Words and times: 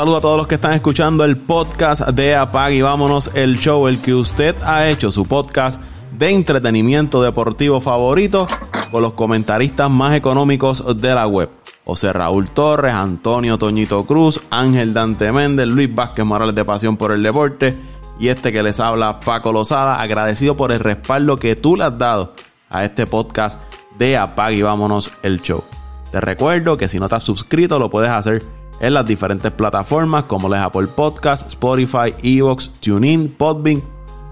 Saludo 0.00 0.16
a 0.16 0.20
todos 0.22 0.38
los 0.38 0.46
que 0.46 0.54
están 0.54 0.72
escuchando 0.72 1.26
el 1.26 1.36
podcast 1.36 2.08
de 2.08 2.34
Apag 2.34 2.72
y 2.72 2.80
vámonos 2.80 3.32
el 3.34 3.58
show, 3.58 3.86
el 3.86 4.00
que 4.00 4.14
usted 4.14 4.56
ha 4.62 4.88
hecho 4.88 5.10
su 5.10 5.26
podcast 5.26 5.78
de 6.16 6.30
entretenimiento 6.30 7.22
deportivo 7.22 7.82
favorito 7.82 8.48
con 8.90 9.02
los 9.02 9.12
comentaristas 9.12 9.90
más 9.90 10.14
económicos 10.14 10.82
de 10.98 11.14
la 11.14 11.26
web. 11.26 11.50
José 11.84 12.14
Raúl 12.14 12.50
Torres, 12.50 12.94
Antonio 12.94 13.58
Toñito 13.58 14.02
Cruz, 14.06 14.40
Ángel 14.48 14.94
Dante 14.94 15.32
Méndez, 15.32 15.66
Luis 15.66 15.94
Vázquez 15.94 16.24
Morales 16.24 16.54
de 16.54 16.64
Pasión 16.64 16.96
por 16.96 17.12
el 17.12 17.22
Deporte 17.22 17.76
y 18.18 18.28
este 18.28 18.52
que 18.52 18.62
les 18.62 18.80
habla 18.80 19.20
Paco 19.20 19.52
Lozada, 19.52 20.00
agradecido 20.00 20.56
por 20.56 20.72
el 20.72 20.80
respaldo 20.80 21.36
que 21.36 21.56
tú 21.56 21.76
le 21.76 21.84
has 21.84 21.98
dado 21.98 22.32
a 22.70 22.84
este 22.84 23.06
podcast 23.06 23.60
de 23.98 24.16
Apag 24.16 24.54
y 24.54 24.62
vámonos 24.62 25.10
el 25.22 25.42
show. 25.42 25.62
Te 26.10 26.22
recuerdo 26.22 26.78
que 26.78 26.88
si 26.88 26.98
no 26.98 27.04
estás 27.04 27.22
suscrito 27.22 27.78
lo 27.78 27.90
puedes 27.90 28.10
hacer 28.10 28.42
en 28.80 28.94
las 28.94 29.06
diferentes 29.06 29.52
plataformas 29.52 30.24
como 30.24 30.48
les 30.48 30.60
Apple 30.60 30.88
Podcast, 30.94 31.46
Spotify, 31.48 32.14
Evox, 32.22 32.70
TuneIn, 32.80 33.34
Podbean. 33.36 33.82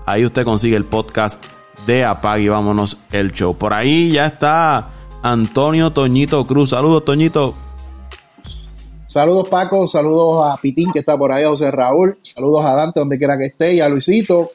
Ahí 0.06 0.24
usted 0.24 0.44
consigue 0.44 0.76
el 0.76 0.86
podcast 0.86 1.42
de 1.86 2.04
Apag 2.04 2.40
y 2.40 2.48
vámonos 2.48 2.96
el 3.12 3.32
show. 3.32 3.54
Por 3.54 3.74
ahí 3.74 4.10
ya 4.10 4.26
está 4.26 4.90
Antonio 5.22 5.92
Toñito 5.92 6.44
Cruz. 6.44 6.70
Saludos, 6.70 7.04
Toñito. 7.04 7.54
Saludos, 9.06 9.48
Paco. 9.48 9.86
Saludos 9.86 10.46
a 10.46 10.56
Pitín, 10.56 10.92
que 10.92 10.98
está 11.00 11.16
por 11.16 11.30
ahí, 11.30 11.44
José 11.44 11.70
Raúl. 11.70 12.18
Saludos 12.22 12.64
a 12.64 12.74
Dante, 12.74 13.00
donde 13.00 13.18
quiera 13.18 13.36
que 13.38 13.44
esté. 13.44 13.74
Y 13.74 13.80
a 13.80 13.88
Luisito, 13.88 14.50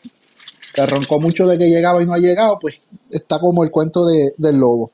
que 0.73 0.85
roncó 0.87 1.19
mucho 1.19 1.45
de 1.47 1.57
que 1.57 1.69
llegaba 1.69 2.01
y 2.01 2.05
no 2.05 2.13
ha 2.13 2.19
llegado. 2.19 2.57
Pues 2.59 2.79
está 3.11 3.39
como 3.39 3.63
el 3.63 3.69
cuento 3.69 4.05
del 4.07 4.57
lobo 4.57 4.91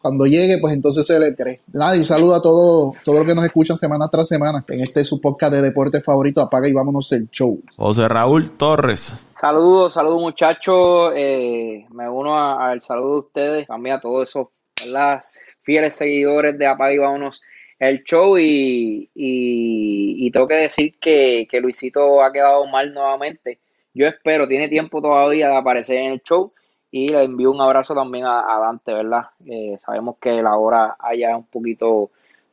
cuando 0.00 0.26
llegue, 0.26 0.58
pues 0.60 0.74
entonces 0.74 1.06
se 1.06 1.18
le 1.18 1.34
cree. 1.34 1.60
Nada, 1.72 1.96
y 1.96 2.00
un 2.00 2.04
saludo 2.04 2.34
a 2.34 2.42
todos 2.42 2.96
todo 3.04 3.16
los 3.16 3.26
que 3.26 3.34
nos 3.34 3.44
escuchan 3.44 3.76
semana 3.76 4.08
tras 4.08 4.28
semana 4.28 4.64
en 4.68 4.80
este 4.80 5.04
su 5.04 5.20
podcast 5.20 5.52
de 5.52 5.62
deporte 5.62 6.00
favorito. 6.00 6.40
Apaga 6.40 6.68
y 6.68 6.72
vámonos 6.72 7.10
el 7.12 7.28
show. 7.30 7.60
José 7.76 8.08
Raúl 8.08 8.50
Torres. 8.52 9.14
Saludos, 9.38 9.94
saludos 9.94 10.20
muchachos. 10.20 11.12
Eh, 11.14 11.86
me 11.90 12.08
uno 12.08 12.38
al 12.38 12.82
saludo 12.82 13.12
de 13.12 13.18
ustedes, 13.20 13.66
también 13.66 13.96
a 13.96 14.00
todos 14.00 14.28
esos 14.28 14.48
las 14.86 15.56
fieles 15.62 15.94
seguidores 15.96 16.56
de 16.58 16.66
Apaga 16.66 16.92
y 16.92 16.98
vámonos 16.98 17.42
el 17.78 18.02
show. 18.04 18.38
Y, 18.38 19.10
y, 19.14 20.30
tengo 20.30 20.46
que 20.46 20.56
decir 20.56 20.94
que, 21.00 21.46
que 21.50 21.60
Luisito 21.60 22.22
ha 22.22 22.32
quedado 22.32 22.66
mal 22.66 22.92
nuevamente. 22.92 23.58
Yo 23.94 24.06
espero, 24.06 24.46
tiene 24.46 24.68
tiempo 24.68 25.00
todavía 25.00 25.48
de 25.48 25.56
aparecer 25.56 25.96
en 25.98 26.12
el 26.12 26.22
show 26.22 26.52
y 26.90 27.08
le 27.08 27.24
envío 27.24 27.50
un 27.50 27.60
abrazo 27.60 27.94
también 27.94 28.24
a, 28.26 28.58
Dante, 28.60 28.92
¿verdad? 28.92 29.26
Eh, 29.46 29.76
sabemos 29.78 30.16
que 30.20 30.42
la 30.42 30.56
hora 30.56 30.96
allá 30.98 31.30
es 31.30 31.36
un 31.36 31.44
poquito 31.44 32.10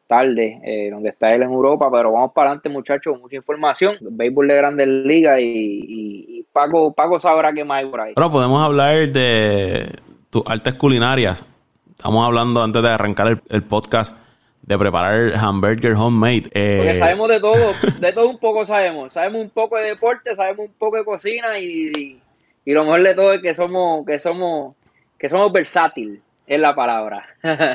tarde, 0.08 0.62
eh, 0.64 0.90
donde 0.92 1.10
está 1.10 1.34
él 1.34 1.44
en 1.44 1.52
Europa, 1.52 1.90
pero 1.92 2.12
vamos 2.12 2.32
para 2.34 2.50
adelante, 2.50 2.70
muchachos, 2.70 3.20
mucha 3.20 3.38
información. 3.38 3.98
Béisbol 4.02 4.48
de 4.48 4.56
Grandes 4.56 4.88
Ligas 4.88 5.40
y, 5.42 6.46
Paco, 6.52 6.94
Paco 6.94 7.20
sabrá 7.20 7.54
qué 7.54 7.66
más 7.66 7.84
hay 7.84 7.90
por 7.90 8.02
ahí. 8.02 8.14
Bueno, 8.16 8.32
podemos 8.32 8.62
hablar 8.62 9.10
de 9.10 9.90
tus 10.30 10.44
artes 10.46 10.74
culinarias. 10.76 11.46
Estamos 11.90 12.26
hablando 12.26 12.64
antes 12.64 12.82
de 12.82 12.90
arrancar 12.90 13.42
el, 13.50 13.64
podcast 13.64 14.16
de 14.62 14.78
preparar 14.78 15.34
hamburger 15.36 15.94
homemade. 15.94 16.50
Eh, 16.54 16.78
Porque 16.78 16.96
sabemos 16.98 17.30
de 17.30 17.40
todo, 17.40 17.74
de 18.00 18.14
todo 18.14 18.30
un 18.30 18.38
poco 18.38 18.64
sabemos. 18.64 19.14
Sabemos 19.14 19.42
un 19.42 19.50
poco 19.50 19.78
de 19.78 19.86
deporte, 19.86 20.36
sabemos 20.36 20.68
un 20.68 20.74
poco 20.78 20.98
de 20.98 21.04
cocina 21.04 21.60
y 21.60 22.20
y 22.66 22.74
lo 22.74 22.84
mejor 22.84 23.04
de 23.04 23.14
todo 23.14 23.34
es 23.34 23.42
que 23.42 23.54
somos, 23.54 24.06
que 24.06 24.20
somos, 24.20 24.76
que 25.20 25.30
somos 25.30 25.52
versátil, 25.54 26.22
es 26.48 26.60
la 26.60 26.76
palabra. 26.76 27.24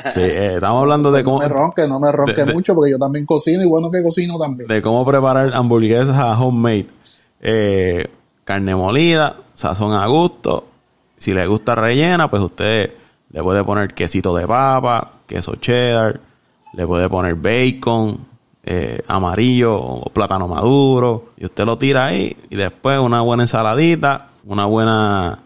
sí, 0.09 0.21
eh, 0.21 0.55
estamos 0.55 0.81
hablando 0.81 1.11
de 1.11 1.23
cómo. 1.23 1.41
No 1.41 1.47
me 1.47 1.53
ronque, 1.53 1.87
no 1.87 1.99
me 1.99 2.11
ronque 2.11 2.45
mucho, 2.45 2.75
porque 2.75 2.91
yo 2.91 2.99
también 2.99 3.25
cocino 3.25 3.63
y 3.63 3.65
bueno 3.65 3.89
que 3.89 4.03
cocino 4.03 4.37
también. 4.37 4.67
De 4.67 4.81
cómo 4.81 5.05
preparar 5.05 5.53
hamburguesas 5.53 6.17
a 6.17 6.39
homemade. 6.39 6.87
Eh, 7.41 8.07
carne 8.43 8.75
molida, 8.75 9.37
sazón 9.55 9.93
a 9.93 10.05
gusto. 10.07 10.65
Si 11.17 11.33
le 11.33 11.45
gusta 11.47 11.75
rellena, 11.75 12.29
pues 12.29 12.41
usted 12.43 12.91
le 13.29 13.43
puede 13.43 13.63
poner 13.63 13.93
quesito 13.93 14.35
de 14.35 14.45
papa, 14.45 15.11
queso 15.25 15.55
cheddar, 15.55 16.19
le 16.73 16.85
puede 16.85 17.07
poner 17.07 17.35
bacon, 17.35 18.17
eh, 18.63 19.01
amarillo 19.07 19.79
o 19.79 20.09
plátano 20.09 20.47
maduro. 20.47 21.29
Y 21.37 21.45
usted 21.45 21.65
lo 21.65 21.77
tira 21.77 22.05
ahí. 22.05 22.35
Y 22.49 22.55
después 22.55 22.99
una 22.99 23.21
buena 23.21 23.43
ensaladita 23.43 24.30
una 24.45 24.65
buena 24.65 25.39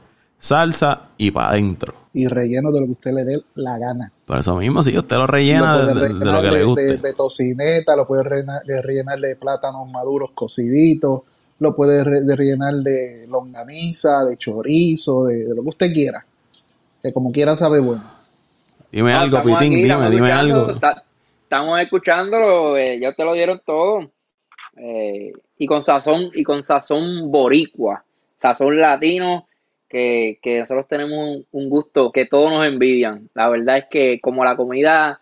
salsa 0.46 1.10
y 1.18 1.32
para 1.32 1.50
adentro. 1.50 1.94
Y 2.14 2.28
relleno 2.28 2.72
de 2.72 2.80
lo 2.80 2.86
que 2.86 2.92
usted 2.94 3.12
le 3.12 3.24
dé 3.24 3.42
la 3.56 3.78
gana. 3.78 4.12
Por 4.26 4.40
eso 4.40 4.56
mismo, 4.56 4.82
si 4.84 4.98
usted 4.98 5.18
lo 5.18 5.28
rellena 5.28 5.78
de, 5.78 6.10
lo 6.14 6.42
que 6.42 6.52
le 6.52 6.64
guste. 6.64 6.98
De, 6.98 7.14
tocineta, 7.14 7.96
lo 7.96 8.08
puede 8.08 8.24
rellenar 8.24 9.20
de, 9.20 9.36
plátanos 9.36 9.90
maduros 9.90 10.32
cociditos, 10.34 11.22
lo 11.60 11.76
puede 11.76 12.04
rellenar 12.04 12.76
de 12.76 13.26
longaniza, 13.28 14.24
de 14.24 14.38
chorizo, 14.38 15.26
de, 15.26 15.46
lo 15.54 15.62
que 15.62 15.70
usted 15.70 15.94
quiera. 15.94 16.26
Que 17.04 17.12
como 17.12 17.32
quiera 17.32 17.56
sabe 17.56 17.80
bueno. 17.80 18.04
Dime 18.92 19.14
algo, 19.14 19.44
Pitín, 19.44 19.74
dime, 19.74 20.10
dime 20.10 20.32
algo. 20.32 20.74
estamos 21.44 21.82
escuchándolo, 21.82 22.78
eh, 22.78 22.98
ya 23.00 23.12
te 23.12 23.26
lo 23.26 23.34
dieron 23.34 23.62
todo. 23.66 24.10
Eh, 24.78 25.34
y 25.58 25.68
con 25.68 25.84
sazón, 25.84 26.32
y 26.34 26.44
con 26.44 26.64
sazón 26.64 27.30
boricua 27.30 28.05
sazón 28.36 28.80
latino, 28.80 29.48
que, 29.88 30.40
que 30.42 30.60
nosotros 30.60 30.88
tenemos 30.88 31.46
un, 31.52 31.70
gusto 31.70 32.12
que 32.12 32.26
todos 32.26 32.52
nos 32.52 32.66
envidian. 32.66 33.30
La 33.34 33.50
verdad 33.50 33.78
es 33.78 33.86
que 33.90 34.20
como 34.20 34.44
la 34.44 34.56
comida 34.56 35.22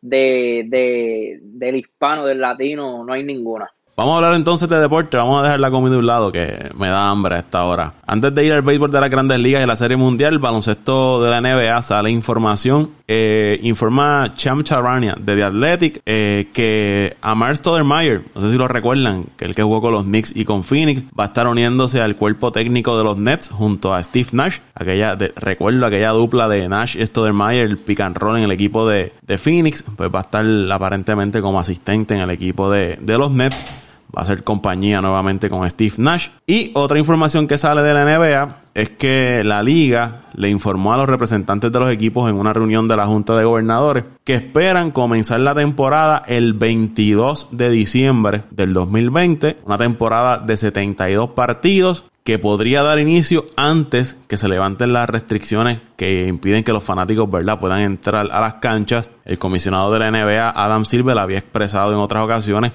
de, 0.00 0.64
de, 0.68 1.40
del 1.42 1.76
hispano, 1.76 2.24
del 2.24 2.40
latino, 2.40 3.04
no 3.04 3.12
hay 3.12 3.24
ninguna. 3.24 3.73
Vamos 3.96 4.14
a 4.14 4.16
hablar 4.16 4.34
entonces 4.34 4.68
de 4.68 4.80
deporte. 4.80 5.16
Vamos 5.16 5.38
a 5.38 5.44
dejar 5.44 5.60
la 5.60 5.70
comida 5.70 5.92
de 5.92 5.98
un 5.98 6.06
lado, 6.06 6.32
que 6.32 6.70
me 6.76 6.88
da 6.88 7.10
hambre 7.10 7.36
a 7.36 7.38
esta 7.38 7.62
hora. 7.64 7.92
Antes 8.04 8.34
de 8.34 8.44
ir 8.44 8.52
al 8.52 8.62
béisbol 8.62 8.90
de 8.90 9.00
las 9.00 9.08
grandes 9.08 9.38
ligas 9.38 9.62
y 9.62 9.66
la 9.66 9.76
serie 9.76 9.96
mundial, 9.96 10.32
el 10.32 10.38
baloncesto 10.40 11.22
de 11.22 11.30
la 11.30 11.40
NBA 11.40 11.80
sale 11.80 12.10
información. 12.10 12.90
Eh, 13.06 13.60
informa 13.62 14.32
Cham 14.34 14.64
Charania 14.64 15.14
de 15.20 15.36
The 15.36 15.44
Athletic 15.44 16.02
eh, 16.06 16.48
que 16.52 17.16
Amar 17.20 17.56
Stoudemire, 17.56 18.22
no 18.34 18.40
sé 18.40 18.50
si 18.50 18.56
lo 18.56 18.66
recuerdan, 18.66 19.26
que 19.36 19.44
el 19.44 19.54
que 19.54 19.62
jugó 19.62 19.80
con 19.80 19.92
los 19.92 20.04
Knicks 20.04 20.34
y 20.34 20.44
con 20.44 20.64
Phoenix, 20.64 21.04
va 21.18 21.24
a 21.24 21.26
estar 21.28 21.46
uniéndose 21.46 22.00
al 22.00 22.16
cuerpo 22.16 22.50
técnico 22.50 22.98
de 22.98 23.04
los 23.04 23.16
Nets 23.16 23.50
junto 23.50 23.94
a 23.94 24.02
Steve 24.02 24.28
Nash. 24.32 24.58
Aquella, 24.74 25.16
recuerdo 25.36 25.86
aquella 25.86 26.10
dupla 26.10 26.48
de 26.48 26.68
Nash 26.68 26.96
y 26.96 27.06
Stoudemire, 27.06 27.62
el 27.62 27.78
pick 27.78 28.00
and 28.00 28.16
roll 28.16 28.38
en 28.38 28.42
el 28.42 28.50
equipo 28.50 28.88
de, 28.88 29.12
de 29.22 29.38
Phoenix, 29.38 29.84
pues 29.96 30.10
va 30.12 30.20
a 30.20 30.22
estar 30.22 30.44
aparentemente 30.72 31.40
como 31.40 31.60
asistente 31.60 32.14
en 32.14 32.22
el 32.22 32.30
equipo 32.30 32.68
de, 32.70 32.98
de 33.00 33.18
los 33.18 33.30
Nets 33.30 33.83
va 34.16 34.22
a 34.22 34.26
ser 34.26 34.44
compañía 34.44 35.00
nuevamente 35.00 35.48
con 35.50 35.68
Steve 35.68 35.94
Nash. 35.98 36.28
Y 36.46 36.70
otra 36.74 36.98
información 36.98 37.48
que 37.48 37.58
sale 37.58 37.82
de 37.82 37.94
la 37.94 38.04
NBA 38.04 38.48
es 38.74 38.90
que 38.90 39.42
la 39.44 39.62
liga 39.62 40.22
le 40.34 40.48
informó 40.48 40.92
a 40.92 40.96
los 40.96 41.08
representantes 41.08 41.70
de 41.70 41.80
los 41.80 41.90
equipos 41.90 42.28
en 42.28 42.36
una 42.36 42.52
reunión 42.52 42.88
de 42.88 42.96
la 42.96 43.06
Junta 43.06 43.36
de 43.36 43.44
Gobernadores 43.44 44.04
que 44.24 44.34
esperan 44.34 44.90
comenzar 44.90 45.40
la 45.40 45.54
temporada 45.54 46.22
el 46.26 46.54
22 46.54 47.48
de 47.52 47.70
diciembre 47.70 48.42
del 48.50 48.72
2020, 48.72 49.58
una 49.64 49.78
temporada 49.78 50.38
de 50.38 50.56
72 50.56 51.30
partidos 51.30 52.04
que 52.24 52.38
podría 52.38 52.82
dar 52.82 52.98
inicio 52.98 53.44
antes 53.54 54.16
que 54.26 54.38
se 54.38 54.48
levanten 54.48 54.94
las 54.94 55.10
restricciones 55.10 55.80
que 55.96 56.26
impiden 56.26 56.64
que 56.64 56.72
los 56.72 56.82
fanáticos 56.82 57.30
¿verdad? 57.30 57.60
puedan 57.60 57.82
entrar 57.82 58.26
a 58.32 58.40
las 58.40 58.54
canchas. 58.54 59.10
El 59.26 59.38
comisionado 59.38 59.92
de 59.92 59.98
la 59.98 60.10
NBA, 60.10 60.50
Adam 60.50 60.86
Silver, 60.86 61.18
había 61.18 61.38
expresado 61.38 61.92
en 61.92 61.98
otras 61.98 62.24
ocasiones 62.24 62.72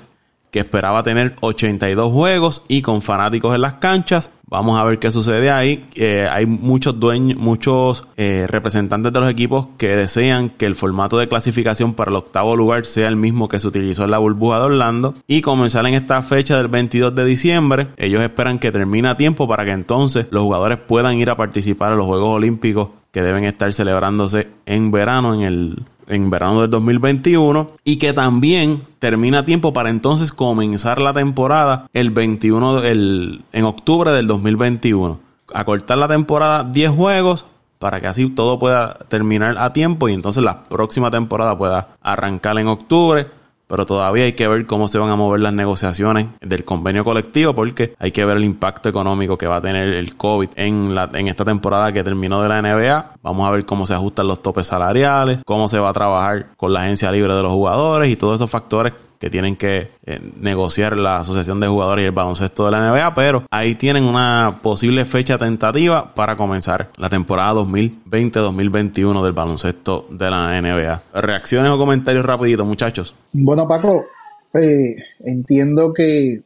que 0.51 0.59
esperaba 0.59 1.03
tener 1.03 1.35
82 1.41 2.11
juegos 2.11 2.63
y 2.67 2.81
con 2.81 3.01
fanáticos 3.01 3.53
en 3.55 3.61
las 3.61 3.75
canchas. 3.75 4.31
Vamos 4.47 4.79
a 4.79 4.83
ver 4.83 4.97
qué 4.97 5.11
sucede 5.11 5.51
ahí. 5.51 5.85
Eh, 5.93 6.27
hay 6.29 6.47
muchos 6.47 6.99
dueños, 6.99 7.37
muchos 7.37 8.07
eh, 8.17 8.47
representantes 8.49 9.13
de 9.13 9.19
los 9.19 9.29
equipos 9.29 9.67
que 9.77 9.89
desean 9.89 10.49
que 10.49 10.65
el 10.65 10.75
formato 10.75 11.19
de 11.19 11.27
clasificación 11.27 11.93
para 11.93 12.09
el 12.09 12.17
octavo 12.17 12.55
lugar 12.55 12.87
sea 12.87 13.09
el 13.09 13.15
mismo 13.15 13.47
que 13.47 13.59
se 13.59 13.67
utilizó 13.67 14.05
en 14.05 14.11
la 14.11 14.17
burbuja 14.17 14.57
de 14.57 14.65
Orlando 14.65 15.13
y 15.27 15.41
comenzar 15.41 15.85
en 15.85 15.93
esta 15.93 16.23
fecha 16.23 16.57
del 16.57 16.67
22 16.67 17.13
de 17.13 17.25
diciembre. 17.25 17.87
Ellos 17.97 18.23
esperan 18.23 18.57
que 18.57 18.71
termine 18.71 19.09
a 19.09 19.17
tiempo 19.17 19.47
para 19.47 19.65
que 19.65 19.71
entonces 19.71 20.25
los 20.31 20.41
jugadores 20.41 20.79
puedan 20.79 21.15
ir 21.15 21.29
a 21.29 21.37
participar 21.37 21.91
en 21.91 21.99
los 21.99 22.07
Juegos 22.07 22.35
Olímpicos 22.35 22.89
que 23.11 23.21
deben 23.21 23.43
estar 23.43 23.71
celebrándose 23.71 24.47
en 24.65 24.91
verano 24.91 25.35
en 25.35 25.41
el 25.41 25.83
en 26.09 26.29
verano 26.29 26.61
del 26.61 26.69
2021 26.71 27.71
y 27.85 27.97
que 27.97 28.11
también 28.13 28.81
termina 28.99 29.45
tiempo 29.45 29.71
para 29.71 29.89
entonces 29.89 30.33
comenzar 30.33 31.01
la 31.01 31.13
temporada 31.13 31.87
el 31.93 32.11
21 32.11 32.83
el, 32.83 33.41
en 33.53 33.63
octubre 33.63 34.11
del 34.11 34.27
2021. 34.27 35.19
Acortar 35.53 35.97
la 35.97 36.07
temporada 36.07 36.63
10 36.63 36.91
juegos 36.91 37.45
para 37.79 38.01
que 38.01 38.07
así 38.07 38.29
todo 38.29 38.59
pueda 38.59 38.99
terminar 39.07 39.57
a 39.57 39.71
tiempo 39.71 40.09
y 40.09 40.13
entonces 40.13 40.43
la 40.43 40.63
próxima 40.65 41.09
temporada 41.09 41.57
pueda 41.57 41.89
arrancar 42.01 42.59
en 42.59 42.67
octubre 42.67 43.27
pero 43.69 43.85
todavía 43.85 44.25
hay 44.25 44.33
que 44.33 44.47
ver 44.47 44.65
cómo 44.65 44.87
se 44.87 44.97
van 44.97 45.11
a 45.11 45.15
mover 45.15 45.41
las 45.41 45.53
negociaciones 45.53 46.25
del 46.41 46.65
convenio 46.65 47.03
colectivo 47.03 47.53
porque 47.53 47.93
hay 47.99 48.11
que 48.11 48.25
ver 48.25 48.37
el 48.37 48.43
impacto 48.43 48.89
económico 48.89 49.37
que 49.37 49.45
va 49.45 49.57
a 49.57 49.61
tener 49.61 49.93
el 49.93 50.17
COVID 50.17 50.49
en, 50.55 50.95
la, 50.95 51.07
en 51.13 51.27
esta 51.27 51.45
temporada 51.45 51.91
que 51.93 52.03
terminó 52.03 52.41
de 52.41 52.49
la 52.49 52.61
NBA. 52.63 53.13
Vamos 53.21 53.47
a 53.47 53.51
ver 53.51 53.65
cómo 53.65 53.85
se 53.85 53.93
ajustan 53.93 54.27
los 54.27 54.41
topes 54.41 54.65
salariales, 54.65 55.43
cómo 55.45 55.67
se 55.67 55.77
va 55.77 55.89
a 55.89 55.93
trabajar 55.93 56.47
con 56.57 56.73
la 56.73 56.81
agencia 56.81 57.11
libre 57.11 57.35
de 57.35 57.43
los 57.43 57.51
jugadores 57.51 58.11
y 58.11 58.15
todos 58.15 58.35
esos 58.35 58.49
factores 58.49 58.93
que 59.19 59.29
tienen 59.29 59.57
que 59.57 59.89
eh, 60.05 60.19
negociar 60.39 60.97
la 60.97 61.17
Asociación 61.17 61.59
de 61.59 61.67
Jugadores 61.67 62.03
y 62.03 62.05
el 62.05 62.11
baloncesto 62.11 62.65
de 62.65 62.71
la 62.71 62.89
NBA, 62.89 63.13
pero 63.13 63.43
ahí 63.51 63.75
tienen 63.75 64.05
una 64.05 64.59
posible 64.63 65.05
fecha 65.05 65.37
tentativa 65.37 66.13
para 66.15 66.37
comenzar 66.37 66.89
la 66.95 67.09
temporada 67.09 67.53
2020-2021 67.55 69.21
del 69.21 69.33
baloncesto 69.33 70.07
de 70.09 70.29
la 70.29 70.61
NBA. 70.61 71.03
Reacciones 71.21 71.69
o 71.71 71.77
comentarios 71.77 72.25
rapiditos, 72.25 72.65
muchachos. 72.65 73.13
Bueno, 73.33 73.67
Paco, 73.67 74.05
eh, 74.53 74.95
entiendo 75.25 75.93
que 75.93 76.41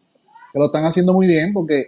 lo 0.56 0.66
están 0.66 0.86
haciendo 0.86 1.14
muy 1.14 1.28
bien 1.28 1.54
porque 1.54 1.88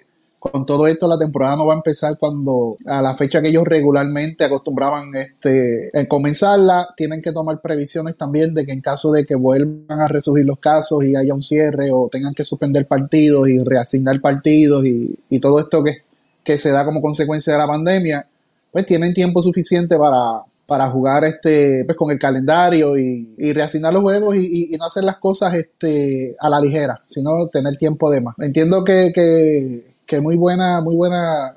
con 0.52 0.66
todo 0.66 0.88
esto 0.88 1.08
la 1.08 1.18
temporada 1.18 1.56
no 1.56 1.66
va 1.66 1.74
a 1.74 1.78
empezar 1.78 2.18
cuando 2.18 2.78
a 2.86 3.02
la 3.02 3.16
fecha 3.16 3.42
que 3.42 3.50
ellos 3.50 3.64
regularmente 3.66 4.46
acostumbraban 4.46 5.14
este 5.16 5.90
en 5.98 6.06
comenzarla 6.08 6.90
tienen 6.96 7.22
que 7.22 7.32
tomar 7.32 7.62
previsiones 7.62 8.18
también 8.18 8.54
de 8.54 8.66
que 8.66 8.72
en 8.72 8.82
caso 8.82 9.12
de 9.12 9.26
que 9.26 9.36
vuelvan 9.36 10.00
a 10.00 10.08
resurgir 10.08 10.46
los 10.46 10.60
casos 10.60 11.04
y 11.04 11.16
haya 11.16 11.34
un 11.34 11.44
cierre 11.44 11.92
o 11.92 12.10
tengan 12.12 12.34
que 12.34 12.46
suspender 12.46 12.88
partidos 12.88 13.48
y 13.50 13.64
reasignar 13.64 14.20
partidos 14.22 14.86
y, 14.86 15.18
todo 15.40 15.60
esto 15.60 15.84
que, 15.84 16.58
se 16.58 16.72
da 16.72 16.86
como 16.86 17.02
consecuencia 17.02 17.54
de 17.54 17.60
la 17.60 17.68
pandemia 17.68 18.26
pues 18.72 18.86
tienen 18.86 19.14
tiempo 19.14 19.42
suficiente 19.42 19.98
para 19.98 20.42
para 20.66 20.90
jugar 20.90 21.24
este 21.26 21.86
pues 21.86 21.98
con 21.98 22.10
el 22.12 22.18
calendario 22.18 22.98
y, 22.98 23.54
reasignar 23.54 23.94
los 23.94 24.02
juegos 24.02 24.36
y, 24.36 24.76
no 24.80 24.86
hacer 24.86 25.04
las 25.04 25.18
cosas 25.18 25.54
este 25.54 26.36
a 26.40 26.50
la 26.50 26.60
ligera, 26.60 27.02
sino 27.06 27.48
tener 27.48 27.78
tiempo 27.78 28.10
de 28.10 28.22
más. 28.22 28.36
Entiendo 28.40 28.84
que, 28.84 29.12
que, 29.14 29.95
muy 30.22 30.36
buena, 30.36 30.82
muy 30.82 30.96
buena 30.96 31.56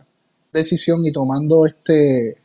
decisión 0.53 1.05
y 1.05 1.13
tomando 1.13 1.67
este 1.67 2.37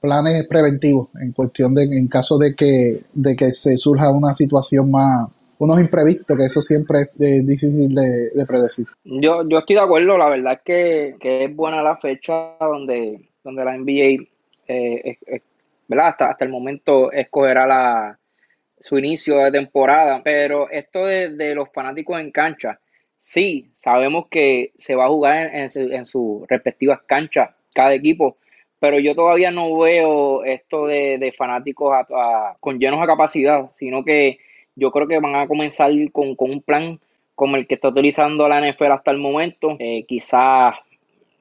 planes 0.00 0.46
preventivos 0.46 1.08
en 1.20 1.32
cuestión 1.32 1.74
de 1.74 1.84
en 1.84 2.08
caso 2.08 2.38
de 2.38 2.54
que 2.54 3.00
de 3.14 3.34
que 3.36 3.50
se 3.50 3.76
surja 3.76 4.10
una 4.10 4.34
situación 4.34 4.90
más 4.90 5.28
unos 5.58 5.80
imprevistos 5.80 6.36
que 6.36 6.44
eso 6.44 6.60
siempre 6.60 7.08
es 7.18 7.46
difícil 7.46 7.88
de, 7.94 8.46
predecir 8.46 8.86
yo 9.04 9.48
yo 9.48 9.58
estoy 9.58 9.76
de 9.76 9.82
acuerdo 9.82 10.18
la 10.18 10.28
verdad 10.28 10.52
es 10.54 10.60
que, 10.64 11.44
es 11.44 11.56
buena 11.56 11.82
la 11.82 11.96
fecha 11.96 12.56
donde 12.60 13.28
donde 13.42 13.64
la 13.64 13.76
NBA 13.78 14.26
eh, 14.68 15.18
¿verdad? 15.88 16.08
Hasta, 16.08 16.30
hasta 16.30 16.44
el 16.44 16.50
momento 16.50 17.12
escogerá 17.12 17.66
la, 17.66 18.18
su 18.78 18.98
inicio 18.98 19.38
de 19.38 19.52
temporada. 19.52 20.20
Pero 20.22 20.70
esto 20.70 21.06
de, 21.06 21.54
los 21.54 21.68
fanáticos 21.72 22.20
en 22.20 22.30
cancha, 22.30 22.78
sí, 23.18 23.70
sabemos 23.74 24.26
que 24.28 24.72
se 24.76 24.94
va 24.94 25.06
a 25.06 25.08
jugar 25.08 25.50
en, 25.54 26.06
sus 26.06 26.46
respectivas 26.48 27.00
canchas 27.06 27.50
cada 27.74 27.94
equipo, 27.94 28.36
pero 28.78 28.98
yo 28.98 29.14
todavía 29.14 29.50
no 29.50 29.78
veo 29.78 30.44
esto 30.44 30.86
de, 30.86 31.32
fanáticos 31.36 31.94
con 32.60 32.78
llenos 32.78 33.02
a 33.02 33.06
capacidad, 33.06 33.68
sino 33.74 34.04
que 34.04 34.38
yo 34.74 34.90
creo 34.90 35.08
que 35.08 35.18
van 35.18 35.36
a 35.36 35.48
comenzar 35.48 35.90
con, 36.12 36.36
un 36.38 36.62
plan 36.62 37.00
como 37.34 37.56
el 37.56 37.66
que 37.66 37.74
está 37.74 37.88
utilizando 37.88 38.48
la 38.48 38.60
NFL 38.60 38.92
hasta 38.92 39.10
el 39.10 39.18
momento, 39.18 39.76
eh, 39.78 40.04
quizás 40.06 40.74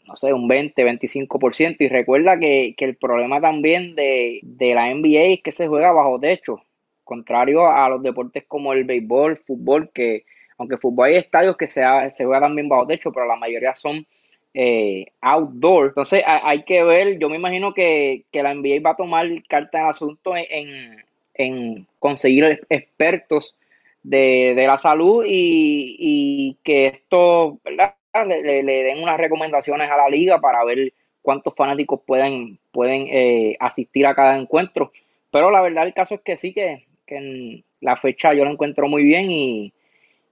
no 0.07 0.15
sé, 0.15 0.33
un 0.33 0.47
20, 0.47 0.83
25%. 0.83 1.77
Y 1.79 1.89
recuerda 1.89 2.39
que, 2.39 2.75
el 2.77 2.95
problema 2.95 3.41
también 3.41 3.95
de, 3.95 4.41
la 4.59 4.93
NBA 4.93 5.33
es 5.33 5.41
que 5.41 5.51
se 5.51 5.67
juega 5.67 5.91
bajo 5.91 6.19
techo, 6.19 6.61
contrario 7.03 7.69
a 7.69 7.89
los 7.89 8.01
deportes 8.01 8.45
como 8.47 8.73
el 8.73 8.83
béisbol, 8.83 9.37
fútbol, 9.37 9.89
que 9.93 10.25
aunque 10.57 10.77
fútbol 10.77 11.07
hay 11.07 11.17
estadios 11.17 11.57
que 11.57 11.67
se, 11.67 11.83
se 12.09 12.25
juega 12.25 12.41
también 12.41 12.69
bajo 12.69 12.87
techo, 12.87 13.11
pero 13.11 13.25
la 13.25 13.35
mayoría 13.35 13.75
son 13.75 14.05
eh, 14.53 15.05
outdoor. 15.21 15.87
Entonces 15.87 16.23
hay 16.25 16.63
que 16.63 16.83
ver, 16.83 17.19
yo 17.19 17.29
me 17.29 17.35
imagino 17.35 17.73
que, 17.73 18.25
la 18.31 18.53
NBA 18.53 18.81
va 18.85 18.91
a 18.91 18.95
tomar 18.95 19.27
carta 19.47 19.79
en 19.79 19.85
asunto 19.87 20.33
en, 20.35 21.03
en 21.33 21.87
conseguir 21.99 22.61
expertos 22.69 23.55
de, 24.03 24.53
la 24.55 24.77
salud 24.77 25.25
y, 25.27 25.97
y 25.99 26.57
que 26.63 26.85
esto, 26.87 27.59
¿verdad? 27.63 27.95
le, 28.23 28.63
den 28.63 29.03
unas 29.03 29.17
recomendaciones 29.17 29.89
a 29.89 29.97
la 29.97 30.07
liga 30.07 30.39
para 30.39 30.63
ver 30.63 30.93
cuántos 31.21 31.53
fanáticos 31.55 32.01
pueden, 32.05 32.59
pueden 32.71 33.07
eh, 33.11 33.55
asistir 33.59 34.07
a 34.07 34.15
cada 34.15 34.37
encuentro. 34.37 34.91
Pero 35.31 35.51
la 35.51 35.61
verdad 35.61 35.85
el 35.85 35.93
caso 35.93 36.15
es 36.15 36.21
que 36.21 36.37
sí, 36.37 36.53
que, 36.53 36.85
en 37.07 37.63
la 37.81 37.95
fecha 37.97 38.33
yo 38.33 38.45
lo 38.45 38.51
encuentro 38.51 38.87
muy 38.87 39.03
bien 39.03 39.29
y, 39.29 39.73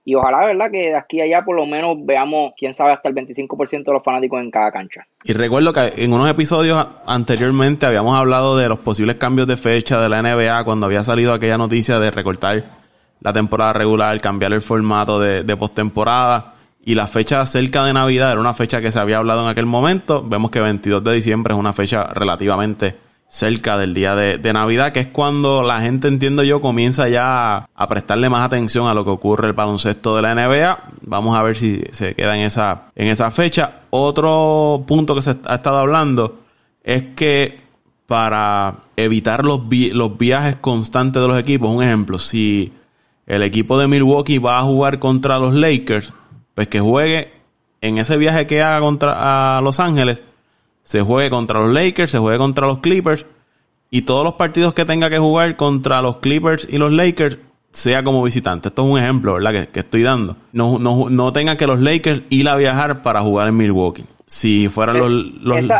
y 0.04 0.14
ojalá, 0.14 0.44
¿verdad? 0.44 0.70
Que 0.70 0.90
de 0.90 0.96
aquí 0.96 1.20
a 1.20 1.24
allá 1.24 1.44
por 1.44 1.56
lo 1.56 1.64
menos 1.66 1.96
veamos, 2.04 2.52
quién 2.58 2.74
sabe, 2.74 2.92
hasta 2.92 3.08
el 3.08 3.14
25% 3.14 3.84
de 3.84 3.92
los 3.92 4.02
fanáticos 4.02 4.40
en 4.40 4.50
cada 4.50 4.70
cancha. 4.70 5.06
Y 5.24 5.32
recuerdo 5.32 5.72
que 5.72 5.94
en 5.96 6.12
unos 6.12 6.30
episodios 6.30 6.86
anteriormente 7.06 7.86
habíamos 7.86 8.18
hablado 8.18 8.56
de 8.56 8.68
los 8.68 8.78
posibles 8.80 9.16
cambios 9.16 9.48
de 9.48 9.56
fecha 9.56 10.00
de 10.00 10.08
la 10.08 10.22
NBA 10.22 10.64
cuando 10.64 10.86
había 10.86 11.02
salido 11.04 11.32
aquella 11.32 11.56
noticia 11.56 11.98
de 11.98 12.10
recortar 12.10 12.64
la 13.20 13.32
temporada 13.32 13.72
regular, 13.72 14.20
cambiar 14.20 14.52
el 14.52 14.60
formato 14.60 15.18
de, 15.18 15.42
de 15.42 15.56
postemporada 15.56 16.54
y 16.84 16.94
la 16.94 17.06
fecha 17.06 17.46
cerca 17.46 17.82
de 17.84 17.94
Navidad 17.94 18.32
era 18.32 18.40
una 18.40 18.52
fecha 18.52 18.82
que 18.82 18.92
se 18.92 19.00
había 19.00 19.16
hablado 19.16 19.42
en 19.42 19.48
aquel 19.48 19.64
momento. 19.64 20.22
Vemos 20.22 20.50
que 20.50 20.60
22 20.60 21.02
de 21.02 21.14
diciembre 21.14 21.54
es 21.54 21.58
una 21.58 21.72
fecha 21.72 22.04
relativamente 22.08 23.03
cerca 23.28 23.76
del 23.76 23.94
día 23.94 24.14
de, 24.14 24.52
Navidad, 24.52 24.92
que 24.92 25.00
es 25.00 25.06
cuando 25.08 25.62
la 25.62 25.80
gente, 25.80 26.08
entiendo 26.08 26.42
yo, 26.42 26.60
comienza 26.60 27.08
ya 27.08 27.68
a, 27.74 27.86
prestarle 27.88 28.30
más 28.30 28.42
atención 28.42 28.86
a 28.86 28.94
lo 28.94 29.04
que 29.04 29.10
ocurre 29.10 29.48
el 29.48 29.52
baloncesto 29.54 30.16
de 30.16 30.22
la 30.22 30.34
NBA. 30.34 30.78
Vamos 31.02 31.36
a 31.36 31.42
ver 31.42 31.56
si 31.56 31.82
se 31.92 32.14
queda 32.14 32.36
en 32.36 32.42
esa, 32.42 32.86
en 32.94 33.08
esa 33.08 33.30
fecha. 33.30 33.80
Otro 33.90 34.84
punto 34.86 35.14
que 35.14 35.22
se 35.22 35.36
ha 35.44 35.54
estado 35.54 35.78
hablando 35.78 36.40
es 36.82 37.02
que 37.16 37.60
para 38.06 38.74
evitar 38.96 39.44
los, 39.44 39.62
los 39.70 40.18
viajes 40.18 40.56
constantes 40.56 41.20
de 41.20 41.28
los 41.28 41.38
equipos, 41.38 41.70
un 41.70 41.82
ejemplo, 41.82 42.18
si 42.18 42.72
el 43.26 43.42
equipo 43.42 43.78
de 43.78 43.88
Milwaukee 43.88 44.38
va 44.38 44.58
a 44.58 44.62
jugar 44.62 44.98
contra 44.98 45.38
los 45.38 45.54
Lakers, 45.54 46.12
pues 46.54 46.68
que 46.68 46.80
juegue 46.80 47.32
en 47.80 47.98
ese 47.98 48.16
viaje 48.16 48.46
que 48.46 48.62
haga 48.62 48.80
contra 48.80 49.58
a 49.58 49.60
Los 49.60 49.80
Ángeles, 49.80 50.22
se 50.84 51.00
juegue 51.00 51.30
contra 51.30 51.58
los 51.58 51.72
Lakers, 51.72 52.12
se 52.12 52.18
juegue 52.18 52.38
contra 52.38 52.66
los 52.68 52.78
Clippers 52.78 53.26
y 53.90 54.02
todos 54.02 54.22
los 54.22 54.34
partidos 54.34 54.74
que 54.74 54.84
tenga 54.84 55.10
que 55.10 55.18
jugar 55.18 55.56
contra 55.56 56.00
los 56.02 56.18
Clippers 56.18 56.68
y 56.70 56.78
los 56.78 56.92
Lakers 56.92 57.38
sea 57.72 58.04
como 58.04 58.22
visitante. 58.22 58.68
Esto 58.68 58.84
es 58.84 58.90
un 58.92 58.98
ejemplo, 58.98 59.34
¿verdad? 59.34 59.68
Que, 59.68 59.80
estoy 59.80 60.02
dando. 60.02 60.36
No, 60.52 60.78
no, 60.78 61.08
no 61.08 61.32
tenga 61.32 61.56
que 61.56 61.66
los 61.66 61.80
Lakers 61.80 62.22
ir 62.30 62.48
a 62.48 62.56
viajar 62.56 63.02
para 63.02 63.20
jugar 63.22 63.48
en 63.48 63.56
Milwaukee. 63.56 64.04
Si 64.26 64.68
fueran 64.68 64.98
los... 64.98 65.10
los... 65.10 65.72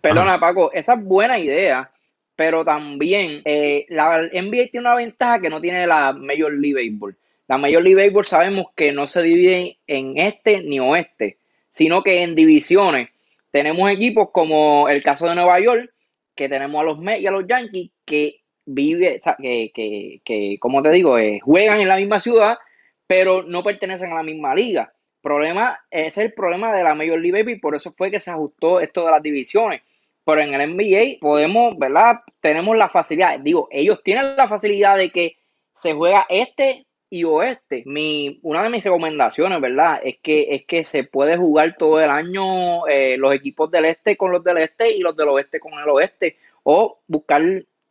perdona, 0.00 0.40
Paco, 0.40 0.72
esa 0.72 0.94
es 0.94 1.04
buena 1.04 1.38
idea, 1.38 1.90
pero 2.34 2.64
también 2.64 3.42
eh, 3.44 3.86
la 3.90 4.22
NBA 4.22 4.70
tiene 4.70 4.80
una 4.80 4.96
ventaja 4.96 5.40
que 5.40 5.50
no 5.50 5.60
tiene 5.60 5.86
la 5.86 6.12
Major 6.12 6.52
League 6.52 6.74
Baseball. 6.74 7.16
La 7.46 7.58
Major 7.58 7.82
League 7.82 7.96
Baseball 7.96 8.26
sabemos 8.26 8.66
que 8.74 8.92
no 8.92 9.06
se 9.06 9.22
divide 9.22 9.76
en 9.86 10.18
este 10.18 10.62
ni 10.62 10.80
oeste, 10.80 11.36
sino 11.68 12.02
que 12.02 12.22
en 12.22 12.34
divisiones. 12.34 13.10
Tenemos 13.50 13.90
equipos 13.90 14.28
como 14.32 14.88
el 14.88 15.02
caso 15.02 15.28
de 15.28 15.34
Nueva 15.34 15.60
York, 15.60 15.92
que 16.34 16.48
tenemos 16.48 16.80
a 16.80 16.84
los 16.84 16.98
Mets 16.98 17.22
y 17.22 17.26
a 17.26 17.30
los 17.32 17.46
Yankees, 17.46 17.90
que 18.04 18.40
vive, 18.64 19.20
que, 19.40 19.70
que, 19.74 20.20
que, 20.24 20.58
como 20.60 20.82
te 20.82 20.90
digo, 20.90 21.18
eh, 21.18 21.40
juegan 21.42 21.80
en 21.80 21.88
la 21.88 21.96
misma 21.96 22.20
ciudad, 22.20 22.58
pero 23.06 23.42
no 23.42 23.62
pertenecen 23.62 24.12
a 24.12 24.16
la 24.16 24.22
misma 24.22 24.54
liga. 24.54 24.92
Problema, 25.20 25.78
ese 25.90 26.06
es 26.06 26.18
el 26.18 26.32
problema 26.32 26.72
de 26.72 26.84
la 26.84 26.94
Major 26.94 27.20
League 27.20 27.32
Baseball 27.32 27.56
y 27.56 27.60
por 27.60 27.74
eso 27.74 27.92
fue 27.96 28.10
que 28.10 28.20
se 28.20 28.30
ajustó 28.30 28.80
esto 28.80 29.04
de 29.04 29.10
las 29.10 29.22
divisiones. 29.22 29.82
Pero 30.24 30.40
en 30.40 30.54
el 30.54 30.76
NBA 30.76 31.18
podemos, 31.20 31.76
¿verdad? 31.78 32.20
Tenemos 32.40 32.76
la 32.76 32.88
facilidad, 32.88 33.38
digo, 33.40 33.68
ellos 33.70 34.02
tienen 34.02 34.36
la 34.36 34.48
facilidad 34.48 34.96
de 34.96 35.10
que 35.10 35.36
se 35.74 35.92
juega 35.92 36.26
este 36.28 36.86
y 37.10 37.24
oeste. 37.24 37.82
Mi, 37.86 38.38
una 38.42 38.62
de 38.62 38.70
mis 38.70 38.84
recomendaciones, 38.84 39.60
¿verdad? 39.60 40.00
Es 40.02 40.18
que, 40.22 40.54
es 40.54 40.64
que 40.64 40.84
se 40.84 41.02
puede 41.02 41.36
jugar 41.36 41.76
todo 41.76 42.00
el 42.00 42.08
año 42.08 42.86
eh, 42.86 43.16
los 43.18 43.34
equipos 43.34 43.70
del 43.70 43.86
este 43.86 44.16
con 44.16 44.30
los 44.30 44.44
del 44.44 44.58
este 44.58 44.96
y 44.96 45.00
los 45.00 45.16
del 45.16 45.28
oeste 45.28 45.58
con 45.58 45.72
el 45.74 45.88
oeste. 45.88 46.36
O 46.62 47.00
buscar 47.08 47.42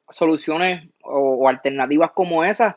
soluciones 0.09 0.89
o, 1.03 1.47
alternativas 1.49 2.11
como 2.11 2.45
esas. 2.45 2.75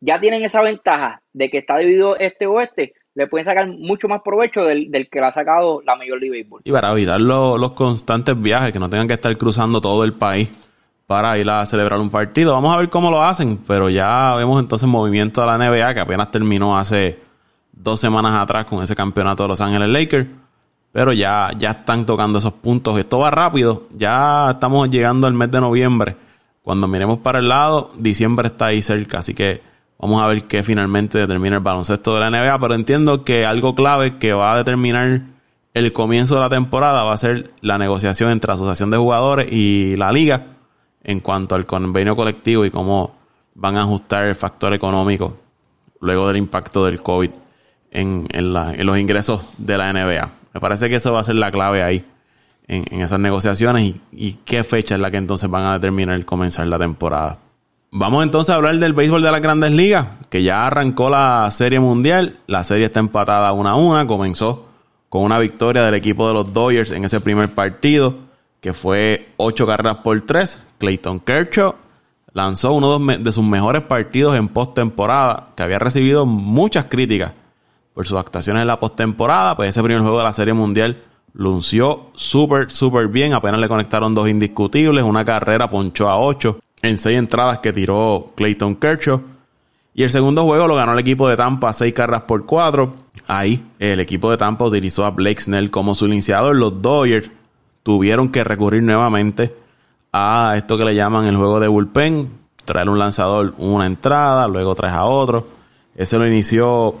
Ya 0.00 0.18
tienen 0.18 0.44
esa 0.44 0.62
ventaja 0.62 1.22
de 1.32 1.50
que 1.50 1.58
está 1.58 1.76
dividido 1.76 2.16
este-oeste. 2.16 2.94
Le 3.14 3.26
pueden 3.26 3.44
sacar 3.44 3.66
mucho 3.66 4.08
más 4.08 4.22
provecho 4.22 4.64
del, 4.64 4.90
que 5.10 5.20
le 5.20 5.26
ha 5.26 5.32
sacado 5.32 5.82
la 5.84 5.96
Major 5.96 6.20
League 6.20 6.38
Baseball. 6.38 6.60
Y 6.64 6.72
para 6.72 6.92
evitar 6.92 7.20
los 7.20 7.72
constantes 7.72 8.40
viajes, 8.40 8.72
que 8.72 8.78
no 8.78 8.90
tengan 8.90 9.08
que 9.08 9.14
estar 9.14 9.34
cruzando 9.36 9.80
todo 9.80 10.04
el 10.04 10.12
país 10.12 10.50
para 11.06 11.38
ir 11.38 11.48
a 11.48 11.64
celebrar 11.66 12.00
un 12.00 12.10
partido. 12.10 12.52
Vamos 12.52 12.74
a 12.74 12.78
ver 12.78 12.90
cómo 12.90 13.10
lo 13.10 13.22
hacen, 13.22 13.58
pero 13.66 13.88
ya 13.88 14.34
vemos 14.34 14.60
entonces 14.60 14.88
movimiento 14.88 15.40
de 15.40 15.46
la 15.46 15.58
NBA 15.58 15.94
que 15.94 16.00
apenas 16.00 16.30
terminó 16.30 16.76
hace 16.76 17.20
dos 17.72 18.00
semanas 18.00 18.36
atrás 18.36 18.64
con 18.66 18.82
ese 18.82 18.96
campeonato 18.96 19.44
de 19.44 19.48
Los 19.50 19.60
Ángeles 19.60 19.88
Lakers. 19.88 20.26
Pero 20.92 21.12
ya, 21.12 21.50
ya 21.58 21.72
están 21.72 22.06
tocando 22.06 22.38
esos 22.38 22.54
puntos. 22.54 22.98
Esto 22.98 23.18
va 23.18 23.30
rápido. 23.30 23.84
Ya 23.94 24.52
estamos 24.52 24.88
llegando 24.90 25.26
al 25.26 25.34
mes 25.34 25.50
de 25.50 25.60
noviembre. 25.60 26.16
Cuando 26.62 26.88
miremos 26.88 27.18
para 27.18 27.38
el 27.38 27.48
lado, 27.48 27.90
diciembre 27.96 28.48
está 28.48 28.66
ahí 28.66 28.80
cerca. 28.80 29.18
Así 29.18 29.34
que 29.34 29.60
vamos 29.98 30.22
a 30.22 30.26
ver 30.26 30.44
qué 30.44 30.62
finalmente 30.62 31.18
determina 31.18 31.56
el 31.56 31.62
baloncesto 31.62 32.14
de 32.14 32.20
la 32.20 32.30
NBA. 32.30 32.58
Pero 32.58 32.74
entiendo 32.74 33.24
que 33.24 33.44
algo 33.44 33.74
clave 33.74 34.16
que 34.16 34.32
va 34.32 34.54
a 34.54 34.56
determinar 34.56 35.20
el 35.74 35.92
comienzo 35.92 36.36
de 36.36 36.40
la 36.40 36.48
temporada 36.48 37.02
va 37.02 37.12
a 37.12 37.18
ser 37.18 37.50
la 37.60 37.76
negociación 37.76 38.30
entre 38.30 38.48
la 38.48 38.54
Asociación 38.54 38.90
de 38.90 38.96
Jugadores 38.96 39.52
y 39.52 39.96
la 39.96 40.10
Liga 40.10 40.55
en 41.06 41.20
cuanto 41.20 41.54
al 41.54 41.66
convenio 41.66 42.16
colectivo 42.16 42.64
y 42.64 42.70
cómo 42.70 43.14
van 43.54 43.76
a 43.76 43.82
ajustar 43.82 44.26
el 44.26 44.34
factor 44.34 44.74
económico 44.74 45.36
luego 46.00 46.26
del 46.26 46.36
impacto 46.36 46.84
del 46.84 47.00
COVID 47.00 47.30
en, 47.92 48.26
los 48.42 48.98
ingresos 48.98 49.54
de 49.58 49.78
la 49.78 49.92
NBA. 49.92 50.30
Me 50.52 50.60
parece 50.60 50.88
que 50.88 50.96
eso 50.96 51.12
va 51.12 51.20
a 51.20 51.24
ser 51.24 51.36
la 51.36 51.52
clave 51.52 51.82
ahí 51.82 52.04
en, 52.66 53.00
esas 53.00 53.20
negociaciones 53.20 53.94
y, 54.12 54.32
qué 54.44 54.64
fecha 54.64 54.96
es 54.96 55.00
la 55.00 55.12
que 55.12 55.16
entonces 55.16 55.48
van 55.48 55.64
a 55.64 55.74
determinar 55.74 56.16
el 56.16 56.26
comenzar 56.26 56.66
la 56.66 56.78
temporada. 56.78 57.38
Vamos 57.92 58.24
entonces 58.24 58.52
a 58.52 58.56
hablar 58.56 58.76
del 58.78 58.92
béisbol 58.92 59.22
de 59.22 59.30
las 59.30 59.40
grandes 59.40 59.70
ligas, 59.70 60.08
que 60.28 60.42
ya 60.42 60.66
arrancó 60.66 61.08
la 61.08 61.48
serie 61.52 61.78
mundial. 61.78 62.40
La 62.48 62.64
serie 62.64 62.86
está 62.86 62.98
empatada 62.98 63.52
una 63.52 63.70
a 63.70 63.76
una. 63.76 64.06
Comenzó 64.06 64.66
con 65.08 65.22
una 65.22 65.38
victoria 65.38 65.84
del 65.84 65.94
equipo 65.94 66.26
de 66.26 66.34
los 66.34 66.52
Dodgers 66.52 66.90
en 66.90 67.04
ese 67.04 67.20
primer 67.20 67.48
partido, 67.48 68.25
que 68.60 68.74
fue 68.74 69.28
ocho 69.36 69.66
carreras 69.66 69.98
por 69.98 70.20
tres. 70.22 70.58
Clayton 70.78 71.20
Kershaw 71.20 71.74
lanzó 72.32 72.72
uno 72.72 72.98
de 72.98 73.32
sus 73.32 73.44
mejores 73.44 73.82
partidos 73.82 74.36
en 74.36 74.48
postemporada, 74.48 75.48
que 75.56 75.62
había 75.62 75.78
recibido 75.78 76.26
muchas 76.26 76.84
críticas 76.84 77.32
por 77.94 78.06
sus 78.06 78.18
actuaciones 78.18 78.60
en 78.60 78.66
la 78.66 78.78
postemporada. 78.78 79.56
Pues 79.56 79.70
ese 79.70 79.82
primer 79.82 80.02
juego 80.02 80.18
de 80.18 80.24
la 80.24 80.32
Serie 80.32 80.52
Mundial 80.52 81.02
lunció 81.32 82.10
súper, 82.14 82.70
súper 82.70 83.08
bien. 83.08 83.32
Apenas 83.32 83.60
le 83.60 83.68
conectaron 83.68 84.14
dos 84.14 84.28
indiscutibles. 84.28 85.02
Una 85.02 85.24
carrera 85.24 85.70
ponchó 85.70 86.08
a 86.08 86.18
ocho 86.18 86.58
en 86.82 86.98
seis 86.98 87.18
entradas 87.18 87.60
que 87.60 87.72
tiró 87.72 88.32
Clayton 88.36 88.76
Kershaw. 88.76 89.22
Y 89.94 90.02
el 90.02 90.10
segundo 90.10 90.44
juego 90.44 90.66
lo 90.66 90.74
ganó 90.74 90.92
el 90.92 90.98
equipo 90.98 91.26
de 91.26 91.36
Tampa 91.36 91.72
seis 91.72 91.94
carreras 91.94 92.22
por 92.22 92.44
cuatro. 92.44 92.94
Ahí 93.26 93.64
el 93.78 93.98
equipo 93.98 94.30
de 94.30 94.36
Tampa 94.36 94.66
utilizó 94.66 95.06
a 95.06 95.10
Blake 95.10 95.40
Snell 95.40 95.70
como 95.70 95.94
su 95.94 96.04
iniciador. 96.04 96.54
Los 96.54 96.82
Dodgers 96.82 97.30
tuvieron 97.86 98.30
que 98.30 98.42
recurrir 98.42 98.82
nuevamente 98.82 99.54
a 100.12 100.54
esto 100.56 100.76
que 100.76 100.84
le 100.84 100.96
llaman 100.96 101.24
el 101.26 101.36
juego 101.36 101.60
de 101.60 101.68
bullpen, 101.68 102.28
traer 102.64 102.90
un 102.90 102.98
lanzador 102.98 103.54
una 103.58 103.86
entrada, 103.86 104.48
luego 104.48 104.74
traes 104.74 104.96
a 104.96 105.04
otro. 105.04 105.46
Ese 105.94 106.18
lo 106.18 106.26
inició 106.26 106.96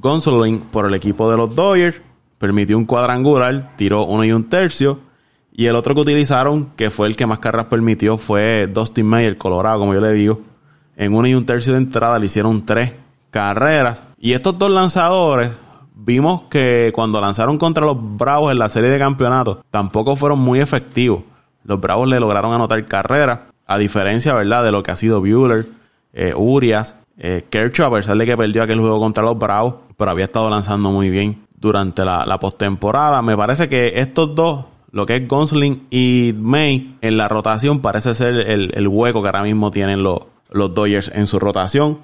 Gonsolin 0.00 0.60
por 0.60 0.86
el 0.86 0.94
equipo 0.94 1.30
de 1.30 1.36
los 1.36 1.54
Dodgers, 1.54 2.00
permitió 2.38 2.78
un 2.78 2.86
cuadrangular, 2.86 3.76
tiró 3.76 4.06
uno 4.06 4.24
y 4.24 4.32
un 4.32 4.48
tercio. 4.48 5.00
Y 5.52 5.66
el 5.66 5.76
otro 5.76 5.94
que 5.94 6.00
utilizaron, 6.00 6.70
que 6.74 6.88
fue 6.88 7.06
el 7.08 7.16
que 7.16 7.26
más 7.26 7.38
carreras 7.38 7.66
permitió, 7.66 8.16
fue 8.16 8.66
Dustin 8.66 9.04
May, 9.04 9.26
el 9.26 9.36
Colorado, 9.36 9.80
como 9.80 9.92
yo 9.92 10.00
le 10.00 10.14
digo. 10.14 10.40
En 10.96 11.12
uno 11.12 11.28
y 11.28 11.34
un 11.34 11.44
tercio 11.44 11.74
de 11.74 11.80
entrada 11.80 12.18
le 12.18 12.24
hicieron 12.24 12.64
tres 12.64 12.94
carreras. 13.30 14.04
Y 14.18 14.32
estos 14.32 14.56
dos 14.56 14.70
lanzadores, 14.70 15.50
vimos 16.04 16.42
que 16.50 16.92
cuando 16.94 17.20
lanzaron 17.20 17.58
contra 17.58 17.84
los 17.84 17.96
Bravos 18.16 18.52
en 18.52 18.58
la 18.58 18.68
serie 18.68 18.90
de 18.90 18.98
campeonatos, 18.98 19.58
tampoco 19.70 20.16
fueron 20.16 20.38
muy 20.38 20.60
efectivos. 20.60 21.22
Los 21.64 21.80
Bravos 21.80 22.08
le 22.08 22.18
lograron 22.18 22.52
anotar 22.52 22.84
carrera, 22.86 23.46
a 23.66 23.78
diferencia, 23.78 24.34
¿verdad?, 24.34 24.64
de 24.64 24.72
lo 24.72 24.82
que 24.82 24.90
ha 24.90 24.96
sido 24.96 25.20
Bueller, 25.20 25.66
eh, 26.12 26.34
Urias, 26.36 26.96
eh, 27.18 27.44
Kershaw, 27.48 27.86
a 27.94 27.98
pesar 27.98 28.16
de 28.16 28.26
que 28.26 28.36
perdió 28.36 28.62
aquel 28.62 28.80
juego 28.80 28.98
contra 28.98 29.22
los 29.22 29.38
Bravos, 29.38 29.74
pero 29.96 30.10
había 30.10 30.24
estado 30.24 30.48
lanzando 30.50 30.90
muy 30.90 31.10
bien 31.10 31.44
durante 31.56 32.04
la, 32.04 32.38
postemporada. 32.40 33.20
Me 33.22 33.36
parece 33.36 33.68
que 33.68 33.92
estos 33.96 34.34
dos, 34.34 34.64
lo 34.90 35.04
que 35.04 35.16
es 35.16 35.28
Gonsling 35.28 35.86
y 35.90 36.34
May, 36.36 36.96
en 37.02 37.16
la 37.18 37.28
rotación 37.28 37.80
parece 37.80 38.14
ser 38.14 38.34
el, 38.48 38.88
hueco 38.88 39.20
que 39.20 39.28
ahora 39.28 39.42
mismo 39.42 39.70
tienen 39.70 40.02
los, 40.02 40.20
los 40.50 40.74
Dodgers 40.74 41.10
en 41.14 41.26
su 41.26 41.38
rotación. 41.38 41.98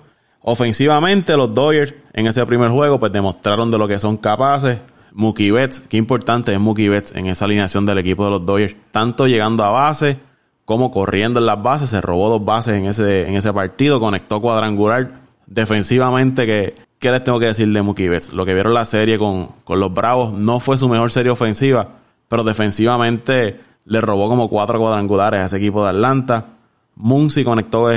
Ofensivamente, 0.48 1.36
los 1.36 1.52
Dodgers 1.52 1.92
en 2.12 2.28
ese 2.28 2.46
primer 2.46 2.70
juego, 2.70 3.00
pues 3.00 3.10
demostraron 3.10 3.68
de 3.68 3.78
lo 3.78 3.88
que 3.88 3.98
son 3.98 4.16
capaces. 4.16 4.78
Mookie 5.12 5.50
Betts, 5.50 5.80
qué 5.80 5.96
importante 5.96 6.52
es 6.52 6.60
Mookie 6.60 6.88
Betts 6.88 7.16
en 7.16 7.26
esa 7.26 7.46
alineación 7.46 7.84
del 7.84 7.98
equipo 7.98 8.24
de 8.26 8.30
los 8.30 8.46
Dodgers, 8.46 8.76
tanto 8.92 9.26
llegando 9.26 9.64
a 9.64 9.70
base 9.70 10.18
como 10.64 10.92
corriendo 10.92 11.40
en 11.40 11.46
las 11.46 11.60
bases, 11.60 11.88
se 11.88 12.00
robó 12.00 12.28
dos 12.28 12.44
bases 12.44 12.74
en 12.74 12.86
ese, 12.86 13.26
en 13.26 13.34
ese 13.34 13.52
partido, 13.52 13.98
conectó 13.98 14.40
cuadrangular 14.40 15.10
defensivamente 15.48 16.46
que, 16.46 16.76
¿qué 17.00 17.10
les 17.10 17.24
tengo 17.24 17.40
que 17.40 17.46
decir 17.46 17.66
de 17.72 17.82
Mookie 17.82 18.08
Betts? 18.08 18.32
Lo 18.32 18.46
que 18.46 18.54
vieron 18.54 18.72
la 18.72 18.84
serie 18.84 19.18
con, 19.18 19.48
los 19.68 19.92
Bravos 19.92 20.32
no 20.32 20.60
fue 20.60 20.78
su 20.78 20.88
mejor 20.88 21.10
serie 21.10 21.32
ofensiva, 21.32 21.88
pero 22.28 22.44
defensivamente 22.44 23.58
le 23.84 24.00
robó 24.00 24.28
como 24.28 24.48
cuatro 24.48 24.78
cuadrangulares 24.78 25.40
a 25.40 25.46
ese 25.46 25.56
equipo 25.56 25.82
de 25.82 25.90
Atlanta. 25.90 26.46
Muncy 26.94 27.42
conectó 27.42 27.90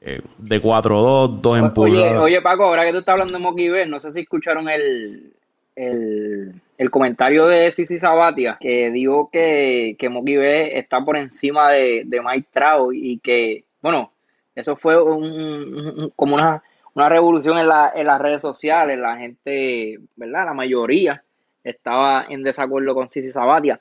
eh, 0.00 0.22
de 0.38 0.62
4-2, 0.62 1.40
dos 1.40 1.58
empujadas. 1.58 2.12
Oye, 2.12 2.18
oye, 2.18 2.42
Paco, 2.42 2.64
ahora 2.64 2.84
que 2.84 2.92
tú 2.92 2.98
estás 2.98 3.20
hablando 3.20 3.52
de 3.52 3.70
Betts, 3.70 3.90
no 3.90 4.00
sé 4.00 4.12
si 4.12 4.20
escucharon 4.20 4.68
el, 4.68 5.34
el, 5.76 6.90
comentario 6.90 7.46
de 7.46 7.70
Sisi 7.70 7.98
Sabatia, 7.98 8.56
que 8.60 8.90
dijo 8.90 9.28
que, 9.30 9.96
que 9.98 10.08
Moki 10.08 10.36
B 10.36 10.78
está 10.78 11.04
por 11.04 11.18
encima 11.18 11.70
de, 11.72 12.04
de 12.06 12.20
Mike 12.20 12.48
Trout 12.52 12.94
y 12.94 13.18
que, 13.18 13.64
bueno, 13.82 14.12
eso 14.54 14.76
fue 14.76 15.02
un, 15.02 16.12
como 16.16 16.34
una, 16.34 16.62
una 16.94 17.08
revolución 17.08 17.58
en, 17.58 17.68
la, 17.68 17.92
en 17.94 18.06
las 18.06 18.20
redes 18.20 18.42
sociales. 18.42 18.98
La 18.98 19.16
gente, 19.16 19.98
¿verdad? 20.16 20.46
La 20.46 20.54
mayoría 20.54 21.22
estaba 21.64 22.24
en 22.28 22.42
desacuerdo 22.42 22.94
con 22.94 23.10
Sisi 23.10 23.32
Sabatia. 23.32 23.78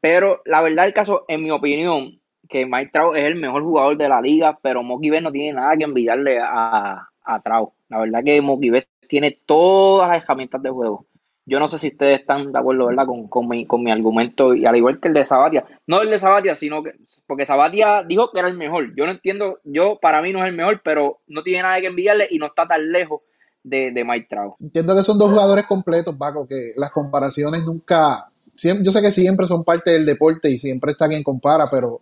Pero 0.00 0.42
la 0.46 0.62
verdad 0.62 0.84
del 0.84 0.94
caso, 0.94 1.24
en 1.28 1.42
mi 1.42 1.50
opinión, 1.50 2.19
que 2.50 2.66
Mike 2.66 2.90
Trout 2.92 3.16
es 3.16 3.24
el 3.24 3.36
mejor 3.36 3.62
jugador 3.62 3.96
de 3.96 4.08
la 4.08 4.20
liga, 4.20 4.58
pero 4.60 4.82
Moki 4.82 5.10
B 5.10 5.20
no 5.20 5.30
tiene 5.30 5.54
nada 5.54 5.76
que 5.76 5.84
envidiarle 5.84 6.38
a, 6.40 7.08
a 7.24 7.40
Trout. 7.42 7.70
La 7.88 8.00
verdad 8.00 8.24
que 8.24 8.40
Moki 8.40 8.70
B 8.70 8.86
tiene 9.08 9.38
todas 9.46 10.08
las 10.08 10.22
herramientas 10.22 10.62
de 10.62 10.70
juego 10.70 11.06
yo 11.50 11.58
no 11.58 11.66
sé 11.66 11.80
si 11.80 11.88
ustedes 11.88 12.20
están 12.20 12.52
de 12.52 12.58
acuerdo, 12.60 12.86
¿verdad? 12.86 13.06
Con, 13.28 13.48
mi, 13.48 13.66
con 13.66 13.82
mi 13.82 13.90
argumento, 13.90 14.54
y 14.54 14.66
al 14.66 14.76
igual 14.76 15.00
que 15.00 15.08
el 15.08 15.14
de 15.14 15.26
Sabatia. 15.26 15.64
No 15.84 16.00
el 16.00 16.08
de 16.08 16.20
Sabatia, 16.20 16.54
sino 16.54 16.80
que. 16.80 16.92
Porque 17.26 17.44
Sabatia 17.44 18.04
dijo 18.04 18.30
que 18.32 18.38
era 18.38 18.48
el 18.48 18.56
mejor. 18.56 18.94
Yo 18.94 19.04
no 19.04 19.10
entiendo, 19.10 19.58
yo 19.64 19.98
para 20.00 20.22
mí 20.22 20.32
no 20.32 20.38
es 20.38 20.44
el 20.46 20.54
mejor, 20.54 20.80
pero 20.84 21.18
no 21.26 21.42
tiene 21.42 21.64
nada 21.64 21.80
que 21.80 21.88
enviarle 21.88 22.28
y 22.30 22.38
no 22.38 22.46
está 22.46 22.68
tan 22.68 22.92
lejos 22.92 23.22
de, 23.64 23.90
de 23.90 24.04
Mike 24.04 24.28
Trout. 24.30 24.60
Entiendo 24.60 24.94
que 24.94 25.02
son 25.02 25.18
dos 25.18 25.30
jugadores 25.30 25.66
completos, 25.66 26.14
Paco, 26.14 26.46
que 26.46 26.72
las 26.76 26.92
comparaciones 26.92 27.64
nunca. 27.64 28.30
yo 28.54 28.92
sé 28.92 29.02
que 29.02 29.10
siempre 29.10 29.46
son 29.46 29.64
parte 29.64 29.90
del 29.90 30.06
deporte 30.06 30.48
y 30.48 30.56
siempre 30.56 30.92
está 30.92 31.08
quien 31.08 31.24
compara, 31.24 31.68
pero 31.68 32.00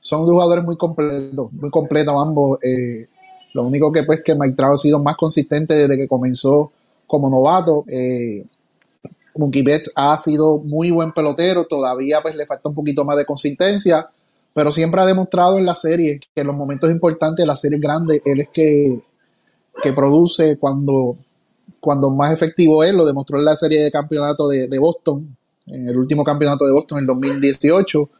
son 0.00 0.22
dos 0.22 0.30
jugadores 0.30 0.64
muy 0.64 0.76
completos, 0.76 1.52
muy 1.52 1.70
completos 1.70 2.14
ambos. 2.16 2.58
Eh, 2.62 3.06
lo 3.52 3.64
único 3.64 3.92
que 3.92 4.04
pues 4.04 4.22
que 4.22 4.34
Mike 4.34 4.56
Trout 4.56 4.74
ha 4.74 4.78
sido 4.78 4.98
más 4.98 5.16
consistente 5.16 5.74
desde 5.74 5.96
que 5.96 6.08
comenzó 6.08 6.72
como 7.06 7.28
novato. 7.28 7.84
Eh, 7.88 8.44
Mookie 9.36 9.62
Betts 9.62 9.92
ha 9.96 10.16
sido 10.18 10.58
muy 10.58 10.90
buen 10.90 11.12
pelotero, 11.12 11.64
todavía 11.64 12.20
pues 12.20 12.34
le 12.34 12.46
falta 12.46 12.68
un 12.68 12.74
poquito 12.74 13.04
más 13.04 13.16
de 13.16 13.24
consistencia, 13.24 14.08
pero 14.52 14.72
siempre 14.72 15.00
ha 15.00 15.06
demostrado 15.06 15.58
en 15.58 15.66
la 15.66 15.74
serie 15.74 16.18
que 16.18 16.40
en 16.40 16.46
los 16.46 16.56
momentos 16.56 16.90
importantes 16.90 17.46
la 17.46 17.56
serie 17.56 17.78
grande, 17.78 18.20
él 18.24 18.40
es 18.40 18.48
que, 18.48 19.00
que 19.82 19.92
produce 19.92 20.58
cuando, 20.58 21.16
cuando 21.80 22.10
más 22.10 22.32
efectivo 22.32 22.82
es, 22.82 22.92
lo 22.92 23.04
demostró 23.04 23.38
en 23.38 23.44
la 23.44 23.56
serie 23.56 23.82
de 23.82 23.90
campeonato 23.90 24.48
de, 24.48 24.68
de 24.68 24.78
Boston, 24.78 25.36
en 25.66 25.88
el 25.88 25.96
último 25.96 26.24
campeonato 26.24 26.64
de 26.64 26.72
Boston 26.72 26.98
en 26.98 27.02
el 27.02 27.06
2018, 27.06 28.10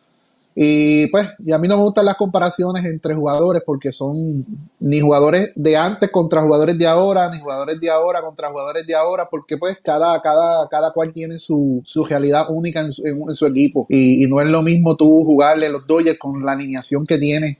y 0.62 1.06
pues, 1.06 1.26
y 1.42 1.52
a 1.52 1.58
mí 1.58 1.68
no 1.68 1.78
me 1.78 1.84
gustan 1.84 2.04
las 2.04 2.16
comparaciones 2.16 2.84
entre 2.84 3.14
jugadores 3.14 3.62
porque 3.64 3.92
son 3.92 4.44
ni 4.78 5.00
jugadores 5.00 5.52
de 5.54 5.78
antes 5.78 6.10
contra 6.10 6.42
jugadores 6.42 6.76
de 6.76 6.86
ahora, 6.86 7.30
ni 7.30 7.38
jugadores 7.38 7.80
de 7.80 7.88
ahora 7.88 8.20
contra 8.20 8.50
jugadores 8.50 8.86
de 8.86 8.94
ahora, 8.94 9.26
porque 9.30 9.56
pues 9.56 9.78
cada, 9.82 10.20
cada, 10.20 10.68
cada 10.68 10.92
cual 10.92 11.14
tiene 11.14 11.38
su, 11.38 11.80
su 11.86 12.04
realidad 12.04 12.44
única 12.50 12.80
en 12.80 12.92
su, 12.92 13.46
equipo. 13.46 13.86
Y, 13.88 14.26
no 14.26 14.38
es 14.42 14.50
lo 14.50 14.60
mismo 14.60 14.96
tú 14.96 15.24
jugarle 15.24 15.70
los 15.70 15.86
Dodgers 15.86 16.18
con 16.18 16.44
la 16.44 16.52
alineación 16.52 17.06
que 17.06 17.16
tiene 17.16 17.56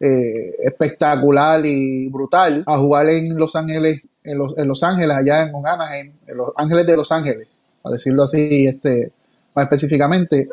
eh, 0.00 0.50
espectacular 0.64 1.64
y 1.64 2.08
brutal 2.08 2.64
a 2.66 2.78
jugar 2.78 3.10
en 3.10 3.36
Los 3.36 3.54
Ángeles, 3.54 4.02
en 4.24 4.38
Los, 4.38 4.58
en 4.58 4.66
los 4.66 4.82
Ángeles, 4.82 5.16
allá 5.16 5.42
en 5.42 5.52
Anaheim, 5.54 6.14
en 6.26 6.36
Los 6.36 6.50
Ángeles 6.56 6.84
de 6.84 6.96
Los 6.96 7.12
Ángeles, 7.12 7.46
a 7.84 7.90
decirlo 7.90 8.24
así, 8.24 8.66
este, 8.66 9.12
más 9.54 9.66
específicamente 9.66 10.48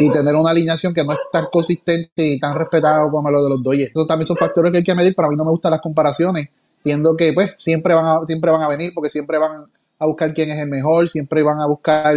y 0.00 0.10
tener 0.10 0.34
una 0.34 0.50
alineación 0.50 0.94
que 0.94 1.04
no 1.04 1.12
es 1.12 1.18
tan 1.30 1.46
consistente 1.52 2.26
y 2.26 2.40
tan 2.40 2.54
respetado 2.54 3.10
como 3.10 3.30
lo 3.30 3.44
de 3.44 3.50
los 3.50 3.62
Dodgers. 3.62 3.90
Esos 3.90 4.06
también 4.06 4.26
son 4.26 4.36
factores 4.36 4.72
que 4.72 4.78
hay 4.78 4.84
que 4.84 4.94
medir, 4.94 5.14
pero 5.14 5.28
a 5.28 5.30
mí 5.30 5.36
no 5.36 5.44
me 5.44 5.50
gustan 5.50 5.72
las 5.72 5.80
comparaciones. 5.82 6.48
Entiendo 6.78 7.14
que 7.16 7.34
pues 7.34 7.52
siempre 7.56 7.92
van 7.92 8.06
a, 8.06 8.22
siempre 8.22 8.50
van 8.50 8.62
a 8.62 8.68
venir 8.68 8.92
porque 8.94 9.10
siempre 9.10 9.36
van 9.36 9.66
a 9.98 10.06
buscar 10.06 10.32
quién 10.32 10.50
es 10.50 10.58
el 10.58 10.68
mejor, 10.68 11.08
siempre 11.10 11.42
van 11.42 11.60
a 11.60 11.66
buscar 11.66 12.16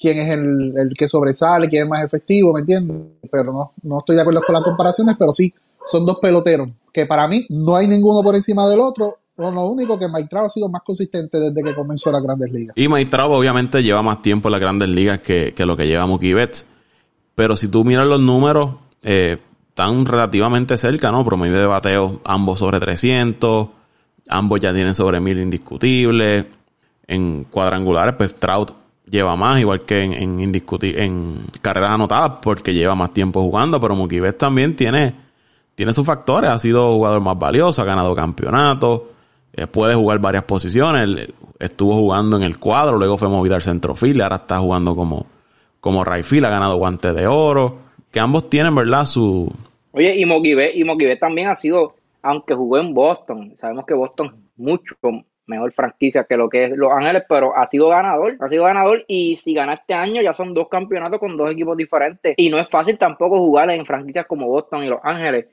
quién 0.00 0.18
es 0.18 0.30
el, 0.30 0.72
el 0.74 0.92
que 0.98 1.06
sobresale, 1.06 1.68
quién 1.68 1.82
es 1.82 1.88
más 1.88 2.02
efectivo, 2.02 2.54
¿me 2.54 2.60
entiendes? 2.60 2.96
Pero 3.30 3.52
no, 3.52 3.72
no 3.82 3.98
estoy 3.98 4.16
de 4.16 4.22
acuerdo 4.22 4.40
con 4.46 4.54
las 4.54 4.64
comparaciones, 4.64 5.16
pero 5.18 5.34
sí, 5.34 5.52
son 5.86 6.06
dos 6.06 6.18
peloteros 6.20 6.70
que 6.94 7.04
para 7.04 7.28
mí 7.28 7.44
no 7.50 7.76
hay 7.76 7.86
ninguno 7.86 8.22
por 8.22 8.34
encima 8.34 8.66
del 8.68 8.80
otro. 8.80 9.18
lo 9.36 9.66
único 9.66 9.98
que 9.98 10.08
Mike 10.08 10.34
ha 10.38 10.48
sido 10.48 10.70
más 10.70 10.82
consistente 10.82 11.38
desde 11.38 11.62
que 11.62 11.74
comenzó 11.74 12.10
las 12.10 12.22
grandes 12.22 12.50
ligas. 12.52 12.74
Y 12.74 12.88
Mike 12.88 13.14
obviamente 13.20 13.82
lleva 13.82 14.02
más 14.02 14.22
tiempo 14.22 14.48
en 14.48 14.52
las 14.52 14.60
grandes 14.62 14.88
ligas 14.88 15.18
que, 15.18 15.52
que 15.54 15.66
lo 15.66 15.76
que 15.76 15.86
lleva 15.86 16.06
Mookie 16.06 16.32
Betts. 16.32 16.66
Pero 17.38 17.54
si 17.54 17.68
tú 17.68 17.84
miras 17.84 18.04
los 18.04 18.20
números, 18.20 18.70
eh, 19.00 19.38
están 19.68 20.04
relativamente 20.06 20.76
cerca, 20.76 21.12
¿no? 21.12 21.24
Promedio 21.24 21.56
de 21.56 21.66
bateo, 21.66 22.20
ambos 22.24 22.58
sobre 22.58 22.80
300, 22.80 23.68
ambos 24.28 24.58
ya 24.58 24.74
tienen 24.74 24.92
sobre 24.92 25.20
1000 25.20 25.38
indiscutibles. 25.38 26.46
En 27.06 27.44
cuadrangulares, 27.44 28.16
pues 28.18 28.34
Trout 28.34 28.72
lleva 29.08 29.36
más, 29.36 29.60
igual 29.60 29.82
que 29.82 30.02
en, 30.02 30.14
en, 30.14 30.62
en 30.82 31.46
carreras 31.62 31.90
anotadas, 31.92 32.32
porque 32.42 32.74
lleva 32.74 32.96
más 32.96 33.12
tiempo 33.12 33.40
jugando, 33.40 33.80
pero 33.80 33.94
Mookie 33.94 34.20
también 34.32 34.74
tiene, 34.74 35.14
tiene 35.76 35.92
sus 35.92 36.04
factores, 36.04 36.50
ha 36.50 36.58
sido 36.58 36.92
jugador 36.92 37.20
más 37.20 37.38
valioso, 37.38 37.82
ha 37.82 37.84
ganado 37.84 38.16
campeonatos, 38.16 39.02
eh, 39.52 39.68
puede 39.68 39.94
jugar 39.94 40.18
varias 40.18 40.42
posiciones. 40.42 41.28
estuvo 41.60 41.94
jugando 41.94 42.36
en 42.36 42.42
el 42.42 42.58
cuadro, 42.58 42.98
luego 42.98 43.16
fue 43.16 43.28
movido 43.28 43.54
al 43.54 43.62
centrofil, 43.62 44.22
ahora 44.22 44.36
está 44.36 44.58
jugando 44.58 44.96
como, 44.96 45.24
como 45.80 46.04
right 46.04 46.24
ha 46.24 46.50
ganado 46.50 46.76
guante 46.76 47.12
de 47.12 47.26
oro. 47.26 47.76
Que 48.10 48.20
ambos 48.20 48.48
tienen, 48.48 48.74
¿verdad? 48.74 49.04
Su. 49.04 49.52
Oye, 49.92 50.16
y 50.16 50.24
Mogibe, 50.24 50.72
y 50.74 51.18
también 51.18 51.48
ha 51.48 51.56
sido, 51.56 51.94
aunque 52.22 52.54
jugó 52.54 52.78
en 52.78 52.94
Boston, 52.94 53.54
sabemos 53.56 53.84
que 53.86 53.94
Boston 53.94 54.48
mucho 54.56 54.96
mejor 55.48 55.72
franquicia 55.72 56.24
que 56.24 56.36
lo 56.36 56.48
que 56.48 56.64
es 56.64 56.76
Los 56.76 56.92
Ángeles, 56.92 57.24
pero 57.28 57.56
ha 57.56 57.66
sido 57.66 57.88
ganador, 57.88 58.36
ha 58.38 58.48
sido 58.48 58.64
ganador 58.64 59.04
y 59.08 59.36
si 59.36 59.54
gana 59.54 59.74
este 59.74 59.94
año 59.94 60.22
ya 60.22 60.34
son 60.34 60.54
dos 60.54 60.68
campeonatos 60.68 61.18
con 61.18 61.36
dos 61.36 61.50
equipos 61.50 61.76
diferentes 61.76 62.34
y 62.36 62.50
no 62.50 62.58
es 62.58 62.68
fácil 62.68 62.98
tampoco 62.98 63.38
jugar 63.38 63.70
en 63.70 63.86
franquicias 63.86 64.26
como 64.26 64.46
Boston 64.46 64.84
y 64.84 64.88
Los 64.88 65.00
Ángeles 65.02 65.46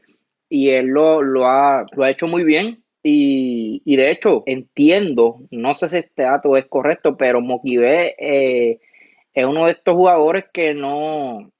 y 0.49 0.69
él 0.69 0.87
lo, 0.87 1.21
lo, 1.21 1.47
ha, 1.47 1.85
lo 1.95 2.03
ha 2.03 2.09
hecho 2.09 2.27
muy 2.27 2.43
bien 2.43 2.83
y, 3.01 3.81
y, 3.85 3.95
de 3.95 4.11
hecho 4.11 4.43
entiendo, 4.45 5.37
no 5.51 5.75
sé 5.75 5.89
si 5.89 5.97
este 5.97 6.23
dato 6.23 6.57
es 6.57 6.65
correcto, 6.65 7.15
pero 7.15 7.39
Mokibe 7.39 8.15
eh, 8.17 8.79
es 9.35 9.45
uno 9.45 9.65
de 9.65 9.73
estos 9.73 9.93
jugadores 9.93 10.45
que 10.51 10.73
no 10.73 11.51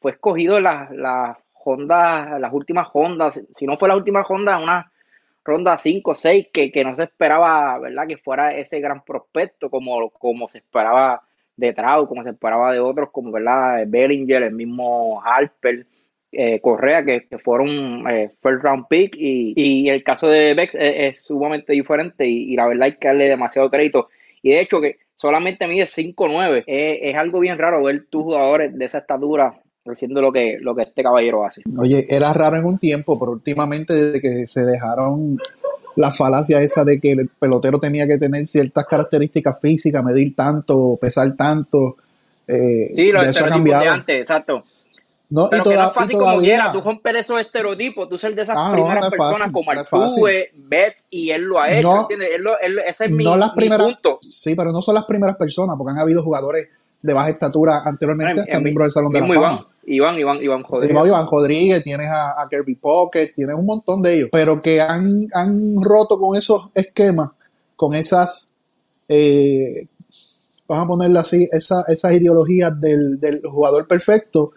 fue 0.00 0.12
escogido 0.12 0.60
las, 0.60 0.90
las 0.90 1.36
Honda, 1.64 2.38
las 2.38 2.52
últimas 2.52 2.88
Hondas, 2.92 3.40
si 3.52 3.66
no 3.66 3.76
fue 3.76 3.88
la 3.88 3.96
última 3.96 4.22
Honda, 4.22 4.58
una 4.58 4.90
ronda 5.44 5.78
5 5.78 6.10
o 6.10 6.14
6 6.14 6.48
que, 6.52 6.72
que, 6.72 6.84
no 6.84 6.96
se 6.96 7.04
esperaba, 7.04 7.78
¿verdad? 7.78 8.06
Que 8.08 8.16
fuera 8.16 8.54
ese 8.54 8.80
gran 8.80 9.04
prospecto 9.04 9.70
como, 9.70 10.10
como 10.10 10.48
se 10.48 10.58
esperaba 10.58 11.22
de 11.56 11.72
Trau, 11.72 12.08
como 12.08 12.22
se 12.22 12.30
esperaba 12.30 12.72
de 12.72 12.80
otros 12.80 13.10
como, 13.10 13.30
¿verdad? 13.30 13.84
Bellinger, 13.86 14.42
el 14.42 14.54
mismo 14.54 15.22
Harper, 15.22 15.86
eh, 16.32 16.60
Correa, 16.60 17.04
que, 17.04 17.26
fueron 17.38 18.08
eh, 18.08 18.30
first 18.40 18.64
round 18.64 18.86
pick 18.88 19.14
y, 19.16 19.52
y, 19.54 19.90
el 19.90 20.02
caso 20.02 20.28
de 20.28 20.54
Bex 20.54 20.74
es, 20.78 21.20
sumamente 21.20 21.74
diferente 21.74 22.26
y, 22.26 22.56
la 22.56 22.66
verdad 22.66 22.84
hay 22.84 22.96
que 22.96 23.08
darle 23.08 23.28
demasiado 23.28 23.70
crédito. 23.70 24.08
Y 24.42 24.50
de 24.50 24.60
hecho 24.60 24.80
que 24.80 24.96
solamente 25.14 25.66
mide 25.66 25.84
5'9, 25.84 26.64
es, 26.66 26.98
es 27.02 27.16
algo 27.16 27.40
bien 27.40 27.58
raro 27.58 27.82
ver 27.82 28.06
tus 28.10 28.22
jugadores 28.22 28.76
de 28.76 28.84
esa 28.84 28.98
estatura 28.98 29.54
haciendo 29.86 30.20
lo 30.20 30.32
que, 30.32 30.58
lo 30.60 30.74
que 30.74 30.82
este 30.82 31.02
caballero 31.02 31.44
hace. 31.44 31.62
Oye, 31.78 32.06
era 32.08 32.32
raro 32.32 32.56
en 32.56 32.64
un 32.64 32.78
tiempo, 32.78 33.18
pero 33.18 33.32
últimamente 33.32 33.94
desde 33.94 34.20
que 34.20 34.46
se 34.46 34.64
dejaron 34.64 35.38
la 35.96 36.10
falacia 36.10 36.60
esa 36.60 36.84
de 36.84 37.00
que 37.00 37.12
el 37.12 37.28
pelotero 37.28 37.78
tenía 37.78 38.06
que 38.06 38.18
tener 38.18 38.46
ciertas 38.46 38.86
características 38.86 39.60
físicas, 39.60 40.02
medir 40.04 40.34
tanto, 40.34 40.98
pesar 41.00 41.34
tanto. 41.36 41.96
Eh, 42.46 42.92
sí, 42.94 43.08
estereotipos 43.08 43.80
de 43.80 43.88
antes, 43.88 44.16
exacto. 44.16 44.64
No, 45.32 45.48
Pero 45.48 45.62
y 45.62 45.68
que 45.70 45.76
no 45.76 45.86
es 45.86 45.92
fácil 45.94 46.18
como 46.18 46.38
quiera, 46.40 46.70
tú 46.72 46.82
romper 46.82 47.16
esos 47.16 47.40
estereotipos, 47.40 48.06
tú 48.06 48.18
ser 48.18 48.34
de 48.34 48.42
esas 48.42 48.54
ah, 48.58 48.70
primeras 48.70 49.08
personas 49.08 49.50
como 49.50 49.70
Altuve, 49.70 50.52
Betts, 50.54 51.06
y 51.08 51.30
él 51.30 51.44
lo 51.44 51.58
ha 51.58 51.72
hecho, 51.72 52.02
¿entiendes? 52.02 52.28
ese 52.86 53.06
es 53.06 53.10
mi, 53.10 53.24
no 53.24 53.38
las 53.38 53.52
primeras, 53.52 53.86
punto. 53.86 54.18
Sí, 54.20 54.54
pero 54.54 54.72
no 54.72 54.82
son 54.82 54.94
las 54.94 55.06
primeras 55.06 55.36
personas, 55.36 55.76
porque 55.78 55.92
han 55.92 56.00
habido 56.00 56.22
jugadores 56.22 56.68
de 57.00 57.12
baja 57.14 57.30
estatura 57.30 57.80
anteriormente, 57.82 58.42
hasta 58.42 58.60
miembros 58.60 58.84
del 58.84 58.92
Salón 58.92 59.10
de 59.10 59.20
la 59.20 59.26
Fama. 59.26 59.66
Iván, 59.86 60.18
Iván, 60.18 60.42
Iván 60.42 60.64
Rodríguez. 60.68 61.06
Iván, 61.06 61.26
Rodríguez, 61.26 61.82
tienes 61.82 62.10
a, 62.10 62.46
Kirby 62.50 62.74
Pocket, 62.74 63.32
tienes 63.34 63.56
un 63.56 63.64
montón 63.64 64.02
de 64.02 64.14
ellos, 64.14 64.28
pero 64.30 64.60
que 64.60 64.82
han, 64.82 65.28
han 65.32 65.82
roto 65.82 66.18
con 66.18 66.36
esos 66.36 66.70
esquemas, 66.74 67.30
con 67.74 67.94
esas, 67.94 68.52
eh, 69.08 69.86
vamos 70.68 70.84
a 70.84 70.88
ponerlo 70.88 71.20
así, 71.20 71.48
esa, 71.50 71.84
esas 71.88 72.12
ideologías 72.12 72.78
del, 72.78 73.18
del 73.18 73.40
jugador 73.40 73.88
perfecto, 73.88 74.52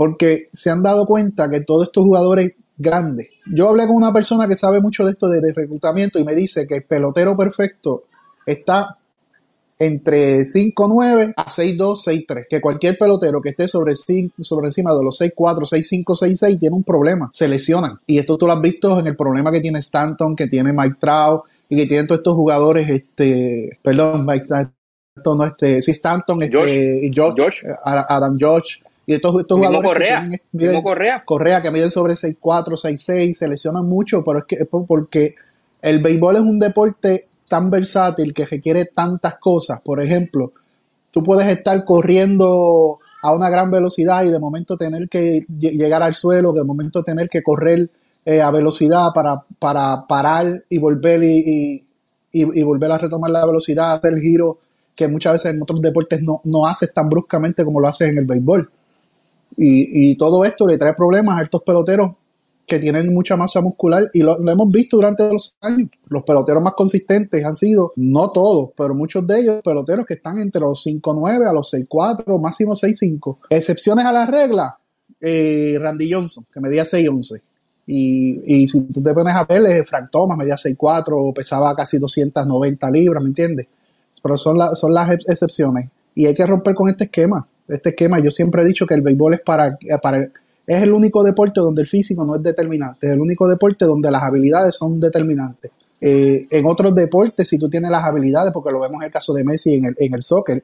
porque 0.00 0.48
se 0.50 0.70
han 0.70 0.82
dado 0.82 1.04
cuenta 1.04 1.50
que 1.50 1.60
todos 1.60 1.88
estos 1.88 2.04
jugadores 2.04 2.54
grandes, 2.78 3.28
yo 3.52 3.68
hablé 3.68 3.86
con 3.86 3.96
una 3.96 4.14
persona 4.14 4.48
que 4.48 4.56
sabe 4.56 4.80
mucho 4.80 5.04
de 5.04 5.10
esto 5.10 5.28
de, 5.28 5.42
de 5.42 5.52
reclutamiento 5.52 6.18
y 6.18 6.24
me 6.24 6.34
dice 6.34 6.66
que 6.66 6.76
el 6.76 6.84
pelotero 6.84 7.36
perfecto 7.36 8.04
está 8.46 8.96
entre 9.78 10.38
5'9 10.40 11.34
a 11.36 11.44
6'2, 11.44 12.26
6'3. 12.26 12.46
Que 12.48 12.62
cualquier 12.62 12.96
pelotero 12.96 13.42
que 13.42 13.50
esté 13.50 13.68
sobre, 13.68 13.94
sobre 13.94 14.68
encima 14.68 14.94
de 14.94 15.04
los 15.04 15.20
6'4, 15.20 15.34
6'5, 15.34 16.04
6'6 16.04 16.58
tiene 16.58 16.76
un 16.76 16.82
problema, 16.82 17.28
se 17.30 17.46
lesionan. 17.46 17.98
Y 18.06 18.16
esto 18.16 18.38
tú 18.38 18.46
lo 18.46 18.54
has 18.54 18.60
visto 18.62 18.98
en 19.00 19.06
el 19.06 19.16
problema 19.16 19.52
que 19.52 19.60
tiene 19.60 19.80
Stanton, 19.80 20.34
que 20.34 20.46
tiene 20.46 20.72
Mike 20.72 20.96
Trout 20.98 21.42
y 21.68 21.76
que 21.76 21.84
tienen 21.84 22.06
todos 22.06 22.20
estos 22.20 22.36
jugadores, 22.36 22.88
este, 22.88 23.76
perdón, 23.84 24.24
Mike 24.24 24.44
Stanton, 24.44 25.36
no, 25.36 25.44
este, 25.44 25.82
sí, 25.82 25.90
Stanton, 25.90 26.42
este, 26.42 27.10
Josh, 27.14 27.60
Adam 27.84 28.38
Josh. 28.40 28.78
Y 29.10 29.14
estos, 29.14 29.40
estos 29.40 29.58
jugadores 29.58 29.88
Correa, 29.88 30.20
que 30.30 30.38
miden, 30.52 30.82
Correa. 30.82 31.22
Correa, 31.24 31.60
que 31.60 31.72
miden 31.72 31.90
sobre 31.90 32.14
6'4, 32.14 32.40
6'6, 32.40 33.32
se 33.32 33.48
lesionan 33.48 33.84
mucho, 33.84 34.22
pero 34.22 34.38
es 34.38 34.44
que 34.44 34.54
es 34.54 34.68
porque 34.86 35.34
el 35.82 35.98
béisbol 35.98 36.36
es 36.36 36.42
un 36.42 36.60
deporte 36.60 37.24
tan 37.48 37.72
versátil 37.72 38.32
que 38.32 38.46
requiere 38.46 38.84
tantas 38.84 39.36
cosas. 39.38 39.80
Por 39.80 40.00
ejemplo, 40.00 40.52
tú 41.10 41.24
puedes 41.24 41.48
estar 41.48 41.84
corriendo 41.84 43.00
a 43.20 43.34
una 43.34 43.50
gran 43.50 43.68
velocidad 43.72 44.22
y 44.22 44.30
de 44.30 44.38
momento 44.38 44.76
tener 44.76 45.08
que 45.08 45.40
llegar 45.58 46.04
al 46.04 46.14
suelo, 46.14 46.52
de 46.52 46.62
momento 46.62 47.02
tener 47.02 47.28
que 47.28 47.42
correr 47.42 47.90
eh, 48.24 48.40
a 48.40 48.52
velocidad 48.52 49.08
para, 49.12 49.42
para 49.58 50.06
parar 50.06 50.46
y 50.68 50.78
volver 50.78 51.20
y, 51.24 51.82
volver 52.62 52.92
a 52.92 52.98
retomar 52.98 53.32
la 53.32 53.44
velocidad, 53.44 53.94
hacer 53.94 54.12
el 54.12 54.20
giro 54.20 54.58
que 54.94 55.08
muchas 55.08 55.32
veces 55.32 55.54
en 55.56 55.62
otros 55.62 55.82
deportes 55.82 56.22
no, 56.22 56.40
no 56.44 56.64
haces 56.64 56.94
tan 56.94 57.08
bruscamente 57.08 57.64
como 57.64 57.80
lo 57.80 57.88
haces 57.88 58.10
en 58.10 58.18
el 58.18 58.26
béisbol. 58.26 58.70
Y, 59.62 60.12
y 60.12 60.16
todo 60.16 60.42
esto 60.44 60.66
le 60.66 60.78
trae 60.78 60.94
problemas 60.94 61.38
a 61.38 61.42
estos 61.42 61.62
peloteros 61.62 62.16
que 62.70 62.78
tienen 62.78 63.12
mucha 63.12 63.36
masa 63.36 63.60
muscular 63.60 64.08
y 64.14 64.22
lo, 64.22 64.38
hemos 64.48 64.72
visto 64.72 64.96
durante 64.96 65.30
los 65.30 65.56
años. 65.60 65.90
Los 66.06 66.22
peloteros 66.22 66.62
más 66.62 66.74
consistentes 66.74 67.44
han 67.44 67.56
sido, 67.56 67.92
no 67.96 68.30
todos, 68.30 68.70
pero 68.76 68.94
muchos 68.94 69.26
de 69.26 69.40
ellos, 69.40 69.60
peloteros 69.64 70.06
que 70.06 70.14
están 70.14 70.38
entre 70.38 70.60
los 70.60 70.86
5'9 70.86 71.48
a 71.48 71.52
los 71.52 71.72
6'4, 71.72 72.40
máximo 72.40 72.76
6'5. 72.76 73.38
Excepciones 73.50 74.04
a 74.04 74.12
la 74.12 74.24
regla, 74.24 74.78
eh, 75.20 75.78
Randy 75.80 76.12
Johnson, 76.12 76.46
que 76.52 76.60
medía 76.60 76.84
6'11. 76.84 77.42
Y, 77.88 78.62
y 78.62 78.68
si 78.68 78.86
tú 78.86 79.02
te 79.02 79.12
pones 79.12 79.34
a 79.34 79.44
ver, 79.44 79.66
eh, 79.66 79.84
Frank 79.84 80.08
Thomas 80.12 80.38
medía 80.38 80.54
6'4, 80.54 81.34
pesaba 81.34 81.74
casi 81.74 81.98
290 81.98 82.88
libras, 82.92 83.20
¿me 83.20 83.30
entiendes? 83.30 83.66
Pero 84.22 84.36
son, 84.36 84.58
son 84.76 84.94
las 84.94 85.10
excepciones. 85.26 85.90
Y 86.14 86.26
hay 86.26 86.36
que 86.36 86.46
romper 86.46 86.76
con 86.76 86.88
este 86.88 87.04
esquema. 87.04 87.44
Este 87.74 87.90
esquema, 87.90 88.20
yo 88.20 88.30
siempre 88.30 88.62
he 88.62 88.66
dicho 88.66 88.86
que 88.86 88.94
el 88.94 89.02
béisbol 89.02 89.34
es 89.34 89.40
para, 89.40 89.78
para 90.02 90.28
es 90.66 90.82
el 90.82 90.92
único 90.92 91.24
deporte 91.24 91.60
donde 91.60 91.82
el 91.82 91.88
físico 91.88 92.24
no 92.24 92.36
es 92.36 92.42
determinante, 92.42 93.06
es 93.08 93.12
el 93.14 93.20
único 93.20 93.48
deporte 93.48 93.84
donde 93.86 94.10
las 94.10 94.22
habilidades 94.22 94.76
son 94.76 95.00
determinantes. 95.00 95.72
Eh, 96.00 96.46
en 96.50 96.64
otros 96.66 96.94
deportes, 96.94 97.48
si 97.48 97.58
tú 97.58 97.68
tienes 97.68 97.90
las 97.90 98.04
habilidades, 98.04 98.52
porque 98.52 98.72
lo 98.72 98.80
vemos 98.80 99.00
en 99.00 99.06
el 99.06 99.10
caso 99.10 99.34
de 99.34 99.44
Messi 99.44 99.74
en 99.74 99.86
el, 99.86 99.94
en 99.98 100.14
el 100.14 100.22
soccer, 100.22 100.62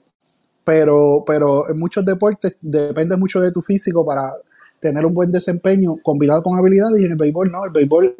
pero, 0.64 1.25
pero 1.27 1.69
en 1.69 1.79
muchos 1.79 2.05
deportes 2.05 2.57
depende 2.61 3.16
mucho 3.16 3.40
de 3.40 3.53
tu 3.53 3.62
físico 3.62 4.05
para 4.05 4.33
tener 4.79 5.05
un 5.05 5.14
buen 5.14 5.33
desempeño 5.33 5.97
combinado 6.03 6.42
con 6.42 6.57
habilidades 6.57 7.01
y 7.01 7.05
en 7.05 7.12
el 7.12 7.16
béisbol 7.16 7.51
no, 7.51 7.64
el 7.64 7.71
béisbol, 7.71 8.14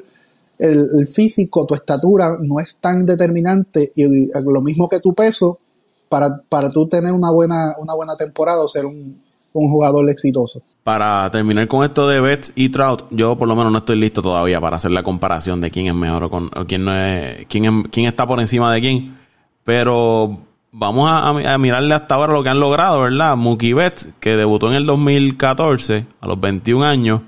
el, 0.59 1.07
físico, 1.07 1.67
tu 1.67 1.75
estatura 1.75 2.39
no 2.41 2.59
es 2.61 2.81
tan 2.81 3.05
determinante 3.05 3.93
y 3.95 4.29
lo 4.33 4.61
mismo 4.61 4.89
que 4.89 5.01
tu 5.01 5.15
peso 5.15 5.61
para, 6.09 6.29
para 6.49 6.71
tú 6.71 6.89
tener 6.89 7.13
una 7.13 7.31
buena, 7.31 7.75
una 7.79 7.95
buena 7.95 8.17
temporada 8.17 8.63
o 8.63 8.69
ser 8.69 8.87
un, 8.87 9.21
un 9.57 9.71
jugador 9.71 10.09
exitoso. 10.11 10.63
Para 10.83 11.29
terminar 11.31 11.67
con 11.67 11.83
esto 11.83 12.07
de 12.07 12.21
Betts 12.21 12.53
y 12.55 12.69
Trout, 12.69 13.07
yo 13.11 13.37
por 13.37 13.49
lo 13.49 13.57
menos 13.57 13.73
no 13.73 13.79
estoy 13.79 13.97
listo 13.97 14.23
todavía 14.23 14.61
para 14.61 14.77
hacer 14.77 14.93
la 14.93 15.03
comparación 15.03 15.61
de 15.61 15.71
quién 15.71 15.87
es 15.87 15.95
mejor 15.95 16.25
o, 16.25 16.31
con, 16.31 16.49
quién 16.69 16.85
no 16.85 16.95
es, 16.95 17.47
quién, 17.47 17.83
quién 17.85 18.07
está 18.07 18.27
por 18.27 18.39
encima 18.39 18.73
de 18.73 18.81
quién. 18.81 19.19
Pero 19.65 20.39
vamos 20.71 21.11
a, 21.11 21.59
mirarle 21.59 21.95
hasta 21.95 22.15
ahora 22.15 22.35
lo 22.35 22.43
que 22.43 22.51
han 22.51 22.61
logrado, 22.61 23.01
¿verdad? 23.01 23.37
Mookie 23.37 23.73
Betts, 23.73 24.11
que 24.21 24.37
debutó 24.37 24.69
en 24.69 24.75
el 24.75 24.87
2014, 24.87 26.07
a 26.21 26.27
los 26.27 26.39
21 26.39 26.85
años, 26.85 27.23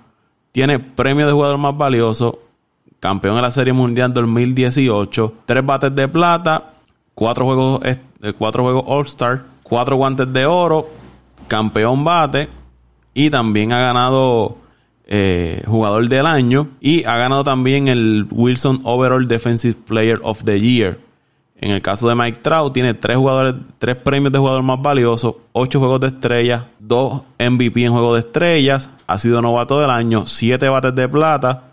tiene 0.52 0.78
premio 0.78 1.26
de 1.26 1.32
jugador 1.32 1.58
más 1.58 1.76
valioso, 1.76 2.38
campeón 3.00 3.36
de 3.36 3.42
la 3.42 3.50
Serie 3.50 3.72
Mundial 3.72 4.12
2018, 4.12 5.32
tres 5.46 5.64
bates 5.64 5.94
de 5.94 6.06
plata, 6.08 6.74
cuatro 7.14 7.46
juegos, 7.46 7.80
eh, 8.22 8.32
cuatro 8.36 8.62
juegos 8.64 8.84
All-Star, 8.86 9.44
cuatro 9.62 9.96
guantes 9.96 10.32
de 10.32 10.46
oro, 10.46 10.88
campeón 11.46 12.04
bate 12.04 12.48
y 13.14 13.30
también 13.30 13.72
ha 13.72 13.80
ganado 13.80 14.58
eh, 15.06 15.62
jugador 15.66 16.08
del 16.08 16.26
año 16.26 16.68
y 16.80 17.04
ha 17.04 17.16
ganado 17.16 17.42
también 17.44 17.88
el 17.88 18.26
Wilson 18.30 18.80
Overall 18.84 19.26
Defensive 19.26 19.76
Player 19.86 20.20
of 20.22 20.44
the 20.44 20.60
Year. 20.60 20.98
En 21.60 21.72
el 21.72 21.82
caso 21.82 22.08
de 22.08 22.14
Mike 22.14 22.40
Trout, 22.40 22.72
tiene 22.72 22.94
tres, 22.94 23.16
jugadores, 23.16 23.54
tres 23.78 23.96
premios 23.96 24.32
de 24.32 24.38
jugador 24.38 24.62
más 24.62 24.80
valioso, 24.80 25.40
ocho 25.52 25.80
juegos 25.80 25.98
de 26.00 26.08
estrellas, 26.08 26.64
dos 26.78 27.22
MVP 27.38 27.84
en 27.84 27.92
juego 27.92 28.14
de 28.14 28.20
estrellas, 28.20 28.90
ha 29.08 29.18
sido 29.18 29.42
novato 29.42 29.80
del 29.80 29.90
año, 29.90 30.26
siete 30.26 30.68
bates 30.68 30.94
de 30.94 31.08
plata, 31.08 31.64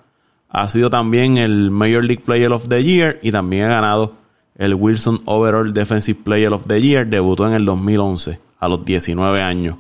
ha 0.50 0.70
sido 0.70 0.90
también 0.90 1.38
el 1.38 1.70
Major 1.70 2.04
League 2.04 2.24
Player 2.26 2.52
of 2.52 2.68
the 2.68 2.84
Year 2.84 3.20
y 3.22 3.32
también 3.32 3.66
ha 3.66 3.76
ganado 3.76 4.14
el 4.58 4.74
Wilson 4.74 5.20
Overall 5.26 5.74
Defensive 5.74 6.20
Player 6.24 6.52
of 6.54 6.68
the 6.68 6.82
Year. 6.82 7.06
Debutó 7.08 7.48
en 7.48 7.54
el 7.54 7.66
2011 7.66 8.40
a 8.60 8.68
los 8.68 8.84
19 8.84 9.42
años, 9.42 9.78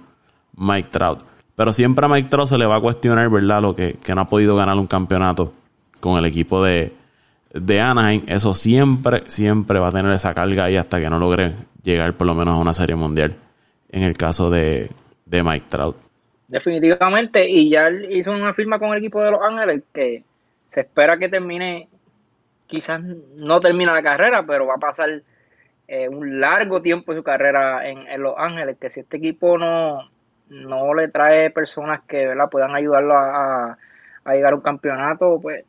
Mike 0.55 0.89
Trout. 0.91 1.19
Pero 1.55 1.71
siempre 1.71 2.05
a 2.05 2.09
Mike 2.09 2.29
Trout 2.29 2.49
se 2.49 2.57
le 2.57 2.65
va 2.65 2.75
a 2.77 2.81
cuestionar, 2.81 3.29
¿verdad? 3.29 3.61
Lo 3.61 3.75
que, 3.75 3.97
no 4.13 4.21
ha 4.21 4.27
podido 4.27 4.55
ganar 4.55 4.77
un 4.77 4.87
campeonato 4.87 5.53
con 5.99 6.17
el 6.17 6.25
equipo 6.25 6.63
de, 6.63 6.91
de 7.53 7.81
Anaheim, 7.81 8.23
eso 8.27 8.53
siempre, 8.53 9.23
siempre 9.27 9.79
va 9.79 9.87
a 9.87 9.91
tener 9.91 10.11
esa 10.11 10.33
carga 10.33 10.65
ahí 10.65 10.75
hasta 10.75 10.99
que 10.99 11.09
no 11.09 11.17
logre 11.17 11.53
llegar 11.83 12.13
por 12.13 12.27
lo 12.27 12.35
menos 12.35 12.55
a 12.55 12.57
una 12.57 12.73
serie 12.73 12.95
mundial. 12.95 13.33
En 13.89 14.03
el 14.03 14.17
caso 14.17 14.49
de, 14.49 14.89
de 15.25 15.43
Mike 15.43 15.67
Trout. 15.69 15.95
Definitivamente, 16.47 17.49
y 17.49 17.69
ya 17.69 17.89
hizo 17.89 18.31
una 18.31 18.53
firma 18.53 18.77
con 18.77 18.89
el 18.89 18.99
equipo 18.99 19.21
de 19.21 19.31
Los 19.31 19.39
Ángeles 19.41 19.83
que 19.93 20.23
se 20.69 20.81
espera 20.81 21.17
que 21.17 21.29
termine, 21.29 21.87
quizás 22.67 23.01
no 23.01 23.59
termina 23.59 23.93
la 23.93 24.03
carrera, 24.03 24.45
pero 24.45 24.65
va 24.65 24.75
a 24.75 24.79
pasar 24.79 25.21
eh, 25.87 26.09
un 26.09 26.39
largo 26.39 26.81
tiempo 26.81 27.11
de 27.11 27.19
su 27.19 27.23
carrera 27.23 27.87
en, 27.87 28.21
Los 28.21 28.35
Ángeles, 28.37 28.77
que 28.79 28.89
si 28.89 29.01
este 29.01 29.17
equipo 29.17 29.57
no, 29.57 30.09
no 30.49 30.93
le 30.93 31.07
trae 31.09 31.51
personas 31.51 32.01
que 32.07 32.27
¿verdad? 32.27 32.49
puedan 32.49 32.75
ayudarlo 32.75 33.15
a, 33.17 33.77
llegar 34.27 34.53
a 34.53 34.55
un 34.55 34.61
campeonato, 34.61 35.39
pues 35.41 35.63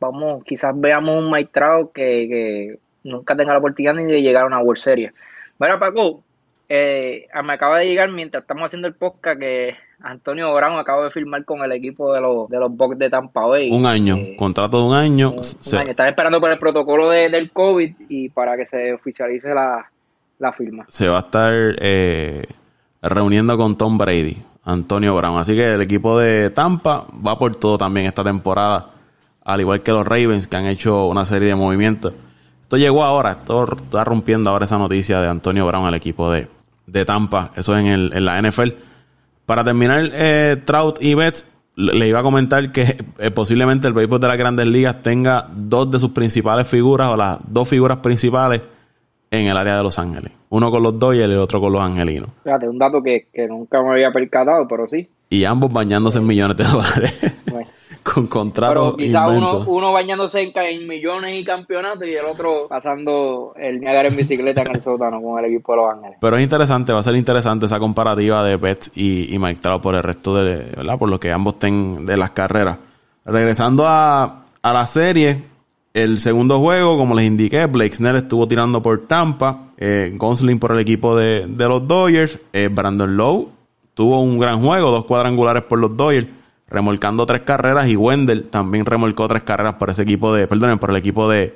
vamos, 0.00 0.42
quizás 0.44 0.72
veamos 0.74 1.22
un 1.22 1.30
maestrado 1.30 1.92
que, 1.92 2.28
que 2.28 2.78
nunca 3.04 3.36
tenga 3.36 3.52
la 3.52 3.58
oportunidad 3.58 3.94
ni 3.94 4.04
de 4.04 4.22
llegar 4.22 4.44
a 4.44 4.46
una 4.46 4.60
World 4.60 4.80
Series. 4.80 5.12
Mira, 5.58 5.78
Paco, 5.78 6.22
eh, 6.68 7.28
me 7.44 7.52
acaba 7.52 7.78
de 7.78 7.86
llegar 7.86 8.10
mientras 8.10 8.42
estamos 8.42 8.64
haciendo 8.64 8.88
el 8.88 8.94
podcast 8.94 9.38
que 9.38 9.76
Antonio 10.00 10.52
Brown 10.52 10.78
acaba 10.78 11.04
de 11.04 11.10
firmar 11.10 11.44
con 11.44 11.62
el 11.62 11.72
equipo 11.72 12.12
de 12.12 12.20
los, 12.20 12.48
de 12.48 12.58
los 12.58 12.74
Bucks 12.74 12.98
de 12.98 13.08
Tampa 13.08 13.46
Bay. 13.46 13.70
Un 13.70 13.86
año, 13.86 14.16
eh, 14.16 14.36
contrato 14.36 14.78
de 14.78 14.84
un 14.84 14.94
año. 14.94 15.30
Un, 15.30 15.38
Están 15.40 16.08
esperando 16.08 16.40
por 16.40 16.50
el 16.50 16.58
protocolo 16.58 17.08
del 17.10 17.50
COVID 17.52 17.94
y 18.08 18.28
para 18.30 18.56
que 18.56 18.66
se 18.66 18.92
oficialice 18.92 19.48
la, 19.54 20.52
firma. 20.52 20.84
Se 20.88 21.08
va 21.08 21.18
a 21.18 21.20
estar 21.20 21.52
eh, 21.78 22.44
reuniendo 23.00 23.56
con 23.56 23.78
Tom 23.78 23.96
Brady, 23.96 24.36
Antonio 24.64 25.14
Brown. 25.14 25.38
Así 25.38 25.54
que 25.54 25.72
el 25.72 25.82
equipo 25.82 26.18
de 26.18 26.50
Tampa 26.50 27.06
va 27.26 27.38
por 27.38 27.56
todo 27.56 27.78
también 27.78 28.06
esta 28.06 28.22
temporada, 28.22 28.90
al 29.44 29.60
igual 29.60 29.82
que 29.82 29.92
los 29.92 30.06
Ravens 30.06 30.46
que 30.46 30.56
han 30.56 30.66
hecho 30.66 31.06
una 31.06 31.24
serie 31.24 31.48
de 31.48 31.54
movimientos. 31.54 32.12
Esto 32.62 32.76
llegó 32.76 33.04
ahora, 33.04 33.30
esto 33.30 33.64
está 33.76 34.02
rompiendo 34.02 34.50
ahora 34.50 34.64
esa 34.64 34.76
noticia 34.76 35.20
de 35.20 35.28
Antonio 35.28 35.64
Brown 35.64 35.86
al 35.86 35.94
equipo 35.94 36.30
de, 36.32 36.48
de 36.86 37.04
Tampa. 37.04 37.50
Eso 37.56 37.76
en, 37.76 37.86
el, 37.86 38.12
en 38.14 38.24
la 38.24 38.40
NFL. 38.40 38.70
Para 39.44 39.64
terminar, 39.64 40.10
eh, 40.12 40.60
Trout 40.64 41.02
y 41.02 41.14
Betts, 41.14 41.46
le 41.76 42.08
iba 42.08 42.20
a 42.20 42.22
comentar 42.22 42.72
que 42.72 42.96
eh, 43.18 43.30
posiblemente 43.30 43.86
el 43.86 43.92
béisbol 43.92 44.18
de 44.18 44.28
las 44.28 44.38
grandes 44.38 44.66
ligas 44.66 45.02
tenga 45.02 45.46
dos 45.54 45.90
de 45.90 45.98
sus 45.98 46.10
principales 46.10 46.66
figuras 46.66 47.08
o 47.08 47.16
las 47.16 47.38
dos 47.46 47.68
figuras 47.68 47.98
principales 47.98 48.62
en 49.30 49.46
el 49.46 49.56
área 49.56 49.76
de 49.76 49.82
Los 49.82 49.98
Ángeles. 49.98 50.32
Uno 50.48 50.70
con 50.70 50.82
los 50.82 50.98
Dodgers 50.98 51.28
y 51.28 51.32
el 51.32 51.38
otro 51.38 51.60
con 51.60 51.72
los 51.72 51.82
Angelinos. 51.82 52.30
Fíjate, 52.44 52.68
un 52.68 52.78
dato 52.78 53.02
que, 53.02 53.26
que 53.32 53.46
nunca 53.46 53.82
me 53.82 53.90
había 53.90 54.10
percatado, 54.12 54.66
pero 54.68 54.86
sí. 54.88 55.08
Y 55.28 55.44
ambos 55.44 55.72
bañándose 55.72 56.18
en 56.18 56.26
millones 56.26 56.56
de 56.56 56.64
dólares. 56.64 57.14
Bueno 57.50 57.75
con 58.12 58.26
contratos 58.28 58.96
quizás 58.96 59.28
uno, 59.28 59.64
uno, 59.66 59.92
bañándose 59.92 60.52
en, 60.54 60.86
millones 60.86 61.38
y 61.38 61.44
campeonatos 61.44 62.06
y 62.06 62.14
el 62.14 62.24
otro 62.24 62.66
pasando 62.68 63.52
el 63.56 63.80
Niagara 63.80 64.08
en 64.08 64.16
bicicleta 64.16 64.62
en 64.62 64.76
el 64.76 64.82
sótano 64.82 65.20
con 65.20 65.38
el 65.38 65.50
equipo 65.50 65.72
de 65.72 65.78
Los 65.78 65.92
Ángeles. 65.92 66.18
Pero 66.20 66.36
es 66.36 66.42
interesante, 66.42 66.92
va 66.92 67.00
a 67.00 67.02
ser 67.02 67.16
interesante 67.16 67.66
esa 67.66 67.78
comparativa 67.78 68.44
de 68.44 68.58
Pets 68.58 68.92
y, 68.96 69.36
Mike 69.38 69.60
Trout 69.60 69.82
por 69.82 69.94
el 69.94 70.02
resto 70.02 70.36
de, 70.36 70.56
¿verdad? 70.76 70.98
Por 70.98 71.08
lo 71.08 71.18
que 71.18 71.32
ambos 71.32 71.58
tengan 71.58 72.06
de 72.06 72.16
las 72.16 72.30
carreras. 72.30 72.78
Regresando 73.24 73.84
a, 73.86 74.44
la 74.62 74.86
serie, 74.86 75.42
el 75.92 76.18
segundo 76.18 76.60
juego, 76.60 76.96
como 76.96 77.14
les 77.14 77.26
indiqué, 77.26 77.66
Blake 77.66 77.94
Snell 77.94 78.16
estuvo 78.16 78.46
tirando 78.46 78.82
por 78.82 79.06
Tampa, 79.06 79.68
eh, 79.76 80.12
Gonsling 80.14 80.58
por 80.58 80.72
el 80.72 80.78
equipo 80.78 81.16
de, 81.16 81.46
los 81.46 81.86
Dodgers, 81.86 82.38
eh, 82.52 82.68
Brandon 82.72 83.16
Lowe 83.16 83.56
tuvo 83.94 84.20
un 84.20 84.38
gran 84.38 84.60
juego, 84.60 84.90
dos 84.90 85.06
cuadrangulares 85.06 85.62
por 85.62 85.78
los 85.78 85.96
Dodgers 85.96 86.26
remolcando 86.68 87.26
tres 87.26 87.42
carreras 87.42 87.88
y 87.88 87.96
Wendell 87.96 88.44
también 88.44 88.86
remolcó 88.86 89.28
tres 89.28 89.42
carreras 89.42 89.74
por 89.74 89.90
ese 89.90 90.02
equipo 90.02 90.34
de, 90.34 90.46
perdón, 90.46 90.78
por 90.78 90.90
el 90.90 90.96
equipo 90.96 91.28
de, 91.28 91.54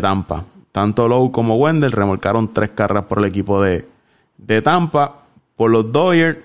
Tampa. 0.00 0.44
Tanto 0.72 1.08
Lowe 1.08 1.32
como 1.32 1.56
Wendell 1.56 1.92
remolcaron 1.92 2.52
tres 2.52 2.70
carreras 2.70 3.04
por 3.04 3.18
el 3.18 3.26
equipo 3.26 3.62
de, 3.62 3.86
Tampa. 4.62 5.22
Por 5.56 5.70
los 5.70 5.90
Dodgers, 5.90 6.38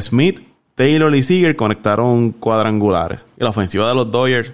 Smith, 0.00 0.40
Taylor 0.74 1.14
y 1.14 1.22
Seager 1.22 1.56
conectaron 1.56 2.32
cuadrangulares. 2.32 3.26
Y 3.38 3.42
la 3.42 3.50
ofensiva 3.50 3.88
de 3.88 3.94
los 3.94 4.10
Dodgers 4.10 4.52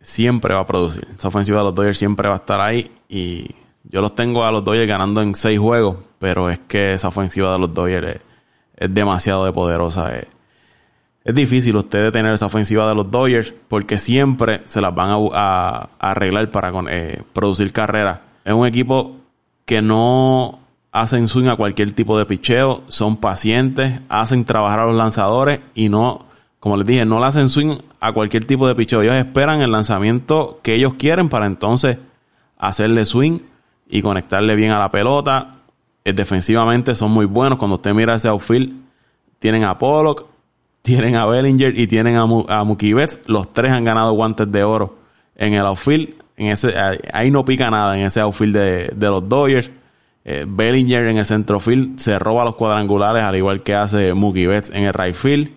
siempre 0.00 0.54
va 0.54 0.60
a 0.60 0.66
producir. 0.66 1.08
Esa 1.18 1.28
ofensiva 1.28 1.58
de 1.58 1.64
los 1.64 1.74
Dodgers 1.74 1.98
siempre 1.98 2.28
va 2.28 2.34
a 2.34 2.38
estar 2.38 2.60
ahí. 2.60 2.92
Y 3.08 3.56
yo 3.82 4.00
los 4.00 4.14
tengo 4.14 4.44
a 4.44 4.52
los 4.52 4.64
Dodgers 4.64 4.86
ganando 4.86 5.20
en 5.20 5.34
seis 5.34 5.58
juegos. 5.58 5.96
Pero 6.20 6.48
es 6.48 6.60
que 6.60 6.94
esa 6.94 7.08
ofensiva 7.08 7.52
de 7.52 7.58
los 7.58 7.74
Dodgers 7.74 8.20
es, 8.76 8.94
demasiado 8.94 9.44
de 9.44 9.52
poderosa. 9.52 10.16
Eh 10.16 10.28
es 11.24 11.34
difícil 11.34 11.76
ustedes 11.76 12.12
tener 12.12 12.32
esa 12.32 12.46
ofensiva 12.46 12.88
de 12.88 12.94
los 12.94 13.10
Dodgers 13.10 13.52
porque 13.68 13.98
siempre 13.98 14.62
se 14.64 14.80
las 14.80 14.94
van 14.94 15.28
a, 15.32 15.88
arreglar 15.98 16.50
para 16.50 16.72
eh, 16.88 17.22
producir 17.32 17.72
carreras. 17.72 18.20
Es 18.44 18.52
un 18.52 18.66
equipo 18.66 19.16
que 19.66 19.82
no 19.82 20.58
hacen 20.92 21.28
swing 21.28 21.48
a 21.48 21.56
cualquier 21.56 21.92
tipo 21.92 22.18
de 22.18 22.24
picheo, 22.26 22.82
son 22.88 23.16
pacientes, 23.18 24.00
hacen 24.08 24.44
trabajar 24.44 24.80
a 24.80 24.86
los 24.86 24.96
lanzadores 24.96 25.60
y 25.74 25.88
no, 25.88 26.24
como 26.58 26.76
les 26.76 26.86
dije, 26.86 27.04
no 27.04 27.20
le 27.20 27.26
hacen 27.26 27.48
swing 27.48 27.76
a 28.00 28.12
cualquier 28.12 28.46
tipo 28.46 28.66
de 28.66 28.74
picheo. 28.74 29.02
Ellos 29.02 29.14
esperan 29.14 29.60
el 29.60 29.72
lanzamiento 29.72 30.58
que 30.62 30.74
ellos 30.74 30.94
quieren 30.94 31.28
para 31.28 31.46
entonces 31.46 31.98
hacerle 32.58 33.04
swing 33.04 33.40
y 33.88 34.00
conectarle 34.00 34.56
bien 34.56 34.70
a 34.70 34.78
la 34.78 34.90
pelota. 34.90 35.54
Eh, 36.04 36.14
defensivamente 36.14 36.94
son 36.94 37.10
muy 37.10 37.26
buenos. 37.26 37.58
Cuando 37.58 37.74
usted 37.74 37.92
mira 37.92 38.14
ese 38.14 38.28
outfield, 38.28 38.72
tienen 39.38 39.64
a 39.64 39.78
Pollock, 39.78 40.26
tienen 40.82 41.16
a 41.16 41.26
Bellinger 41.26 41.78
y 41.78 41.86
tienen 41.86 42.16
a, 42.16 42.26
Mookie 42.26 42.94
Betts. 42.94 43.20
Los 43.26 43.52
tres 43.52 43.72
han 43.72 43.84
ganado 43.84 44.12
guantes 44.12 44.50
de 44.50 44.64
oro 44.64 44.96
en 45.36 45.54
el 45.54 45.66
outfield. 45.66 46.14
En 46.36 46.46
ese, 46.46 46.74
ahí 47.12 47.30
no 47.30 47.44
pica 47.44 47.70
nada 47.70 47.98
en 47.98 48.04
ese 48.04 48.20
outfield 48.20 48.56
de, 48.56 49.08
los 49.08 49.28
Dodgers. 49.28 49.70
Eh, 50.24 50.44
Bellinger 50.46 51.06
en 51.06 51.16
el 51.16 51.24
centrofield 51.24 51.98
se 51.98 52.18
roba 52.18 52.44
los 52.44 52.54
cuadrangulares 52.54 53.24
al 53.24 53.36
igual 53.36 53.62
que 53.62 53.74
hace 53.74 54.12
Mookie 54.12 54.46
Betts 54.46 54.70
en 54.70 54.84
el 54.84 54.92
right 54.92 55.14
field. 55.14 55.50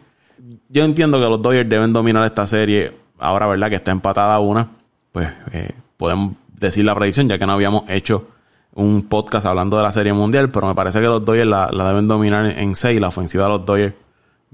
Yo 0.69 0.83
entiendo 0.83 1.19
que 1.19 1.27
los 1.27 1.41
Dodgers 1.41 1.69
deben 1.69 1.93
dominar 1.93 2.25
esta 2.25 2.45
serie. 2.45 2.91
Ahora, 3.19 3.47
¿verdad? 3.47 3.69
Que 3.69 3.75
está 3.75 3.91
empatada 3.91 4.39
una. 4.39 4.67
Pues 5.11 5.29
eh, 5.51 5.71
podemos 5.97 6.33
decir 6.59 6.85
la 6.85 6.95
predicción 6.95 7.29
ya 7.29 7.37
que 7.37 7.45
no 7.45 7.53
habíamos 7.53 7.83
hecho 7.89 8.27
un 8.73 9.03
podcast 9.03 9.45
hablando 9.45 9.77
de 9.77 9.83
la 9.83 9.91
serie 9.91 10.11
mundial. 10.11 10.49
Pero 10.49 10.67
me 10.67 10.75
parece 10.75 10.99
que 10.99 11.07
los 11.07 11.23
Dodgers 11.23 11.47
la, 11.47 11.69
la 11.71 11.89
deben 11.89 12.07
dominar 12.07 12.45
en 12.57 12.75
6. 12.75 12.99
La 12.99 13.09
ofensiva 13.09 13.43
de 13.43 13.49
los 13.49 13.65
Dodgers 13.65 13.93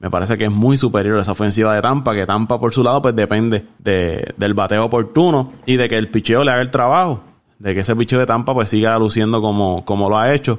me 0.01 0.09
parece 0.09 0.37
que 0.37 0.45
es 0.45 0.51
muy 0.51 0.77
superior 0.77 1.19
esa 1.19 1.33
ofensiva 1.33 1.75
de 1.75 1.81
Tampa, 1.81 2.13
que 2.13 2.25
Tampa 2.25 2.57
por 2.57 2.73
su 2.73 2.83
lado 2.83 3.01
pues 3.01 3.15
depende 3.15 3.65
de, 3.79 4.33
del 4.37 4.53
bateo 4.53 4.85
oportuno 4.85 5.51
y 5.65 5.75
de 5.75 5.89
que 5.89 5.97
el 5.97 6.07
picheo 6.07 6.43
le 6.43 6.51
haga 6.51 6.61
el 6.61 6.71
trabajo, 6.71 7.21
de 7.57 7.73
que 7.73 7.81
ese 7.81 7.95
picheo 7.97 8.19
de 8.19 8.25
Tampa 8.25 8.53
pues 8.53 8.69
siga 8.69 8.97
luciendo 8.97 9.41
como, 9.41 9.83
como 9.83 10.09
lo 10.09 10.17
ha 10.17 10.33
hecho. 10.33 10.57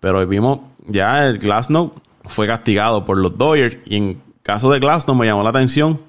Pero 0.00 0.26
vimos 0.26 0.60
ya 0.86 1.26
el 1.26 1.38
Glasnow 1.38 1.92
fue 2.24 2.46
castigado 2.46 3.04
por 3.04 3.18
los 3.18 3.36
Dodgers 3.36 3.76
y 3.84 3.96
en 3.96 4.22
caso 4.42 4.70
de 4.70 4.78
Glasnow 4.78 5.14
me 5.14 5.26
llamó 5.26 5.42
la 5.42 5.50
atención, 5.50 6.00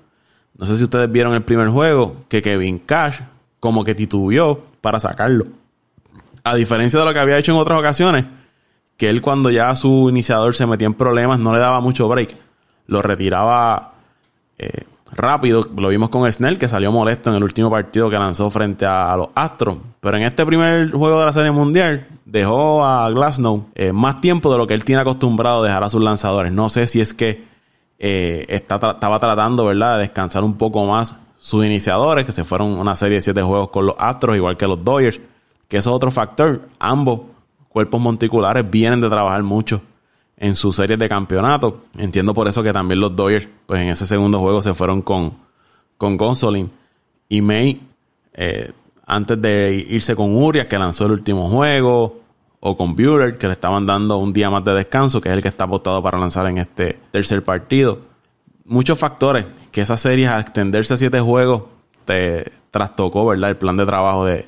no 0.58 0.66
sé 0.66 0.78
si 0.78 0.86
ustedes 0.86 1.12
vieron 1.12 1.34
el 1.34 1.44
primer 1.44 1.68
juego, 1.68 2.24
que 2.30 2.42
Kevin 2.42 2.80
Cash 2.80 3.20
como 3.60 3.84
que 3.84 3.96
titubeó 3.96 4.64
para 4.80 4.98
sacarlo. 4.98 5.48
A 6.46 6.56
diferencia 6.56 7.00
de 7.00 7.06
lo 7.06 7.14
que 7.14 7.20
había 7.20 7.38
hecho 7.38 7.52
en 7.52 7.58
otras 7.58 7.78
ocasiones, 7.78 8.26
que 8.96 9.10
él 9.10 9.22
cuando 9.22 9.50
ya 9.50 9.76
su 9.76 10.10
iniciador 10.10 10.56
se 10.56 10.66
metía 10.66 10.88
en 10.88 10.94
problemas 10.94 11.38
no 11.38 11.52
le 11.52 11.60
daba 11.60 11.82
mucho 11.82 12.08
break 12.08 12.51
lo 12.92 13.02
retiraba 13.02 13.94
eh, 14.58 14.84
rápido. 15.14 15.66
Lo 15.78 15.88
vimos 15.88 16.10
con 16.10 16.32
Snell, 16.32 16.60
que 16.60 16.68
salió 16.68 16.92
molesto 16.92 17.30
en 17.30 17.38
el 17.38 17.44
último 17.44 17.72
partido 17.72 18.10
que 18.10 18.20
lanzó 18.20 18.50
frente 18.52 18.86
a, 18.86 19.16
los 19.16 19.30
Astros. 19.34 19.78
Pero 20.02 20.18
en 20.18 20.24
este 20.24 20.46
primer 20.46 20.92
juego 20.92 21.20
de 21.20 21.26
la 21.26 21.32
Serie 21.32 21.52
Mundial, 21.52 22.06
dejó 22.26 22.84
a 22.84 23.10
Glasnow 23.10 23.68
eh, 23.76 23.94
más 23.94 24.20
tiempo 24.20 24.52
de 24.52 24.58
lo 24.58 24.68
que 24.68 24.74
él 24.74 24.84
tiene 24.84 25.02
acostumbrado 25.02 25.64
dejar 25.64 25.86
a 25.86 25.90
sus 25.90 26.04
lanzadores. 26.04 26.52
No 26.52 26.68
sé 26.68 26.86
si 26.86 27.00
es 27.00 27.14
que 27.14 27.46
eh, 27.98 28.46
estaba 28.50 29.20
tratando, 29.20 29.66
¿verdad?, 29.66 29.96
de 29.96 30.02
descansar 30.02 30.44
un 30.44 30.58
poco 30.58 30.86
más 30.86 31.16
sus 31.40 31.66
iniciadores, 31.66 32.26
que 32.26 32.34
se 32.34 32.44
fueron 32.44 32.78
una 32.78 32.96
serie 32.96 33.16
de 33.16 33.22
siete 33.22 33.42
juegos 33.42 33.70
con 33.70 33.86
los 33.86 33.96
Astros, 33.98 34.36
igual 34.36 34.58
que 34.58 34.68
los 34.68 34.84
Dodgers, 34.84 35.22
que 35.70 35.78
es 35.78 35.88
otro 35.88 36.12
factor. 36.12 36.62
Ambos 36.78 37.22
cuerpos 37.70 38.02
monticulares 38.02 38.70
vienen 38.70 39.00
de 39.00 39.08
trabajar 39.08 39.44
mucho 39.44 39.82
en 40.42 40.56
sus 40.56 40.76
series 40.76 40.98
de 40.98 41.08
campeonato. 41.08 41.82
Entiendo 41.98 42.34
por 42.34 42.48
eso 42.48 42.64
que 42.64 42.74
también 42.74 43.00
los 43.00 43.16
Dodgers, 43.16 43.48
pues 43.68 43.80
en 43.80 43.90
ese 43.90 44.08
segundo 44.08 44.40
juego 44.40 44.62
se 44.64 44.74
fueron 44.74 45.04
con, 45.04 45.34
con 45.98 46.18
Gonsolin 46.18 46.70
y 47.30 47.42
May, 47.42 47.80
eh, 48.34 48.72
antes 49.06 49.40
de 49.40 49.86
irse 49.88 50.16
con 50.16 50.36
Urias, 50.36 50.66
que 50.66 50.80
lanzó 50.80 51.06
el 51.06 51.12
último 51.12 51.48
juego, 51.48 52.20
o 52.60 52.76
con 52.76 52.96
Buehler, 52.96 53.38
que 53.38 53.46
le 53.46 53.54
estaban 53.54 53.86
dando 53.86 54.18
un 54.18 54.34
día 54.34 54.50
más 54.50 54.64
de 54.64 54.74
descanso, 54.74 55.22
que 55.22 55.30
es 55.30 55.36
el 55.36 55.44
que 55.44 55.48
está 55.48 55.66
apostado 55.66 56.02
para 56.02 56.18
lanzar 56.18 56.48
en 56.48 56.58
este 56.58 56.98
tercer 57.12 57.44
partido. 57.44 58.00
Muchos 58.66 58.98
factores 58.98 59.46
que 59.72 59.82
esa 59.82 59.96
serie, 59.96 60.28
al 60.28 60.42
extenderse 60.42 60.96
a 60.96 60.98
siete 60.98 61.20
juegos, 61.20 61.64
te 62.06 62.52
trastocó, 62.72 63.28
¿verdad? 63.28 63.52
El 63.52 63.58
plan 63.58 63.78
de 63.78 63.86
trabajo 63.86 64.26
de, 64.26 64.48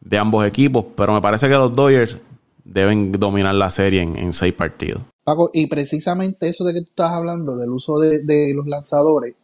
de 0.00 0.18
ambos 0.18 0.46
equipos, 0.46 0.84
pero 0.96 1.14
me 1.14 1.20
parece 1.20 1.48
que 1.48 1.54
los 1.54 1.72
Dodgers 1.72 2.16
deben 2.64 3.10
dominar 3.10 3.56
la 3.56 3.70
serie 3.70 4.02
en 4.02 4.32
seis 4.32 4.54
partidos. 4.54 5.02
Paco, 5.24 5.50
y 5.52 5.66
precisamente 5.66 6.48
eso 6.48 6.64
de 6.64 6.74
que 6.74 6.80
tú 6.80 6.88
estás 6.90 7.12
hablando, 7.12 7.56
del 7.56 7.70
uso 7.70 7.98
de, 7.98 8.52
los 8.54 8.66
lanzadores, 8.66 9.34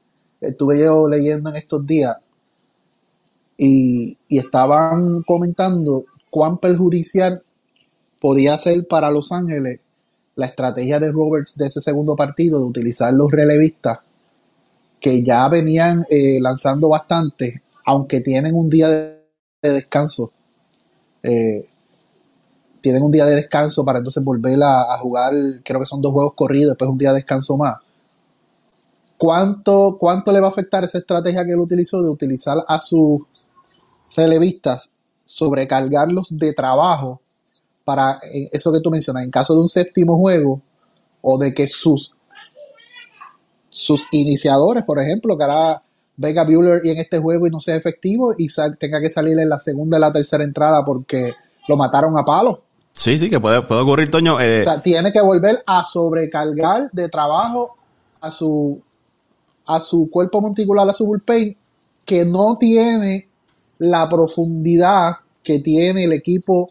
estuve 0.41 0.81
yo 0.81 1.09
leyendo 1.09 1.51
en 1.51 1.57
estos 1.57 1.87
días 1.87 2.17
y, 3.57 4.19
estaban 4.29 5.23
comentando 5.23 6.05
cuán 6.31 6.59
perjudicial 6.59 7.43
podía 8.21 8.59
ser 8.59 8.87
para 8.87 9.11
Los 9.11 9.33
Ángeles 9.33 9.81
la 10.37 10.47
estrategia 10.47 11.01
de 11.01 11.11
Roberts 11.11 11.57
de 11.57 11.67
ese 11.67 11.81
segundo 11.81 12.15
partido 12.15 12.61
de 12.61 12.67
utilizar 12.67 13.13
los 13.13 13.31
relevistas 13.31 13.99
que 15.01 15.23
ya 15.23 15.49
venían 15.49 16.07
eh, 16.11 16.39
lanzando 16.41 16.89
bastante, 16.89 17.63
aunque 17.85 18.21
tienen 18.21 18.55
un 18.55 18.69
día 18.69 18.89
de, 18.89 19.19
descanso. 19.63 20.33
Eh, 21.23 21.67
tienen 22.81 23.03
un 23.03 23.11
día 23.11 23.27
de 23.27 23.35
descanso 23.35 23.85
para 23.85 23.99
entonces 23.99 24.23
volver 24.25 24.59
a, 24.63 24.99
jugar, 24.99 25.33
creo 25.65 25.81
que 25.81 25.87
son 25.87 26.01
dos 26.01 26.13
juegos 26.13 26.35
corridos, 26.35 26.73
después 26.73 26.91
un 26.91 26.99
día 26.99 27.11
de 27.11 27.17
descanso 27.17 27.57
más. 27.57 27.77
¿Cuánto, 29.17 29.97
¿Cuánto 29.99 30.33
le 30.33 30.41
va 30.41 30.49
a 30.49 30.51
afectar 30.51 30.85
esa 30.85 30.99
estrategia 30.99 31.45
que 31.45 31.53
él 31.53 31.59
utilizó 31.59 32.03
de 32.03 32.11
utilizar 32.11 32.59
a 32.67 32.79
sus 32.79 33.23
relevistas, 34.15 34.93
sobrecargarlos 35.25 36.37
de 36.39 36.53
trabajo 36.53 37.21
para 37.85 38.21
eso 38.53 38.73
que 38.73 38.81
tú 38.81 38.91
mencionas, 38.91 39.25
en 39.25 39.31
caso 39.31 39.55
de 39.55 39.61
un 39.61 39.69
séptimo 39.69 40.17
juego 40.19 40.61
o 41.23 41.39
de 41.39 41.55
que 41.55 41.67
sus, 41.67 42.15
sus 43.63 44.07
iniciadores, 44.13 44.85
por 44.85 45.01
ejemplo, 45.01 45.37
que 45.37 45.45
ahora 45.45 45.83
venga 46.17 46.45
Bueller 46.45 46.85
y 46.85 46.91
en 46.91 46.99
este 46.99 47.19
juego 47.19 47.47
y 47.47 47.51
no 47.51 47.61
sea 47.61 47.77
efectivo 47.77 48.35
y 48.37 48.49
tenga 48.79 49.01
que 49.01 49.09
salir 49.09 49.39
en 49.39 49.49
la 49.49 49.59
segunda 49.59 49.97
y 49.97 50.01
la 50.01 50.13
tercera 50.13 50.45
entrada 50.45 50.85
porque 50.85 51.33
lo 51.67 51.77
mataron 51.77 52.19
a 52.19 52.25
palo. 52.25 52.63
Sí, 52.99 53.17
sí, 53.17 53.31
que 53.31 53.39
puede, 53.39 53.63
puede 53.63 53.81
ocurrir, 53.83 54.11
Toño. 54.11 54.41
Eh, 54.41 54.59
o 54.59 54.61
sea, 54.61 54.83
tiene 54.83 55.13
que 55.13 55.21
volver 55.21 55.63
a 55.65 55.85
sobrecargar 55.85 56.91
de 56.91 57.09
trabajo 57.09 57.77
a 58.21 58.29
su, 58.29 58.83
a 59.69 59.79
su 59.79 60.11
cuerpo 60.11 60.41
monticular, 60.41 60.89
a 60.89 60.93
su 60.93 61.07
bullpen, 61.07 61.57
que 62.05 62.25
no 62.25 62.57
tiene 62.59 63.29
la 63.79 64.09
profundidad 64.09 65.13
que 65.45 65.61
tiene 65.61 66.05
el 66.05 66.13
equipo 66.13 66.71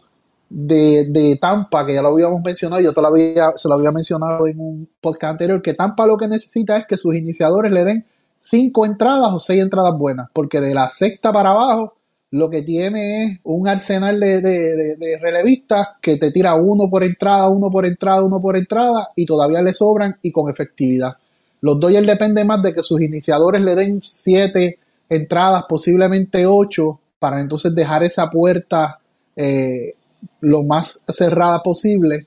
de, 0.50 1.38
Tampa, 1.40 1.86
que 1.86 1.94
ya 1.94 2.02
lo 2.02 2.08
habíamos 2.08 2.42
mencionado, 2.42 2.82
yo 2.82 2.92
todavía 2.92 3.52
se 3.56 3.66
lo 3.66 3.74
había 3.74 3.90
mencionado 3.90 4.46
en 4.46 4.60
un 4.60 4.88
podcast 5.00 5.32
anterior, 5.32 5.62
que 5.62 5.72
Tampa 5.72 6.06
lo 6.06 6.18
que 6.18 6.28
necesita 6.28 6.76
es 6.76 6.86
que 6.86 6.98
sus 6.98 7.14
iniciadores 7.14 7.72
le 7.72 7.84
den 7.84 8.06
cinco 8.38 8.84
entradas 8.84 9.30
o 9.32 9.40
seis 9.40 9.62
entradas 9.62 9.96
buenas, 9.96 10.28
porque 10.34 10.60
de 10.60 10.74
la 10.74 10.90
sexta 10.90 11.32
para 11.32 11.52
abajo 11.52 11.94
lo 12.30 12.50
que 12.50 12.62
tiene 12.62 13.24
es 13.24 13.40
un 13.44 13.68
arsenal 13.68 14.20
de, 14.20 14.42
de, 14.42 15.18
relevistas 15.20 15.88
que 16.00 16.16
te 16.16 16.30
tira 16.30 16.54
uno 16.56 16.88
por 16.90 17.02
entrada, 17.02 17.48
uno 17.48 17.70
por 17.70 17.86
entrada, 17.86 18.22
uno 18.22 18.40
por 18.40 18.56
entrada 18.56 19.10
y 19.16 19.24
todavía 19.24 19.62
le 19.62 19.72
sobran 19.72 20.16
y 20.22 20.30
con 20.30 20.50
efectividad. 20.50 21.16
Los 21.60 21.80
Dodgers 21.80 22.06
depende 22.06 22.44
más 22.44 22.62
de 22.62 22.74
que 22.74 22.82
sus 22.82 23.00
iniciadores 23.00 23.62
le 23.62 23.74
den 23.74 24.00
siete 24.00 24.78
entradas, 25.08 25.64
posiblemente 25.68 26.46
ocho, 26.46 27.00
para 27.18 27.40
entonces 27.40 27.74
dejar 27.74 28.04
esa 28.04 28.30
puerta 28.30 29.00
eh, 29.34 29.94
lo 30.40 30.62
más 30.64 31.04
cerrada 31.08 31.62
posible 31.62 32.26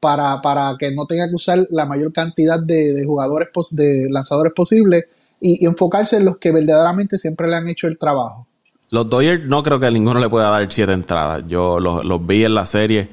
para, 0.00 0.40
para, 0.40 0.76
que 0.78 0.90
no 0.92 1.06
tenga 1.06 1.28
que 1.28 1.34
usar 1.34 1.66
la 1.70 1.86
mayor 1.86 2.12
cantidad 2.12 2.58
de, 2.58 3.04
jugadores, 3.04 3.48
de 3.70 4.08
lanzadores 4.10 4.52
posible 4.52 5.06
y, 5.40 5.64
enfocarse 5.64 6.16
en 6.16 6.24
los 6.24 6.38
que 6.38 6.50
verdaderamente 6.50 7.18
siempre 7.18 7.48
le 7.48 7.56
han 7.56 7.68
hecho 7.68 7.86
el 7.86 7.98
trabajo. 7.98 8.46
Los 8.92 9.08
Dodgers 9.08 9.44
no 9.46 9.62
creo 9.62 9.80
que 9.80 9.90
ninguno 9.90 10.20
le 10.20 10.28
pueda 10.28 10.50
dar 10.50 10.70
siete 10.70 10.92
entradas. 10.92 11.44
Yo 11.48 11.80
los, 11.80 12.26
vi 12.26 12.44
en 12.44 12.54
la 12.54 12.66
serie 12.66 13.08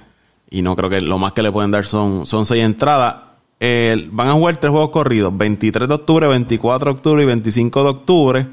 y 0.51 0.61
no 0.61 0.75
creo 0.75 0.89
que 0.89 0.99
lo 0.99 1.17
más 1.17 1.31
que 1.31 1.41
le 1.41 1.51
pueden 1.51 1.71
dar 1.71 1.85
son, 1.85 2.25
son 2.25 2.45
seis 2.45 2.63
entradas. 2.63 3.15
van 4.11 4.27
a 4.27 4.33
jugar 4.33 4.57
tres 4.57 4.71
juegos 4.71 4.89
corridos, 4.89 5.35
23 5.35 5.87
de 5.87 5.93
octubre, 5.95 6.27
24 6.27 6.85
de 6.85 6.91
octubre 6.91 7.23
y 7.23 7.25
25 7.25 7.83
de 7.83 7.89
octubre. 7.89 8.47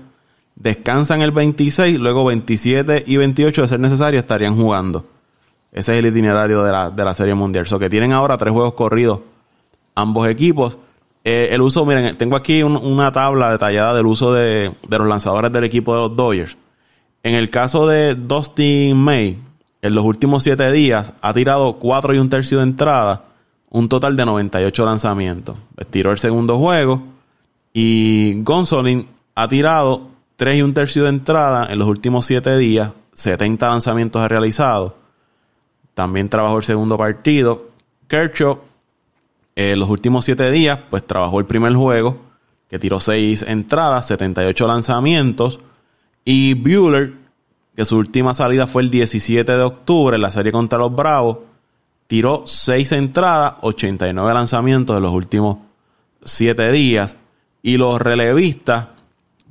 Descansan 0.55 1.21
el 1.21 1.33
26, 1.33 1.99
luego 1.99 2.25
27 2.25 3.03
y 3.07 3.17
28 3.17 3.63
de 3.63 3.69
ser 3.69 3.81
necesario 3.81 4.21
estarían 4.21 4.57
jugando. 4.57 5.05
Ese 5.73 5.93
es 5.93 5.99
el 5.99 6.07
itinerario 6.07 6.63
de 6.63 6.73
la, 6.73 6.91
de 6.91 7.05
la 7.05 7.13
Serie 7.13 7.35
Mundial. 7.35 7.67
So 7.67 7.79
que 7.79 7.91
tienen 7.91 8.13
ahora 8.13 8.39
tres 8.39 8.53
juegos 8.53 8.75
corridos 8.75 9.19
ambos 9.97 10.29
equipos. 10.29 10.79
Eh, 11.25 11.49
el 11.51 11.61
uso, 11.61 11.85
miren, 11.85 12.17
tengo 12.17 12.37
aquí 12.37 12.63
una 12.63 13.11
tabla 13.11 13.51
detallada 13.51 13.95
del 13.95 14.07
uso 14.07 14.33
de, 14.33 14.71
los 14.89 15.09
lanzadores 15.09 15.51
del 15.51 15.65
equipo 15.65 15.93
de 15.93 16.03
los 16.03 16.17
Dodgers. 16.17 16.57
En 17.27 17.35
el 17.35 17.51
caso 17.51 17.89
de 17.89 18.15
Dustin 18.15 18.97
May, 18.97 19.37
en 19.83 19.95
los 19.97 20.05
últimos 20.05 20.45
siete 20.45 20.71
días 20.71 21.13
ha 21.21 21.35
tirado 21.35 21.73
cuatro 21.73 22.15
y 22.15 22.19
un 22.19 22.31
tercio 22.31 22.59
de 22.59 22.63
entrada, 22.63 23.25
un 23.69 23.89
total 23.89 24.15
de 24.15 24.25
98 24.25 24.85
lanzamientos. 24.85 25.57
Tiró 25.91 26.13
el 26.13 26.19
segundo 26.19 26.57
juego 26.57 27.03
y 27.73 28.41
Gonzolin 28.45 29.09
ha 29.35 29.49
tirado 29.49 30.03
tres 30.37 30.59
y 30.59 30.63
un 30.63 30.73
tercio 30.73 31.03
de 31.03 31.09
entrada 31.09 31.67
en 31.69 31.81
los 31.81 31.89
últimos 31.89 32.27
siete 32.27 32.57
días, 32.59 32.93
70 33.15 33.71
lanzamientos 33.71 34.23
ha 34.23 34.29
realizado 34.29 34.95
también 35.95 36.29
trabajó 36.29 36.59
el 36.59 36.63
segundo 36.63 36.97
partido. 36.97 37.71
Kershaw, 38.07 38.61
en 39.57 39.65
eh, 39.65 39.77
los 39.77 39.91
últimos 39.91 40.25
siete 40.27 40.49
días, 40.53 40.79
pues 40.91 41.05
trabajó 41.05 41.41
el 41.41 41.47
primer 41.47 41.75
juego, 41.75 42.19
que 42.69 42.79
tiró 42.79 43.01
seis 43.01 43.43
entradas, 43.43 44.07
78 44.07 44.69
lanzamientos. 44.69 45.59
Y 46.29 46.55
Bueller, 46.55 47.15
que 47.77 47.85
su 47.85 47.97
última 47.97 48.35
salida 48.35 48.67
fue 48.67 48.83
el 48.83 48.91
17 48.91 49.51
de 49.51 49.63
octubre 49.63 50.17
en 50.17 50.23
la 50.23 50.33
serie 50.33 50.51
contra 50.51 50.77
los 50.77 50.93
Bravos, 50.93 51.39
tiró 52.09 52.43
seis 52.47 52.91
entradas, 52.91 53.55
89 53.61 54.35
lanzamientos 54.35 54.97
en 54.97 55.05
los 55.05 55.13
últimos 55.13 55.59
siete 56.25 56.73
días. 56.73 57.17
Y 57.63 57.77
los 57.77 58.01
relevistas, 58.01 58.89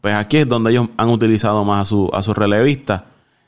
pues 0.02 0.16
aquí 0.16 0.38
es 0.38 0.50
donde 0.50 0.72
ellos 0.72 0.90
han 0.98 1.08
utilizado 1.10 1.64
más 1.64 1.84
a, 1.84 1.86
su, 1.86 2.12
a 2.14 2.22
sus 2.22 2.38
relevistas. 2.38 3.04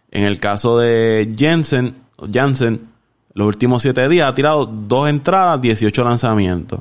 En 0.10 0.24
el 0.24 0.40
caso 0.40 0.78
de 0.78 1.36
Jensen, 1.38 1.96
Jansen, 2.32 2.88
los 3.34 3.46
últimos 3.46 3.82
siete 3.82 4.08
días 4.08 4.30
ha 4.30 4.34
tirado 4.36 4.66
dos 4.66 5.10
entradas, 5.10 5.60
18 5.60 6.02
lanzamientos. 6.06 6.80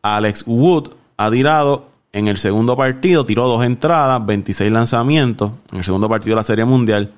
Alex 0.00 0.44
Wood 0.46 0.90
ha 1.16 1.28
tirado 1.28 1.91
en 2.12 2.28
el 2.28 2.36
segundo 2.36 2.76
partido, 2.76 3.24
tiró 3.24 3.46
dos 3.48 3.64
entradas, 3.64 4.24
26 4.24 4.70
lanzamientos. 4.70 5.52
En 5.70 5.78
el 5.78 5.84
segundo 5.84 6.08
partido 6.08 6.34
de 6.34 6.36
la 6.36 6.42
Serie 6.42 6.64
Mundial. 6.64 7.10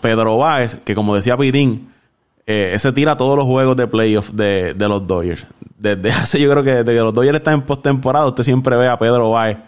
Pedro 0.00 0.38
Báez, 0.38 0.76
que 0.84 0.94
como 0.94 1.16
decía 1.16 1.36
Pitín, 1.36 1.92
eh, 2.46 2.72
ese 2.74 2.92
tira 2.92 3.16
todos 3.16 3.36
los 3.36 3.46
juegos 3.46 3.76
de 3.76 3.86
playoff 3.86 4.30
de, 4.30 4.74
de, 4.74 4.88
los 4.88 5.06
Dodgers. 5.06 5.46
Desde 5.78 6.12
hace, 6.12 6.40
yo 6.40 6.50
creo 6.50 6.62
que 6.62 6.74
desde 6.76 6.94
que 6.94 7.00
los 7.00 7.12
Dodgers 7.12 7.38
están 7.38 7.54
en 7.54 7.62
postemporada, 7.62 8.26
usted 8.26 8.44
siempre 8.44 8.76
ve 8.76 8.88
a 8.88 8.98
Pedro 8.98 9.30
Báez 9.30 9.58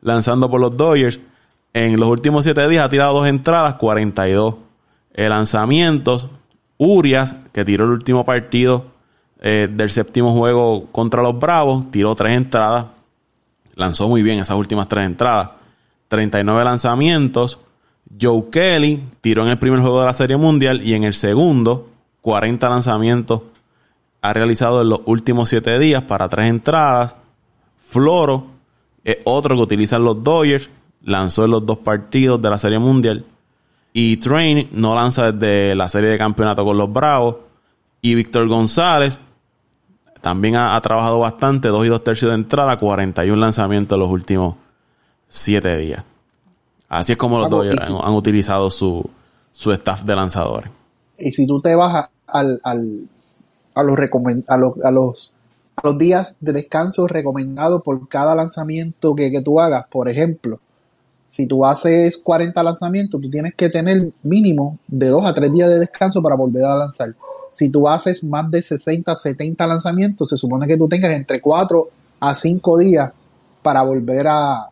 lanzando 0.00 0.50
por 0.50 0.60
los 0.60 0.76
Dodgers. 0.76 1.20
En 1.72 1.98
los 1.98 2.08
últimos 2.08 2.44
siete 2.44 2.66
días 2.68 2.84
ha 2.84 2.88
tirado 2.88 3.14
dos 3.14 3.28
entradas, 3.28 3.74
42 3.74 4.54
eh, 5.14 5.28
lanzamientos. 5.28 6.28
Urias, 6.76 7.36
que 7.52 7.64
tiró 7.64 7.84
el 7.84 7.90
último 7.90 8.24
partido 8.24 8.86
eh, 9.40 9.68
del 9.70 9.90
séptimo 9.90 10.32
juego 10.32 10.86
contra 10.92 11.22
los 11.22 11.38
Bravos, 11.38 11.90
tiró 11.90 12.14
tres 12.14 12.32
entradas, 12.32 12.86
lanzó 13.78 14.08
muy 14.08 14.22
bien 14.22 14.40
esas 14.40 14.58
últimas 14.58 14.88
tres 14.88 15.06
entradas, 15.06 15.50
39 16.08 16.64
lanzamientos. 16.64 17.58
Joe 18.20 18.44
Kelly 18.50 19.02
tiró 19.20 19.44
en 19.44 19.48
el 19.48 19.58
primer 19.58 19.80
juego 19.80 20.00
de 20.00 20.06
la 20.06 20.12
Serie 20.12 20.36
Mundial 20.36 20.82
y 20.82 20.94
en 20.94 21.04
el 21.04 21.14
segundo 21.14 21.88
40 22.20 22.68
lanzamientos 22.68 23.42
ha 24.20 24.32
realizado 24.32 24.82
en 24.82 24.88
los 24.88 25.00
últimos 25.06 25.48
siete 25.48 25.78
días 25.78 26.02
para 26.02 26.28
tres 26.28 26.46
entradas. 26.46 27.16
Floro 27.78 28.46
es 29.04 29.18
otro 29.24 29.54
que 29.56 29.62
utilizan 29.62 30.02
los 30.04 30.22
Dodgers, 30.22 30.68
lanzó 31.04 31.44
en 31.44 31.52
los 31.52 31.64
dos 31.64 31.78
partidos 31.78 32.42
de 32.42 32.50
la 32.50 32.58
Serie 32.58 32.80
Mundial 32.80 33.24
y 33.92 34.16
Train 34.16 34.68
no 34.72 34.94
lanza 34.94 35.30
desde 35.30 35.74
la 35.74 35.88
serie 35.88 36.10
de 36.10 36.18
campeonato 36.18 36.64
con 36.64 36.76
los 36.76 36.92
Bravos. 36.92 37.36
Y 38.00 38.14
Víctor 38.14 38.46
González 38.48 39.20
también 40.20 40.56
ha, 40.56 40.80
trabajado 40.80 41.18
bastante, 41.20 41.68
dos 41.68 41.86
y 41.86 41.88
dos 41.88 42.02
tercios 42.02 42.30
de 42.30 42.36
entrada, 42.36 42.78
41 42.78 43.36
lanzamientos 43.38 43.96
en 43.96 44.00
los 44.00 44.10
últimos 44.10 44.56
siete 45.28 45.76
días. 45.76 46.04
Así 46.88 47.12
es 47.12 47.18
como 47.18 47.38
los 47.38 47.50
dos 47.50 47.66
han, 48.02 48.14
utilizado 48.14 48.70
su, 48.70 49.08
su 49.52 49.72
staff 49.72 50.02
de 50.02 50.16
lanzadores. 50.16 50.70
Y 51.18 51.32
si 51.32 51.46
tú 51.46 51.60
te 51.60 51.74
vas 51.74 52.08
al, 52.26 52.60
al, 52.62 53.08
a, 53.74 53.82
los 53.82 53.96
a, 53.98 54.56
los, 54.56 54.72
a, 54.84 54.90
los, 54.90 55.32
a 55.76 55.80
los 55.84 55.98
días 55.98 56.38
de 56.40 56.52
descanso 56.52 57.06
recomendados 57.06 57.82
por 57.82 58.08
cada 58.08 58.34
lanzamiento 58.34 59.14
que, 59.14 59.30
que 59.30 59.42
tú 59.42 59.60
hagas, 59.60 59.86
por 59.88 60.08
ejemplo, 60.08 60.60
si 61.26 61.46
tú 61.46 61.64
haces 61.64 62.16
40 62.18 62.62
lanzamientos, 62.62 63.20
tú 63.20 63.30
tienes 63.30 63.54
que 63.54 63.68
tener 63.68 64.12
mínimo 64.22 64.78
de 64.86 65.08
2 65.08 65.26
a 65.26 65.34
3 65.34 65.52
días 65.52 65.68
de 65.68 65.78
descanso 65.78 66.22
para 66.22 66.36
volver 66.36 66.64
a 66.64 66.76
lanzar. 66.76 67.14
Si 67.58 67.70
tú 67.70 67.88
haces 67.88 68.22
más 68.22 68.48
de 68.52 68.62
60, 68.62 69.12
70 69.12 69.66
lanzamientos, 69.66 70.28
se 70.28 70.36
supone 70.36 70.64
que 70.68 70.76
tú 70.76 70.88
tengas 70.88 71.12
entre 71.12 71.40
4 71.40 71.88
a 72.20 72.32
5 72.32 72.78
días 72.78 73.12
para 73.64 73.82
volver 73.82 74.28
a, 74.28 74.68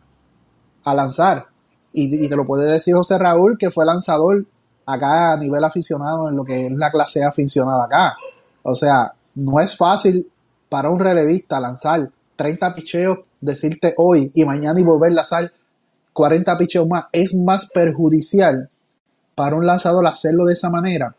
lanzar. 0.85 1.47
Y, 1.91 2.29
te 2.29 2.35
lo 2.37 2.47
puede 2.47 2.71
decir 2.71 2.95
José 2.95 3.17
Raúl, 3.17 3.57
que 3.57 3.71
fue 3.71 3.85
lanzador 3.85 4.45
acá 4.85 5.33
a 5.33 5.37
nivel 5.37 5.65
aficionado 5.65 6.29
en 6.29 6.37
lo 6.37 6.45
que 6.45 6.67
es 6.67 6.71
la 6.71 6.89
clase 6.89 7.25
aficionada 7.25 7.83
acá. 7.83 8.15
O 8.63 8.73
sea, 8.73 9.11
no 9.35 9.59
es 9.59 9.75
fácil 9.75 10.25
para 10.69 10.89
un 10.89 11.01
relevista 11.01 11.59
lanzar 11.59 12.09
30 12.37 12.73
picheos, 12.73 13.17
decirte 13.41 13.95
hoy 13.97 14.31
y 14.33 14.45
mañana 14.45 14.79
y 14.79 14.85
volver 14.85 15.11
a 15.11 15.15
lanzar 15.15 15.51
40 16.13 16.57
picheos 16.57 16.87
más 16.87 17.07
es 17.11 17.35
más 17.35 17.69
perjudicial 17.69 18.69
para 19.35 19.57
un 19.57 19.65
lanzador 19.65 20.07
hacerlo 20.07 20.45
de 20.45 20.53
esa 20.53 20.69
manera 20.69 21.13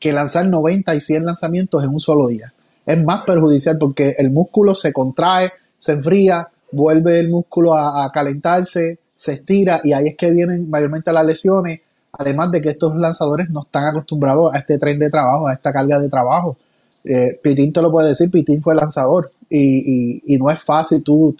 que 0.00 0.12
lanzar 0.12 0.46
90 0.46 0.94
y 0.94 1.00
100 1.00 1.26
lanzamientos 1.26 1.84
en 1.84 1.90
un 1.90 2.00
solo 2.00 2.28
día. 2.28 2.52
Es 2.86 3.04
más 3.04 3.24
perjudicial 3.24 3.76
porque 3.78 4.16
el 4.18 4.30
músculo 4.30 4.74
se 4.74 4.92
contrae, 4.92 5.52
se 5.78 5.92
enfría, 5.92 6.48
vuelve 6.72 7.20
el 7.20 7.28
músculo 7.28 7.74
a, 7.74 8.10
calentarse, 8.10 8.98
se 9.14 9.32
estira 9.34 9.82
y 9.84 9.92
ahí 9.92 10.08
es 10.08 10.16
que 10.16 10.30
vienen 10.30 10.68
mayormente 10.70 11.12
las 11.12 11.26
lesiones. 11.26 11.80
Además 12.12 12.50
de 12.50 12.60
que 12.60 12.70
estos 12.70 12.96
lanzadores 12.96 13.50
no 13.50 13.62
están 13.62 13.84
acostumbrados 13.84 14.52
a 14.52 14.58
este 14.58 14.78
tren 14.78 14.98
de 14.98 15.10
trabajo, 15.10 15.46
a 15.46 15.52
esta 15.52 15.72
carga 15.72 16.00
de 16.00 16.08
trabajo. 16.08 16.56
Eh, 17.04 17.38
Pitín 17.42 17.72
te 17.72 17.80
lo 17.80 17.92
puede 17.92 18.08
decir, 18.08 18.30
Pitín 18.30 18.62
fue 18.62 18.74
lanzador 18.74 19.30
y, 19.48 20.36
no 20.38 20.50
es 20.50 20.62
fácil. 20.62 21.02
Tú, 21.02 21.36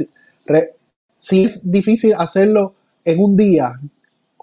si 1.18 1.44
es 1.44 1.70
difícil 1.70 2.14
hacerlo 2.16 2.74
en 3.04 3.18
un 3.18 3.36
día, 3.36 3.80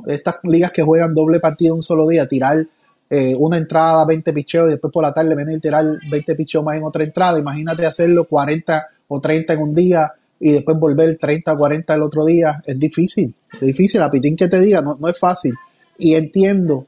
estas 0.07 0.37
ligas 0.43 0.71
que 0.71 0.83
juegan 0.83 1.13
doble 1.13 1.39
partido 1.39 1.73
en 1.73 1.77
un 1.77 1.83
solo 1.83 2.07
día, 2.07 2.27
tirar 2.27 2.65
eh, 3.09 3.33
una 3.35 3.57
entrada, 3.57 4.05
20 4.05 4.33
picheos 4.33 4.67
y 4.67 4.71
después 4.71 4.91
por 4.91 5.03
la 5.03 5.13
tarde 5.13 5.33
venir 5.33 5.57
a 5.57 5.61
tirar 5.61 5.85
20 6.09 6.35
picheos 6.35 6.63
más 6.63 6.77
en 6.77 6.83
otra 6.83 7.03
entrada. 7.03 7.39
Imagínate 7.39 7.85
hacerlo 7.85 8.25
40 8.25 8.87
o 9.07 9.21
30 9.21 9.53
en 9.53 9.59
un 9.59 9.73
día 9.73 10.11
y 10.39 10.51
después 10.51 10.77
volver 10.77 11.17
30 11.17 11.53
o 11.53 11.57
40 11.57 11.95
el 11.95 12.01
otro 12.01 12.25
día. 12.25 12.61
Es 12.65 12.77
difícil, 12.77 13.33
es 13.53 13.61
difícil. 13.61 14.01
A 14.01 14.11
Pitín 14.11 14.35
que 14.35 14.47
te 14.47 14.59
diga, 14.59 14.81
no, 14.81 14.97
no 14.99 15.07
es 15.07 15.17
fácil. 15.17 15.53
Y 15.97 16.15
entiendo 16.15 16.85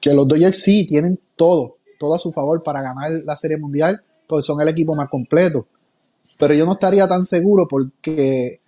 que 0.00 0.12
los 0.12 0.28
Dodgers 0.28 0.60
sí 0.60 0.86
tienen 0.86 1.18
todo, 1.34 1.78
todo 1.98 2.14
a 2.14 2.18
su 2.18 2.30
favor 2.30 2.62
para 2.62 2.82
ganar 2.82 3.10
la 3.24 3.34
Serie 3.34 3.56
Mundial, 3.56 4.02
porque 4.26 4.42
son 4.42 4.60
el 4.60 4.68
equipo 4.68 4.94
más 4.94 5.08
completo. 5.08 5.66
Pero 6.38 6.54
yo 6.54 6.66
no 6.66 6.72
estaría 6.72 7.08
tan 7.08 7.24
seguro 7.24 7.66
porque 7.66 8.60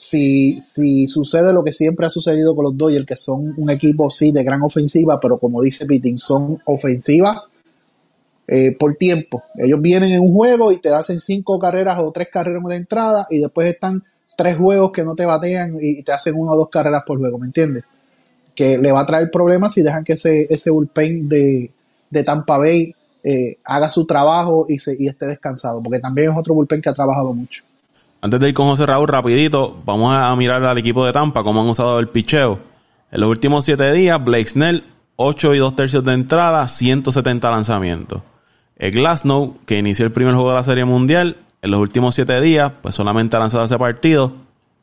si, 0.00 0.60
si 0.60 1.08
sucede 1.08 1.52
lo 1.52 1.64
que 1.64 1.72
siempre 1.72 2.06
ha 2.06 2.08
sucedido 2.08 2.54
con 2.54 2.62
los 2.62 2.76
Dodgers, 2.76 3.04
que 3.04 3.16
son 3.16 3.52
un 3.56 3.68
equipo 3.68 4.08
sí 4.10 4.30
de 4.30 4.44
gran 4.44 4.62
ofensiva, 4.62 5.18
pero 5.18 5.38
como 5.38 5.60
dice 5.60 5.86
Pitting, 5.86 6.16
son 6.16 6.62
ofensivas 6.66 7.50
eh, 8.46 8.76
por 8.78 8.94
tiempo. 8.94 9.42
Ellos 9.56 9.82
vienen 9.82 10.12
en 10.12 10.20
un 10.20 10.32
juego 10.32 10.70
y 10.70 10.76
te 10.76 10.90
hacen 10.90 11.18
cinco 11.18 11.58
carreras 11.58 11.98
o 11.98 12.12
tres 12.12 12.28
carreras 12.32 12.62
de 12.68 12.76
entrada 12.76 13.26
y 13.28 13.40
después 13.40 13.74
están 13.74 14.04
tres 14.36 14.56
juegos 14.56 14.92
que 14.92 15.02
no 15.02 15.16
te 15.16 15.26
batean 15.26 15.76
y 15.80 16.00
te 16.04 16.12
hacen 16.12 16.36
una 16.36 16.52
o 16.52 16.56
dos 16.56 16.68
carreras 16.68 17.02
por 17.04 17.18
juego, 17.18 17.36
¿me 17.36 17.46
entiendes? 17.46 17.82
Que 18.54 18.78
le 18.78 18.92
va 18.92 19.00
a 19.00 19.06
traer 19.06 19.32
problemas 19.32 19.74
si 19.74 19.82
dejan 19.82 20.04
que 20.04 20.12
ese, 20.12 20.46
ese 20.48 20.70
bullpen 20.70 21.28
de, 21.28 21.72
Tampa 22.24 22.56
Bay 22.56 22.94
eh, 23.24 23.58
haga 23.64 23.90
su 23.90 24.06
trabajo 24.06 24.64
y, 24.68 24.78
se, 24.78 24.96
y 24.96 25.08
esté 25.08 25.26
descansado, 25.26 25.82
porque 25.82 25.98
también 25.98 26.30
es 26.30 26.38
otro 26.38 26.54
bullpen 26.54 26.80
que 26.80 26.88
ha 26.88 26.94
trabajado 26.94 27.34
mucho. 27.34 27.64
Antes 28.20 28.40
de 28.40 28.48
ir 28.48 28.54
con 28.54 28.66
José 28.66 28.84
Raúl, 28.84 29.06
rapidito, 29.06 29.80
vamos 29.84 30.12
a 30.12 30.34
mirar 30.34 30.64
al 30.64 30.78
equipo 30.78 31.06
de 31.06 31.12
Tampa, 31.12 31.44
cómo 31.44 31.60
han 31.60 31.68
usado 31.68 32.00
el 32.00 32.08
picheo. 32.08 32.58
En 33.12 33.20
los 33.20 33.30
últimos 33.30 33.64
siete 33.64 33.92
días, 33.92 34.22
Blake 34.22 34.48
Snell, 34.48 34.84
8 35.16 35.54
y 35.54 35.58
2 35.58 35.76
tercios 35.76 36.04
de 36.04 36.14
entrada, 36.14 36.66
170 36.66 37.50
lanzamientos. 37.50 38.22
El 38.76 38.92
Glasnow, 38.92 39.58
que 39.66 39.78
inició 39.78 40.04
el 40.04 40.12
primer 40.12 40.34
juego 40.34 40.50
de 40.50 40.56
la 40.56 40.62
Serie 40.62 40.84
Mundial, 40.84 41.36
en 41.62 41.70
los 41.70 41.80
últimos 41.80 42.14
siete 42.14 42.40
días, 42.40 42.72
pues 42.82 42.94
solamente 42.94 43.36
ha 43.36 43.40
lanzado 43.40 43.64
ese 43.64 43.78
partido, 43.78 44.32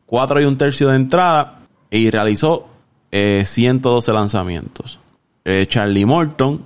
4 0.06 0.42
y 0.42 0.46
un 0.46 0.58
tercio 0.58 0.90
de 0.90 0.96
entrada 0.96 1.60
y 1.90 2.10
realizó 2.12 2.68
112 3.12 4.12
eh, 4.12 4.14
lanzamientos. 4.14 5.00
Eh, 5.46 5.66
Charlie 5.70 6.06
Morton 6.06 6.66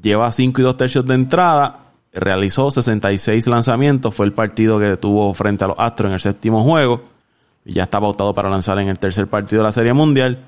lleva 0.00 0.30
5 0.30 0.60
y 0.60 0.64
2 0.64 0.76
tercios 0.76 1.06
de 1.06 1.14
entrada, 1.14 1.85
realizó 2.16 2.70
66 2.70 3.46
lanzamientos, 3.46 4.14
fue 4.14 4.26
el 4.26 4.32
partido 4.32 4.78
que 4.78 4.96
tuvo 4.96 5.32
frente 5.34 5.64
a 5.64 5.68
los 5.68 5.78
Astros 5.78 6.08
en 6.08 6.14
el 6.14 6.20
séptimo 6.20 6.62
juego, 6.62 7.02
y 7.64 7.74
ya 7.74 7.84
está 7.84 8.00
pautado 8.00 8.34
para 8.34 8.48
lanzar 8.48 8.78
en 8.78 8.88
el 8.88 8.98
tercer 8.98 9.26
partido 9.26 9.62
de 9.62 9.68
la 9.68 9.72
Serie 9.72 9.92
Mundial. 9.92 10.38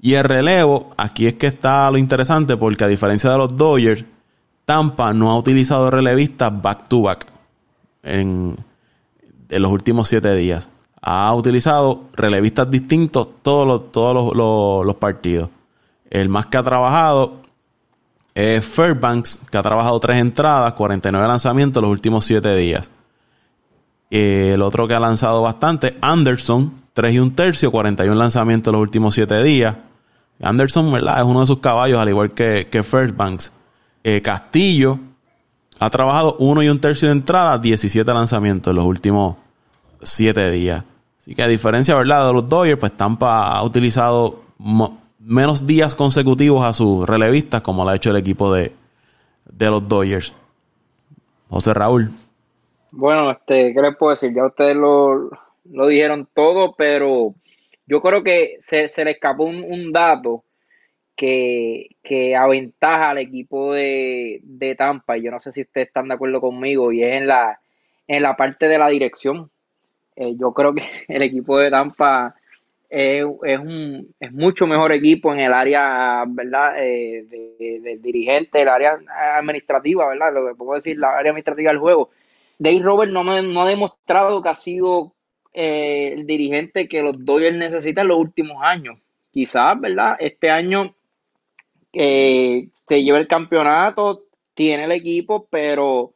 Y 0.00 0.14
el 0.14 0.24
relevo, 0.24 0.92
aquí 0.96 1.26
es 1.26 1.34
que 1.34 1.48
está 1.48 1.90
lo 1.90 1.98
interesante, 1.98 2.56
porque 2.56 2.84
a 2.84 2.88
diferencia 2.88 3.30
de 3.30 3.38
los 3.38 3.56
Dodgers, 3.56 4.04
Tampa 4.64 5.12
no 5.12 5.30
ha 5.30 5.38
utilizado 5.38 5.90
relevistas 5.90 6.52
back 6.62 6.88
to 6.88 7.02
back 7.02 7.26
en, 8.02 8.56
los 9.48 9.72
últimos 9.72 10.08
siete 10.08 10.34
días. 10.34 10.68
Ha 11.00 11.34
utilizado 11.34 12.02
relevistas 12.12 12.70
distintos 12.70 13.28
todos 13.42 13.66
los, 13.66 13.92
todos 13.92 14.86
los 14.86 14.96
partidos. 14.96 15.48
El 16.10 16.28
más 16.28 16.46
que 16.46 16.58
ha 16.58 16.62
trabajado 16.62 17.47
es 18.38 18.64
Fairbanks, 18.64 19.40
que 19.50 19.58
ha 19.58 19.62
trabajado 19.62 19.98
tres 19.98 20.18
entradas, 20.18 20.72
49 20.74 21.26
lanzamientos 21.26 21.82
los 21.82 21.90
últimos 21.90 22.24
siete 22.24 22.54
días. 22.54 22.88
El 24.10 24.62
otro 24.62 24.86
que 24.86 24.94
ha 24.94 25.00
lanzado 25.00 25.42
bastante, 25.42 25.98
Anderson, 26.00 26.72
3 26.94 27.14
y 27.14 27.18
un 27.18 27.34
tercio, 27.34 27.72
41 27.72 28.14
lanzamientos 28.14 28.72
los 28.72 28.80
últimos 28.80 29.16
siete 29.16 29.42
días. 29.42 29.74
Anderson, 30.40 30.92
¿verdad? 30.92 31.18
Es 31.18 31.24
uno 31.24 31.40
de 31.40 31.46
sus 31.46 31.58
caballos, 31.58 31.98
al 31.98 32.10
igual 32.10 32.30
que, 32.30 32.68
que 32.70 32.84
Fairbanks. 32.84 33.52
Eh, 34.04 34.22
Castillo 34.22 35.00
ha 35.80 35.90
trabajado 35.90 36.36
1 36.38 36.62
y 36.62 36.68
un 36.68 36.80
tercio 36.80 37.08
de 37.08 37.12
entrada, 37.14 37.58
17 37.58 38.14
lanzamientos 38.14 38.70
en 38.70 38.76
los 38.76 38.84
últimos 38.84 39.34
siete 40.00 40.48
días. 40.52 40.84
Así 41.20 41.34
que 41.34 41.42
a 41.42 41.48
diferencia, 41.48 41.96
¿verdad? 41.96 42.28
De 42.28 42.32
los 42.32 42.48
Dodgers, 42.48 42.78
pues 42.78 42.96
Tampa 42.96 43.48
ha 43.48 43.64
utilizado 43.64 44.44
menos 45.28 45.66
días 45.66 45.94
consecutivos 45.94 46.64
a 46.64 46.72
sus 46.72 47.06
relevistas, 47.06 47.60
como 47.60 47.84
lo 47.84 47.90
ha 47.90 47.96
hecho 47.96 48.10
el 48.10 48.16
equipo 48.16 48.52
de, 48.52 48.72
los 49.58 49.86
Dodgers. 49.86 50.34
José 51.50 51.74
Raúl. 51.74 52.08
Bueno, 52.90 53.30
este, 53.30 53.74
¿qué 53.74 53.82
les 53.82 53.96
puedo 53.96 54.10
decir? 54.10 54.32
Ya 54.34 54.46
ustedes 54.46 54.74
lo, 54.74 55.30
dijeron 55.64 56.28
todo, 56.34 56.74
pero 56.76 57.34
yo 57.86 58.00
creo 58.00 58.22
que 58.22 58.56
se, 58.60 58.88
le 59.04 59.10
escapó 59.12 59.44
un, 59.44 59.92
dato 59.92 60.44
que, 61.14 61.96
que, 62.02 62.34
aventaja 62.34 63.10
al 63.10 63.18
equipo 63.18 63.74
de, 63.74 64.40
Tampa. 64.78 65.18
Y 65.18 65.24
yo 65.24 65.30
no 65.30 65.40
sé 65.40 65.52
si 65.52 65.62
ustedes 65.62 65.88
están 65.88 66.08
de 66.08 66.14
acuerdo 66.14 66.40
conmigo, 66.40 66.90
y 66.90 67.02
es 67.02 67.16
en 67.16 67.26
la, 67.26 67.60
en 68.06 68.22
la 68.22 68.34
parte 68.34 68.66
de 68.66 68.78
la 68.78 68.88
dirección. 68.88 69.50
Eh, 70.16 70.34
yo 70.38 70.52
creo 70.54 70.74
que 70.74 70.84
el 71.08 71.20
equipo 71.20 71.58
de 71.58 71.70
Tampa 71.70 72.34
es, 72.88 73.24
un, 73.24 74.14
es 74.18 74.32
mucho 74.32 74.66
mejor 74.66 74.92
equipo 74.92 75.32
en 75.32 75.40
el 75.40 75.52
área, 75.52 76.24
¿verdad? 76.26 76.74
Eh, 76.78 77.24
del 77.82 78.00
dirigente, 78.00 78.62
el 78.62 78.68
área 78.68 78.98
administrativa, 79.36 80.08
¿verdad? 80.08 80.32
Lo 80.32 80.48
que 80.48 80.54
puedo 80.54 80.74
decir, 80.74 80.98
la 80.98 81.10
área 81.10 81.30
administrativa 81.30 81.70
del 81.70 81.80
juego. 81.80 82.10
Dave 82.58 82.80
Robert 82.80 83.12
no, 83.12 83.24
me, 83.24 83.42
no 83.42 83.62
ha 83.62 83.68
demostrado 83.68 84.42
que 84.42 84.48
ha 84.48 84.54
sido 84.54 85.14
eh, 85.52 86.12
el 86.14 86.26
dirigente 86.26 86.88
que 86.88 87.02
los 87.02 87.24
Dodgers 87.24 87.56
necesitan 87.56 88.02
en 88.02 88.08
los 88.08 88.18
últimos 88.18 88.56
años. 88.62 88.98
Quizás, 89.30 89.78
¿verdad? 89.80 90.16
Este 90.18 90.50
año 90.50 90.94
eh, 91.92 92.68
se 92.72 93.02
lleva 93.02 93.18
el 93.18 93.28
campeonato, 93.28 94.24
tiene 94.54 94.84
el 94.84 94.92
equipo, 94.92 95.46
pero 95.50 96.14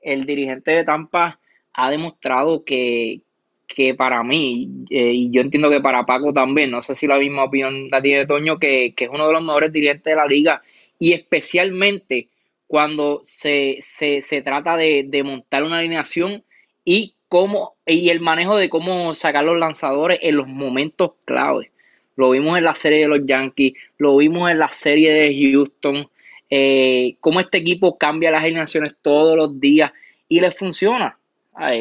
el 0.00 0.24
dirigente 0.26 0.72
de 0.72 0.84
Tampa 0.84 1.38
ha 1.72 1.90
demostrado 1.90 2.64
que, 2.64 3.20
que 3.66 3.94
para 3.94 4.22
mí, 4.22 4.70
eh, 4.90 5.12
y 5.12 5.30
yo 5.30 5.40
entiendo 5.40 5.68
que 5.70 5.80
para 5.80 6.06
Paco 6.06 6.32
también, 6.32 6.70
no 6.70 6.80
sé 6.80 6.94
si 6.94 7.06
la 7.06 7.18
misma 7.18 7.44
opinión 7.44 7.88
la 7.90 8.00
tiene 8.00 8.26
Toño, 8.26 8.58
que, 8.58 8.94
que 8.94 9.04
es 9.04 9.10
uno 9.12 9.26
de 9.26 9.32
los 9.32 9.42
mejores 9.42 9.72
dirigentes 9.72 10.04
de 10.04 10.16
la 10.16 10.26
liga, 10.26 10.62
y 10.98 11.12
especialmente 11.12 12.28
cuando 12.66 13.20
se, 13.24 13.78
se, 13.80 14.22
se 14.22 14.42
trata 14.42 14.76
de, 14.76 15.04
de, 15.06 15.22
montar 15.22 15.64
una 15.64 15.78
alineación 15.78 16.44
y 16.84 17.14
cómo, 17.28 17.76
y 17.86 18.08
el 18.10 18.20
manejo 18.20 18.56
de 18.56 18.68
cómo 18.68 19.14
sacar 19.14 19.44
los 19.44 19.58
lanzadores 19.58 20.18
en 20.22 20.36
los 20.36 20.46
momentos 20.46 21.12
claves. 21.24 21.70
Lo 22.16 22.30
vimos 22.30 22.56
en 22.56 22.64
la 22.64 22.74
serie 22.74 23.00
de 23.00 23.08
los 23.08 23.26
Yankees, 23.26 23.74
lo 23.98 24.16
vimos 24.16 24.50
en 24.50 24.58
la 24.58 24.70
serie 24.72 25.12
de 25.12 25.34
Houston, 25.34 26.08
eh, 26.48 27.16
cómo 27.20 27.40
este 27.40 27.58
equipo 27.58 27.98
cambia 27.98 28.30
las 28.30 28.42
alineaciones 28.44 28.96
todos 29.02 29.36
los 29.36 29.60
días 29.60 29.92
y 30.28 30.40
les 30.40 30.56
funciona 30.56 31.18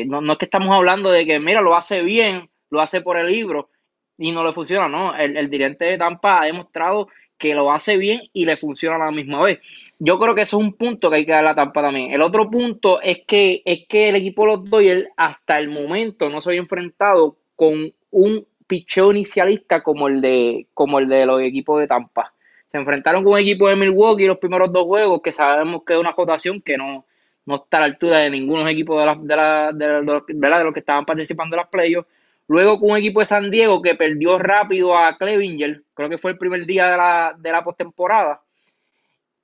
no, 0.06 0.32
es 0.32 0.38
que 0.38 0.46
estamos 0.46 0.76
hablando 0.76 1.12
de 1.12 1.26
que, 1.26 1.40
mira, 1.40 1.62
lo 1.62 1.76
hace 1.76 2.02
bien, 2.02 2.50
lo 2.70 2.82
hace 2.82 3.02
por 3.02 3.18
el 3.18 3.28
libro 3.28 3.70
y 4.18 4.32
no 4.32 4.44
le 4.46 4.54
funciona, 4.54 4.88
no. 4.88 5.16
El, 5.16 5.38
el 5.38 5.50
dirigente 5.50 5.86
de 5.86 5.98
Tampa 5.98 6.42
ha 6.42 6.46
demostrado 6.46 7.08
que 7.38 7.54
lo 7.54 7.72
hace 7.72 7.98
bien 7.98 8.22
y 8.34 8.46
le 8.46 8.58
funciona 8.58 8.96
a 8.96 9.06
la 9.06 9.12
misma 9.12 9.44
vez. 9.44 9.60
Yo 10.00 10.20
creo 10.20 10.36
que 10.36 10.42
eso 10.42 10.58
es 10.58 10.64
un 10.64 10.74
punto 10.74 11.10
que 11.10 11.18
hay 11.18 11.26
que 11.26 11.32
darle 11.32 11.50
a 11.50 11.56
Tampa 11.56 11.82
también. 11.82 12.12
El 12.12 12.22
otro 12.22 12.50
punto 12.50 13.02
es 13.02 13.22
que, 13.28 13.62
es 13.66 13.86
que 13.88 14.10
el 14.10 14.16
equipo 14.16 14.44
de 14.44 14.48
los 14.48 14.70
Dodgers 14.70 15.08
hasta 15.18 15.60
el 15.60 15.70
momento 15.70 16.30
no 16.30 16.42
se 16.42 16.50
había 16.50 16.62
enfrentado 16.62 17.38
con 17.56 17.94
un 18.12 18.48
picheo 18.68 19.12
inicialista 19.12 19.84
como 19.84 20.08
el 20.08 20.22
de, 20.22 20.68
como 20.74 21.00
el 21.00 21.08
de 21.08 21.26
los 21.26 21.42
equipos 21.42 21.80
de 21.80 21.88
Tampa. 21.88 22.34
Se 22.68 22.78
enfrentaron 22.78 23.24
con 23.24 23.34
un 23.34 23.40
equipo 23.40 23.68
de 23.68 23.76
Milwaukee 23.76 24.26
los 24.26 24.38
primeros 24.38 24.72
dos 24.72 24.86
juegos, 24.86 25.22
que 25.22 25.32
sabemos 25.32 25.84
que 25.86 25.94
es 25.94 26.00
una 26.00 26.14
votación 26.14 26.62
que 26.62 26.78
no, 26.78 27.06
no 27.46 27.56
está 27.56 27.78
a 27.78 27.80
la 27.82 27.86
altura 27.88 28.20
de 28.20 28.30
ninguno 28.30 28.68
equipos 28.68 29.00
de, 29.00 29.06
la, 29.06 29.16
de, 29.16 29.36
la, 29.36 29.72
de, 29.72 29.88
los, 30.02 30.24
de, 30.28 30.64
los 30.64 30.74
que 30.74 30.80
estaban 30.80 31.06
participando 31.06 31.56
en 31.56 31.62
las 31.62 31.70
playoffs. 31.70 32.10
Luego 32.48 32.80
con 32.80 32.92
un 32.92 32.98
equipo 32.98 33.20
de 33.20 33.26
San 33.26 33.50
Diego 33.50 33.82
que 33.82 33.96
perdió 33.96 34.38
rápido 34.38 34.98
a 34.98 35.18
Clevinger, 35.18 35.84
creo 35.94 36.10
que 36.10 36.18
fue 36.18 36.32
el 36.32 36.38
primer 36.38 36.66
día 36.66 36.92
de 36.92 36.98
la, 36.98 37.36
de 37.38 37.52
la 37.52 37.64
postemporada. 37.64 38.42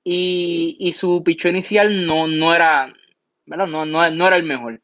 Y, 0.04 0.76
y, 0.80 0.92
su 0.94 1.22
picho 1.22 1.48
inicial 1.48 2.06
no, 2.06 2.26
no 2.26 2.54
era, 2.54 2.92
No, 3.46 3.66
no, 3.66 3.86
no 3.86 4.26
era 4.26 4.36
el 4.36 4.42
mejor. 4.42 4.80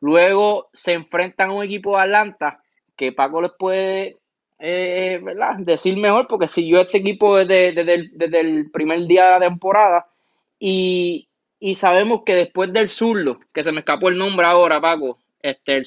Luego 0.00 0.70
se 0.72 0.94
enfrentan 0.94 1.50
a 1.50 1.52
un 1.52 1.64
equipo 1.64 1.96
de 1.96 2.02
Atlanta 2.04 2.62
que 2.96 3.12
Paco 3.12 3.42
les 3.42 3.52
puede 3.58 4.22
eh, 4.64 5.18
¿verdad? 5.20 5.56
Decir 5.58 5.96
mejor, 5.96 6.28
porque 6.28 6.46
siguió 6.46 6.80
este 6.80 6.98
equipo 6.98 7.36
desde, 7.36 7.72
desde, 7.72 8.40
el, 8.40 8.70
primer 8.70 9.06
día 9.08 9.24
de 9.24 9.30
la 9.32 9.40
temporada 9.40 10.06
y, 10.60 11.28
sabemos 11.74 12.22
que 12.24 12.34
después 12.34 12.72
del 12.72 12.88
zurdo, 12.88 13.40
que 13.52 13.62
se 13.62 13.72
me 13.72 13.80
escapó 13.80 14.08
el 14.08 14.18
nombre 14.18 14.46
ahora, 14.46 14.80
Paco, 14.80 15.18
este, 15.40 15.74
el. 15.76 15.86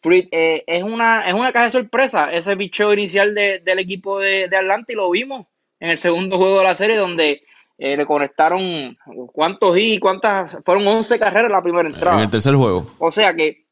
Free, 0.00 0.28
eh, 0.30 0.62
es, 0.66 0.84
una, 0.84 1.26
es 1.26 1.34
una 1.34 1.52
caja 1.52 1.64
de 1.64 1.70
sorpresa 1.72 2.30
ese 2.30 2.54
bicho 2.54 2.92
inicial 2.92 3.34
del 3.34 3.78
equipo 3.80 4.20
de, 4.20 4.48
de 4.48 4.56
Atlanta 4.56 4.92
y 4.92 4.94
lo 4.94 5.10
vimos 5.10 5.46
en 5.80 5.90
el 5.90 5.98
segundo 5.98 6.36
juego 6.36 6.58
de 6.58 6.64
la 6.64 6.76
serie 6.76 6.96
donde 6.96 7.42
eh, 7.78 7.96
le 7.96 8.06
conectaron 8.06 8.96
cuántos 9.32 9.76
y 9.76 9.98
cuántas, 9.98 10.56
fueron 10.64 10.86
11 10.86 11.18
carreras 11.18 11.46
en 11.46 11.52
la 11.52 11.62
primera 11.62 11.88
entrada. 11.88 12.16
En 12.16 12.22
el 12.22 12.30
tercer 12.30 12.54
juego. 12.54 12.86
O 13.00 13.10
sea 13.10 13.34
que 13.34 13.64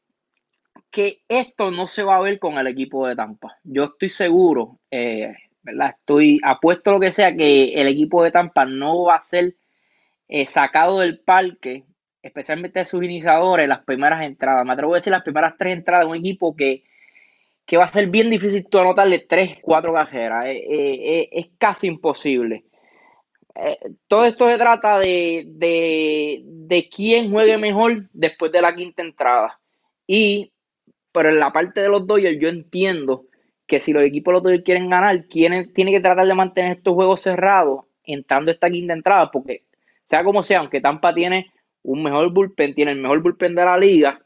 que 0.89 1.21
esto 1.27 1.69
no 1.71 1.87
se 1.87 2.03
va 2.03 2.15
a 2.15 2.21
ver 2.21 2.39
con 2.39 2.57
el 2.57 2.67
equipo 2.67 3.07
de 3.07 3.15
Tampa. 3.15 3.57
Yo 3.63 3.83
estoy 3.83 4.09
seguro, 4.09 4.79
eh, 4.89 5.33
¿verdad? 5.61 5.95
Estoy 5.99 6.39
apuesto 6.43 6.89
a 6.89 6.93
lo 6.93 6.99
que 6.99 7.11
sea 7.11 7.35
que 7.35 7.73
el 7.73 7.87
equipo 7.87 8.23
de 8.23 8.31
Tampa 8.31 8.65
no 8.65 9.03
va 9.03 9.15
a 9.15 9.23
ser 9.23 9.55
eh, 10.27 10.47
sacado 10.47 10.99
del 10.99 11.19
parque, 11.19 11.83
especialmente 12.21 12.79
de 12.79 12.85
sus 12.85 13.03
iniciadores, 13.03 13.67
las 13.67 13.83
primeras 13.83 14.21
entradas. 14.23 14.65
Me 14.65 14.73
atrevo 14.73 14.93
a 14.93 14.97
decir 14.97 15.11
las 15.11 15.23
primeras 15.23 15.55
tres 15.57 15.73
entradas 15.77 16.05
de 16.05 16.11
un 16.11 16.17
equipo 16.17 16.55
que, 16.55 16.83
va 17.77 17.85
a 17.85 17.87
ser 17.87 18.07
bien 18.07 18.29
difícil 18.29 18.67
tú 18.69 18.79
anotarle 18.79 19.19
tres, 19.19 19.57
cuatro 19.61 19.93
cajeras. 19.93 20.45
Eh, 20.47 21.29
es 21.31 21.49
casi 21.57 21.87
imposible. 21.87 22.65
todo 24.07 24.25
esto 24.25 24.47
se 24.49 24.57
trata 24.57 24.99
de, 24.99 25.43
de, 25.47 26.41
de 26.45 26.89
quién 26.89 27.31
juegue 27.31 27.57
mejor 27.57 28.09
después 28.13 28.51
de 28.51 28.61
la 28.61 28.75
quinta 28.75 29.01
entrada. 29.01 29.59
Y 30.05 30.51
pero 31.17 31.29
en 31.29 31.39
la 31.39 31.51
parte 31.51 31.81
de 31.81 31.89
los 31.89 32.05
Dodgers 32.05 32.39
yo 32.39 32.47
entiendo 32.47 33.25
que 33.65 33.79
si 33.79 33.91
los 33.91 34.03
equipos 34.03 34.33
los 34.35 34.43
Dodgers 34.43 34.63
quieren 34.63 34.87
ganar, 34.87 35.23
tienen, 35.27 35.73
tiene 35.73 35.91
que 35.91 35.99
tratar 35.99 36.27
de 36.27 36.33
mantener 36.35 36.77
estos 36.77 36.93
juegos 36.93 37.21
cerrados 37.21 37.85
entrando 38.03 38.51
esta 38.51 38.69
quinta 38.69 38.93
entrada, 38.93 39.31
porque 39.31 39.63
sea 40.07 40.23
como 40.23 40.43
sea, 40.43 40.59
aunque 40.59 40.81
Tampa 40.81 41.13
tiene 41.13 41.51
un 41.83 42.03
mejor 42.03 42.31
bullpen, 42.31 42.73
tiene 42.73 42.91
el 42.91 42.99
mejor 42.99 43.21
bullpen 43.21 43.55
de 43.55 43.65
la 43.65 43.77
liga, 43.77 44.19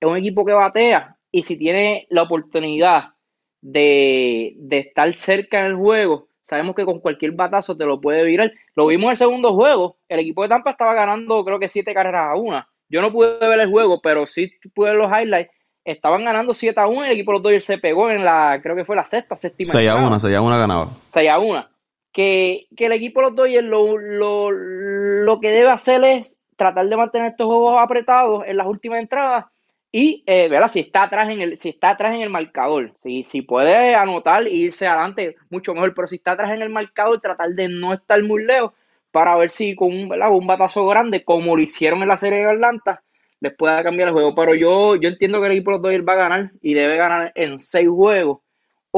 es 0.00 0.08
un 0.08 0.16
equipo 0.16 0.44
que 0.44 0.52
batea 0.52 1.16
y 1.30 1.42
si 1.42 1.56
tiene 1.56 2.06
la 2.10 2.22
oportunidad 2.22 3.14
de, 3.60 4.54
de 4.56 4.78
estar 4.78 5.12
cerca 5.14 5.60
en 5.60 5.66
el 5.66 5.76
juego, 5.76 6.28
sabemos 6.42 6.74
que 6.74 6.84
con 6.84 7.00
cualquier 7.00 7.32
batazo 7.32 7.76
te 7.76 7.84
lo 7.84 8.00
puede 8.00 8.24
virar. 8.24 8.52
Lo 8.74 8.86
vimos 8.86 9.04
en 9.04 9.10
el 9.10 9.16
segundo 9.16 9.54
juego, 9.54 9.98
el 10.08 10.20
equipo 10.20 10.42
de 10.42 10.48
Tampa 10.48 10.70
estaba 10.70 10.94
ganando 10.94 11.44
creo 11.44 11.58
que 11.58 11.68
siete 11.68 11.94
carreras 11.94 12.28
a 12.30 12.36
una. 12.36 12.68
Yo 12.88 13.02
no 13.02 13.12
pude 13.12 13.38
ver 13.38 13.60
el 13.60 13.70
juego, 13.70 14.00
pero 14.00 14.26
sí 14.26 14.50
pude 14.74 14.90
ver 14.90 14.98
los 14.98 15.10
highlights 15.10 15.52
estaban 15.92 16.24
ganando 16.24 16.52
7 16.52 16.78
a 16.78 16.86
1 16.86 17.02
y 17.02 17.06
el 17.06 17.12
equipo 17.12 17.32
de 17.32 17.36
los 17.36 17.42
Dodgers 17.42 17.64
se 17.64 17.78
pegó 17.78 18.10
en 18.10 18.24
la, 18.24 18.60
creo 18.62 18.76
que 18.76 18.84
fue 18.84 18.96
la 18.96 19.06
sexta, 19.06 19.36
séptima. 19.36 19.72
6 19.72 19.88
a 19.88 19.96
1, 19.96 20.20
6 20.20 20.36
a 20.36 20.42
1 20.42 20.58
ganaba. 20.58 20.88
6 21.06 21.30
a 21.30 21.38
1. 21.38 21.66
Que, 22.12 22.66
que 22.76 22.86
el 22.86 22.92
equipo 22.92 23.20
de 23.20 23.26
los 23.26 23.36
Dodgers 23.36 23.64
lo, 23.64 23.96
lo, 23.98 24.50
lo, 24.50 25.40
que 25.40 25.50
debe 25.52 25.70
hacer 25.70 26.02
es 26.04 26.38
tratar 26.56 26.88
de 26.88 26.96
mantener 26.96 27.30
estos 27.30 27.46
juegos 27.46 27.76
apretados 27.78 28.44
en 28.46 28.56
las 28.56 28.66
últimas 28.66 29.00
entradas 29.00 29.44
y 29.92 30.24
eh, 30.26 30.50
si 30.72 30.80
está 30.80 31.04
atrás 31.04 31.28
en 31.28 31.40
el 31.40 31.58
si 31.58 31.68
está 31.68 31.90
atrás 31.90 32.14
en 32.14 32.22
el 32.22 32.30
marcador 32.30 32.94
si, 33.02 33.22
si 33.24 33.42
puede 33.42 33.94
anotar 33.94 34.46
e 34.46 34.52
irse 34.52 34.86
adelante 34.86 35.36
mucho 35.50 35.72
mejor 35.74 35.94
pero 35.94 36.08
si 36.08 36.16
está 36.16 36.32
atrás 36.32 36.50
en 36.50 36.62
el 36.62 36.70
marcador 36.70 37.20
tratar 37.20 37.50
de 37.50 37.68
no 37.68 37.94
estar 37.94 38.22
muy 38.22 38.44
lejos 38.44 38.72
para 39.12 39.36
ver 39.36 39.50
si 39.50 39.74
con 39.76 39.88
un, 39.88 40.10
un 40.12 40.46
batazo 40.46 40.86
grande 40.86 41.24
como 41.24 41.56
lo 41.56 41.62
hicieron 41.62 42.02
en 42.02 42.08
la 42.08 42.16
serie 42.16 42.40
de 42.40 42.50
Atlanta 42.50 43.02
les 43.40 43.54
pueda 43.54 43.82
cambiar 43.82 44.08
el 44.08 44.14
juego. 44.14 44.34
Pero 44.34 44.54
yo, 44.54 44.96
yo 44.96 45.08
entiendo 45.08 45.40
que 45.40 45.46
el 45.46 45.52
equipo 45.52 45.70
de 45.70 45.76
los 45.76 45.82
Dodgers 45.82 46.04
va 46.06 46.12
a 46.14 46.16
ganar 46.16 46.52
y 46.60 46.74
debe 46.74 46.96
ganar 46.96 47.32
en 47.34 47.58
seis 47.58 47.88
juegos. 47.88 48.40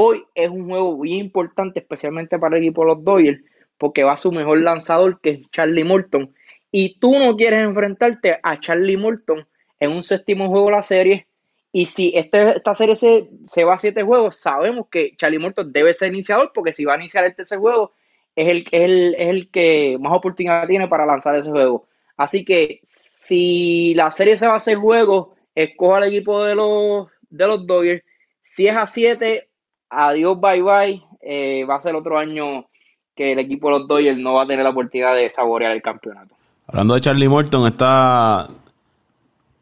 Hoy 0.02 0.24
es 0.34 0.48
un 0.48 0.66
juego 0.66 0.98
bien 0.98 1.26
importante, 1.26 1.80
especialmente 1.80 2.38
para 2.38 2.56
el 2.56 2.62
equipo 2.62 2.80
de 2.80 2.86
los 2.86 3.04
Dodgers, 3.04 3.42
porque 3.76 4.02
va 4.02 4.16
su 4.16 4.32
mejor 4.32 4.62
lanzador, 4.62 5.20
que 5.20 5.28
es 5.28 5.50
Charlie 5.50 5.84
Morton. 5.84 6.34
Y 6.70 6.98
tú 6.98 7.18
no 7.18 7.36
quieres 7.36 7.60
enfrentarte 7.60 8.38
a 8.42 8.58
Charlie 8.58 8.96
Morton 8.96 9.46
en 9.78 9.90
un 9.90 10.02
séptimo 10.02 10.48
juego 10.48 10.68
de 10.68 10.72
la 10.72 10.82
serie. 10.82 11.26
Y 11.70 11.84
si 11.84 12.14
este, 12.16 12.56
esta 12.56 12.74
serie 12.74 12.96
se, 12.96 13.28
se 13.46 13.64
va 13.64 13.74
a 13.74 13.78
siete 13.78 14.02
juegos, 14.02 14.36
sabemos 14.36 14.86
que 14.90 15.14
Charlie 15.16 15.38
Morton 15.38 15.70
debe 15.70 15.92
ser 15.92 16.14
iniciador, 16.14 16.52
porque 16.54 16.72
si 16.72 16.86
va 16.86 16.94
a 16.94 16.98
iniciar 16.98 17.26
el 17.26 17.34
tercer 17.34 17.58
juego, 17.58 17.92
es 18.34 18.48
el, 18.48 18.64
el, 18.72 19.14
el 19.18 19.50
que 19.50 19.98
más 20.00 20.14
oportunidad 20.14 20.66
tiene 20.66 20.88
para 20.88 21.04
lanzar 21.04 21.36
ese 21.36 21.50
juego. 21.50 21.88
Así 22.16 22.42
que 22.42 22.80
si 22.84 23.92
la 23.94 24.10
serie 24.12 24.38
se 24.38 24.46
va 24.46 24.54
a 24.54 24.56
hacer 24.56 24.78
juego, 24.78 25.34
escoja 25.54 25.98
al 25.98 26.04
equipo 26.04 26.42
de 26.42 26.54
los, 26.54 27.08
de 27.28 27.46
los 27.46 27.66
Dodgers. 27.66 28.02
Si 28.42 28.66
es 28.66 28.74
a 28.74 28.86
7, 28.86 29.49
adiós, 29.90 30.40
bye 30.40 30.62
bye. 30.62 31.02
Eh, 31.20 31.64
va 31.68 31.76
a 31.76 31.80
ser 31.80 31.94
otro 31.94 32.18
año 32.18 32.66
que 33.14 33.32
el 33.32 33.38
equipo 33.38 33.68
de 33.68 33.78
los 33.78 33.88
Dodgers 33.88 34.18
no 34.18 34.34
va 34.34 34.44
a 34.44 34.46
tener 34.46 34.64
la 34.64 34.70
oportunidad 34.70 35.14
de 35.14 35.28
saborear 35.28 35.72
el 35.72 35.82
campeonato. 35.82 36.34
Hablando 36.66 36.94
de 36.94 37.00
Charlie 37.00 37.28
Morton, 37.28 37.66
esta 37.66 38.48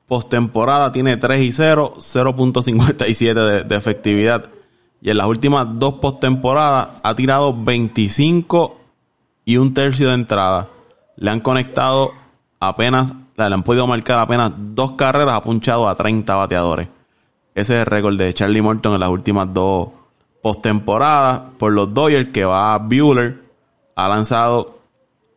postemporada 0.07 0.93
tiene 0.93 1.17
3 1.17 1.41
y 1.41 1.53
0, 1.53 1.95
0.57 1.99 3.35
de, 3.35 3.65
de, 3.65 3.77
efectividad. 3.77 4.47
Y 5.01 5.11
en 5.11 5.19
las 5.19 5.27
últimas 5.27 5.67
dos 5.79 5.95
postemporadas 5.95 7.01
ha 7.03 7.15
tirado 7.15 7.53
25 7.53 8.79
y 9.45 9.57
un 9.57 9.75
tercio 9.75 10.09
de 10.09 10.15
entrada. 10.15 10.69
Le 11.17 11.31
han 11.31 11.41
conectado 11.41 12.13
apenas 12.61 13.15
le 13.47 13.55
han 13.55 13.63
podido 13.63 13.87
marcar 13.87 14.19
apenas 14.19 14.53
dos 14.57 14.93
carreras, 14.93 15.37
ha 15.37 15.43
punchado 15.43 15.89
a 15.89 15.95
30 15.95 16.35
bateadores. 16.35 16.89
Ese 17.55 17.75
es 17.75 17.81
el 17.81 17.87
récord 17.87 18.17
de 18.17 18.35
Charlie 18.35 18.63
Morton 18.63 18.95
en 18.95 19.01
las 19.01 19.09
últimas 19.09 19.53
dos 19.53 19.89
postemporadas 20.49 21.43
por 21.59 21.71
los 21.75 21.93
Dodgers, 21.93 22.31
que 22.33 22.43
va 22.43 22.79
Bueller. 22.79 23.37
Ha 23.97 24.09
lanzado 24.09 24.79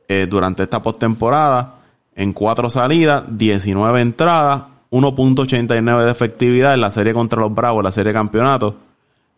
eh, 0.07 0.25
durante 0.25 0.63
esta 0.63 0.81
postemporada 0.81 1.75
en 2.15 2.31
cuatro 2.31 2.69
salidas, 2.69 3.23
19 3.27 3.99
entradas, 3.99 4.63
1.89 4.89 6.05
de 6.05 6.11
efectividad 6.11 6.73
en 6.75 6.79
la 6.79 6.91
serie 6.91 7.13
contra 7.13 7.41
los 7.41 7.53
Bravos, 7.53 7.83
la 7.83 7.91
serie 7.91 8.13
de 8.13 8.19
campeonato. 8.19 8.73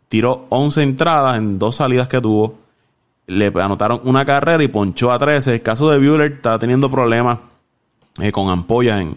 Tiró 0.10 0.46
11 0.50 0.84
entradas 0.84 1.38
en 1.38 1.58
dos 1.58 1.78
salidas 1.78 2.08
que 2.08 2.22
tuvo. 2.22 2.54
Le 3.26 3.48
anotaron 3.48 4.02
una 4.04 4.26
carrera 4.26 4.64
y 4.64 4.68
ponchó 4.68 5.12
a 5.12 5.18
13. 5.18 5.56
El 5.56 5.64
caso 5.64 5.90
de 5.90 5.98
Bueller 5.98 6.34
está 6.34 6.60
teniendo 6.60 6.88
problemas 6.92 7.40
eh, 8.22 8.32
con 8.32 8.48
ampollas 8.48 9.02
en, 9.02 9.16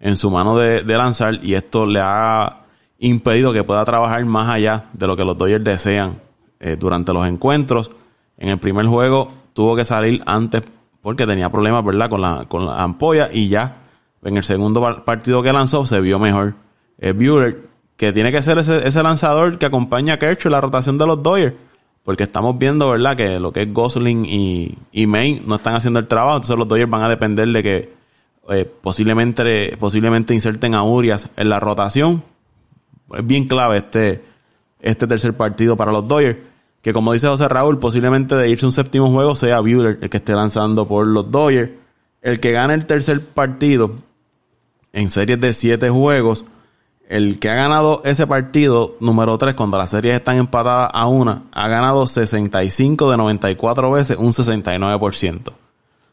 en, 0.00 0.16
su 0.16 0.30
mano 0.30 0.56
de, 0.56 0.82
lanzar 0.82 1.40
y 1.42 1.52
esto 1.52 1.84
le 1.84 2.00
ha 2.02 2.59
impedido 3.00 3.52
que 3.52 3.64
pueda 3.64 3.84
trabajar 3.84 4.24
más 4.24 4.48
allá 4.48 4.84
de 4.92 5.06
lo 5.06 5.16
que 5.16 5.24
los 5.24 5.36
Dodgers 5.36 5.64
desean 5.64 6.16
eh, 6.60 6.76
durante 6.78 7.12
los 7.12 7.26
encuentros. 7.26 7.90
En 8.38 8.50
el 8.50 8.58
primer 8.58 8.86
juego 8.86 9.28
tuvo 9.52 9.74
que 9.74 9.84
salir 9.84 10.22
antes 10.26 10.62
porque 11.02 11.26
tenía 11.26 11.50
problemas, 11.50 11.84
¿verdad? 11.84 12.08
Con 12.08 12.20
la, 12.20 12.44
con 12.46 12.66
la 12.66 12.82
ampolla 12.82 13.30
y 13.32 13.48
ya 13.48 13.76
en 14.22 14.36
el 14.36 14.44
segundo 14.44 15.02
partido 15.04 15.42
que 15.42 15.52
lanzó 15.52 15.86
se 15.86 16.00
vio 16.00 16.18
mejor. 16.18 16.54
Eh, 16.98 17.12
Bueller, 17.12 17.58
que 17.96 18.12
tiene 18.12 18.30
que 18.30 18.42
ser 18.42 18.58
ese, 18.58 18.86
ese 18.86 19.02
lanzador 19.02 19.58
que 19.58 19.66
acompaña 19.66 20.14
a 20.14 20.18
Kershaw 20.18 20.50
en 20.50 20.52
la 20.52 20.60
rotación 20.60 20.98
de 20.98 21.06
los 21.06 21.22
Dodgers. 21.22 21.54
Porque 22.04 22.24
estamos 22.24 22.58
viendo, 22.58 22.88
¿verdad? 22.90 23.16
Que 23.16 23.38
lo 23.38 23.52
que 23.52 23.62
es 23.62 23.72
Gosling 23.72 24.24
y, 24.26 24.76
y 24.92 25.06
May 25.06 25.42
no 25.46 25.56
están 25.56 25.74
haciendo 25.74 25.98
el 26.00 26.06
trabajo. 26.06 26.36
Entonces 26.36 26.56
los 26.56 26.68
Dodgers 26.68 26.90
van 26.90 27.02
a 27.02 27.08
depender 27.08 27.48
de 27.48 27.62
que 27.62 27.92
eh, 28.50 28.70
posiblemente, 28.80 29.76
posiblemente 29.78 30.34
inserten 30.34 30.74
a 30.74 30.82
Urias 30.82 31.28
en 31.36 31.48
la 31.48 31.60
rotación. 31.60 32.22
Es 33.14 33.26
bien 33.26 33.46
clave 33.46 33.78
este, 33.78 34.22
este 34.80 35.06
tercer 35.06 35.34
partido 35.34 35.76
para 35.76 35.92
los 35.92 36.06
Dodgers. 36.06 36.38
Que 36.82 36.92
como 36.92 37.12
dice 37.12 37.28
José 37.28 37.48
Raúl, 37.48 37.78
posiblemente 37.78 38.34
de 38.34 38.48
irse 38.48 38.64
un 38.64 38.72
séptimo 38.72 39.10
juego 39.10 39.34
sea 39.34 39.60
Bueller 39.60 39.98
el 40.00 40.08
que 40.08 40.16
esté 40.16 40.34
lanzando 40.34 40.88
por 40.88 41.06
los 41.06 41.30
Dodgers. 41.30 41.70
El 42.22 42.40
que 42.40 42.52
gane 42.52 42.74
el 42.74 42.86
tercer 42.86 43.20
partido 43.20 43.92
en 44.92 45.10
series 45.10 45.40
de 45.40 45.52
siete 45.52 45.90
juegos, 45.90 46.44
el 47.08 47.38
que 47.38 47.50
ha 47.50 47.54
ganado 47.54 48.02
ese 48.04 48.26
partido 48.26 48.96
número 49.00 49.36
3 49.36 49.54
cuando 49.54 49.78
las 49.78 49.90
series 49.90 50.16
están 50.16 50.36
empatadas 50.36 50.90
a 50.92 51.06
una, 51.06 51.42
ha 51.52 51.68
ganado 51.68 52.06
65 52.06 53.10
de 53.10 53.16
94 53.16 53.90
veces, 53.90 54.16
un 54.16 54.32
69%. 54.32 55.52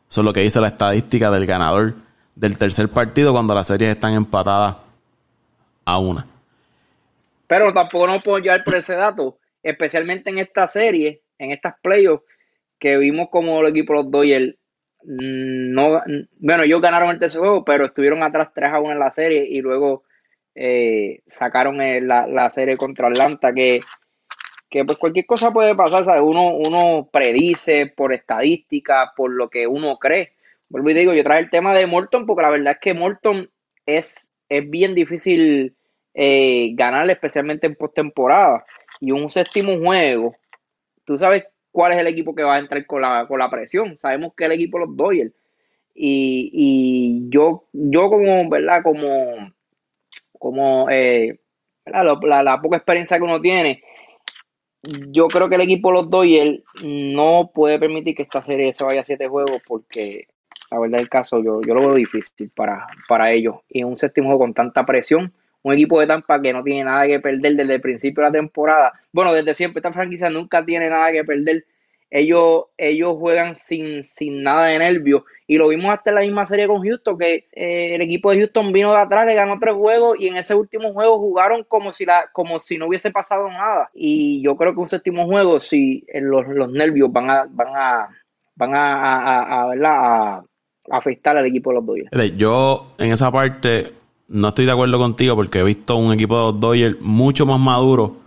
Eso 0.10 0.22
es 0.22 0.26
lo 0.26 0.34
que 0.34 0.42
dice 0.42 0.62
la 0.62 0.70
estadística 0.70 1.30
del 1.30 1.46
ganador 1.46 1.96
del 2.36 2.58
tercer 2.58 2.90
partido 2.90 3.32
cuando 3.34 3.54
las 3.54 3.68
series 3.68 3.92
están 3.92 4.14
empatadas 4.14 4.76
a 5.86 5.98
una. 5.98 6.26
Pero 7.48 7.74
tampoco 7.74 8.08
nos 8.08 8.24
podemos 8.24 8.44
llevar 8.44 8.64
por 8.64 8.76
ese 8.76 8.96
dato, 8.96 9.40
especialmente 9.64 10.30
en 10.30 10.38
esta 10.38 10.68
serie, 10.68 11.24
en 11.38 11.52
estas 11.52 11.76
playoffs, 11.82 12.26
que 12.80 12.98
vimos 12.98 13.30
como 13.32 13.62
el 13.62 13.68
equipo 13.68 13.94
de 13.94 14.04
los 14.04 14.12
Dodgers 14.12 14.56
mm, 15.04 15.74
no, 15.74 16.02
bueno, 16.40 16.64
ellos 16.64 16.82
ganaron 16.82 17.10
el 17.10 17.20
tercer 17.20 17.40
juego, 17.40 17.64
pero 17.64 17.86
estuvieron 17.86 18.22
atrás 18.24 18.50
3 18.54 18.74
a 18.74 18.80
1 18.80 18.92
en 18.92 19.00
la 19.00 19.12
serie 19.12 19.48
y 19.50 19.62
luego 19.62 20.04
eh, 20.56 21.22
sacaron 21.28 21.78
la, 21.78 22.28
la, 22.28 22.50
serie 22.50 22.78
contra 22.78 23.08
Atlanta, 23.08 23.54
que, 23.54 23.80
que 24.70 24.84
pues 24.86 24.98
cualquier 24.98 25.26
cosa 25.26 25.52
puede 25.52 25.76
pasar, 25.76 26.04
¿sabes? 26.06 26.24
Uno, 26.24 26.56
uno 26.56 27.10
predice 27.12 27.94
por 27.96 28.14
estadística, 28.14 29.14
por 29.16 29.32
lo 29.32 29.50
que 29.50 29.68
uno 29.68 29.98
cree, 29.98 30.34
vuelvo 30.70 30.90
y 30.90 30.94
digo, 30.94 31.14
yo 31.14 31.24
traje 31.24 31.42
el 31.42 31.50
tema 31.50 31.76
de 31.76 31.86
Morton 31.86 32.26
porque 32.26 32.42
la 32.42 32.50
verdad 32.50 32.74
es 32.74 32.80
que 32.80 32.94
Morton 32.94 33.50
es, 33.86 34.32
es 34.50 34.70
bien 34.70 34.96
difícil 34.96 35.76
eh, 36.20 36.72
ganar, 36.74 37.08
especialmente 37.12 37.68
en 37.68 37.76
postemporada. 37.76 38.66
Y 39.00 39.12
un 39.12 39.30
séptimo 39.30 39.78
juego, 39.78 40.36
tú 41.06 41.16
sabes 41.16 41.46
cuál 41.72 41.92
es 41.92 42.00
el 42.00 42.08
equipo 42.08 42.34
que 42.34 42.42
va 42.42 42.56
a 42.56 42.60
entrar 42.60 42.84
con 42.88 43.02
la, 43.02 43.28
con 43.28 43.38
la 43.38 43.52
presión. 43.52 43.96
Sabemos 44.00 44.34
que 44.36 44.46
el 44.46 44.54
equipo 44.54 44.80
los 44.80 44.98
Dodgers. 44.98 45.32
Y, 45.94 46.50
y 46.52 47.30
yo, 47.30 47.66
yo 47.72 48.10
como, 48.10 48.50
¿verdad? 48.50 48.82
Como, 48.82 49.52
como 50.40 50.90
eh, 50.90 51.40
La, 51.86 52.44
la, 52.44 52.62
poca 52.62 52.78
experiencia 52.78 53.18
que 53.18 53.24
uno 53.24 53.40
tiene, 53.40 53.84
yo 54.82 55.28
creo 55.28 55.50
que 55.50 55.56
el 55.56 55.62
equipo 55.62 55.92
los 55.92 56.10
Dodgers 56.10 56.64
no 56.84 57.52
puede 57.54 57.78
permitir 57.78 58.16
que 58.16 58.24
esta 58.24 58.42
serie 58.42 58.74
se 58.74 58.84
vaya 58.84 59.02
a 59.02 59.04
siete 59.04 59.28
juegos 59.28 59.62
porque 59.68 60.28
la 60.72 60.80
verdad 60.80 60.98
del 60.98 61.10
caso 61.10 61.44
yo, 61.44 61.62
yo 61.62 61.76
lo 61.76 61.82
veo 61.82 61.96
difícil 61.96 62.50
para, 62.50 62.88
para 63.08 63.32
ellos. 63.32 63.58
Y 63.70 63.84
un 63.84 64.00
séptimo 64.00 64.30
juego 64.30 64.40
con 64.40 64.56
tanta 64.56 64.84
presión, 64.84 65.32
un 65.64 65.74
equipo 65.74 66.00
de 66.00 66.08
Tampa 66.08 66.42
que 66.42 66.54
no 66.54 66.64
tiene 66.64 66.84
nada 66.84 67.06
que 67.08 67.20
perder 67.20 67.56
desde 67.56 67.76
el 67.76 67.82
principio 67.82 68.24
de 68.24 68.30
la 68.30 68.34
temporada. 68.34 68.94
Bueno, 69.12 69.34
desde 69.34 69.56
siempre 69.56 69.80
esta 69.80 69.92
franquicia 69.92 70.30
nunca 70.30 70.66
tiene 70.66 70.90
nada 70.90 71.12
que 71.12 71.24
perder. 71.24 71.66
Ellos, 72.10 72.66
ellos 72.78 73.18
juegan 73.20 73.56
sin, 73.56 74.04
sin 74.04 74.42
nada 74.42 74.68
de 74.68 74.80
nervios. 74.80 75.24
Y 75.46 75.58
lo 75.58 75.68
vimos 75.68 75.92
hasta 75.92 76.12
en 76.12 76.16
la 76.16 76.22
misma 76.22 76.48
serie 76.48 76.68
con 76.68 76.82
Houston, 76.82 77.18
que 77.18 77.48
eh, 77.52 77.96
el 77.96 78.02
equipo 78.02 78.32
de 78.32 78.38
Houston 78.38 78.72
vino 78.72 78.94
de 78.94 79.00
atrás, 79.00 79.26
le 79.26 79.34
ganó 79.34 79.58
tres 79.60 79.76
juegos 79.76 80.18
y 80.20 80.28
en 80.28 80.38
ese 80.38 80.56
último 80.56 80.94
juego 80.94 81.20
jugaron 81.20 81.66
como 81.66 81.92
si, 81.92 82.06
la, 82.06 82.30
como 82.32 82.60
si 82.60 82.78
no 82.78 82.88
hubiese 82.88 83.12
pasado 83.12 83.50
nada. 83.50 83.90
Y 83.94 84.42
yo 84.42 84.56
creo 84.56 84.74
que 84.74 84.80
un 84.80 84.88
séptimo 84.88 85.26
juego, 85.26 85.60
si 85.60 86.06
eh, 86.08 86.22
los, 86.22 86.48
los 86.48 86.72
nervios 86.72 87.12
van 87.12 87.30
a, 87.30 87.46
van 87.50 87.76
a, 87.76 88.10
van 88.56 88.74
a, 88.74 89.72
a, 89.72 89.72
a, 89.74 90.44
afectar 90.90 91.36
al 91.36 91.46
equipo 91.46 91.72
de 91.72 91.76
los 91.76 91.86
Dodgers. 91.86 92.36
Yo 92.38 92.94
en 92.98 93.12
esa 93.12 93.32
parte 93.32 93.92
no 94.28 94.50
estoy 94.50 94.66
de 94.66 94.72
acuerdo 94.72 94.98
contigo 94.98 95.36
porque 95.36 95.60
he 95.60 95.64
visto 95.64 95.96
un 95.96 96.14
equipo 96.14 96.38
de 96.38 96.44
los 96.52 96.60
Dodgers 96.60 97.02
mucho 97.02 97.46
más 97.46 97.60
maduro 97.60 98.18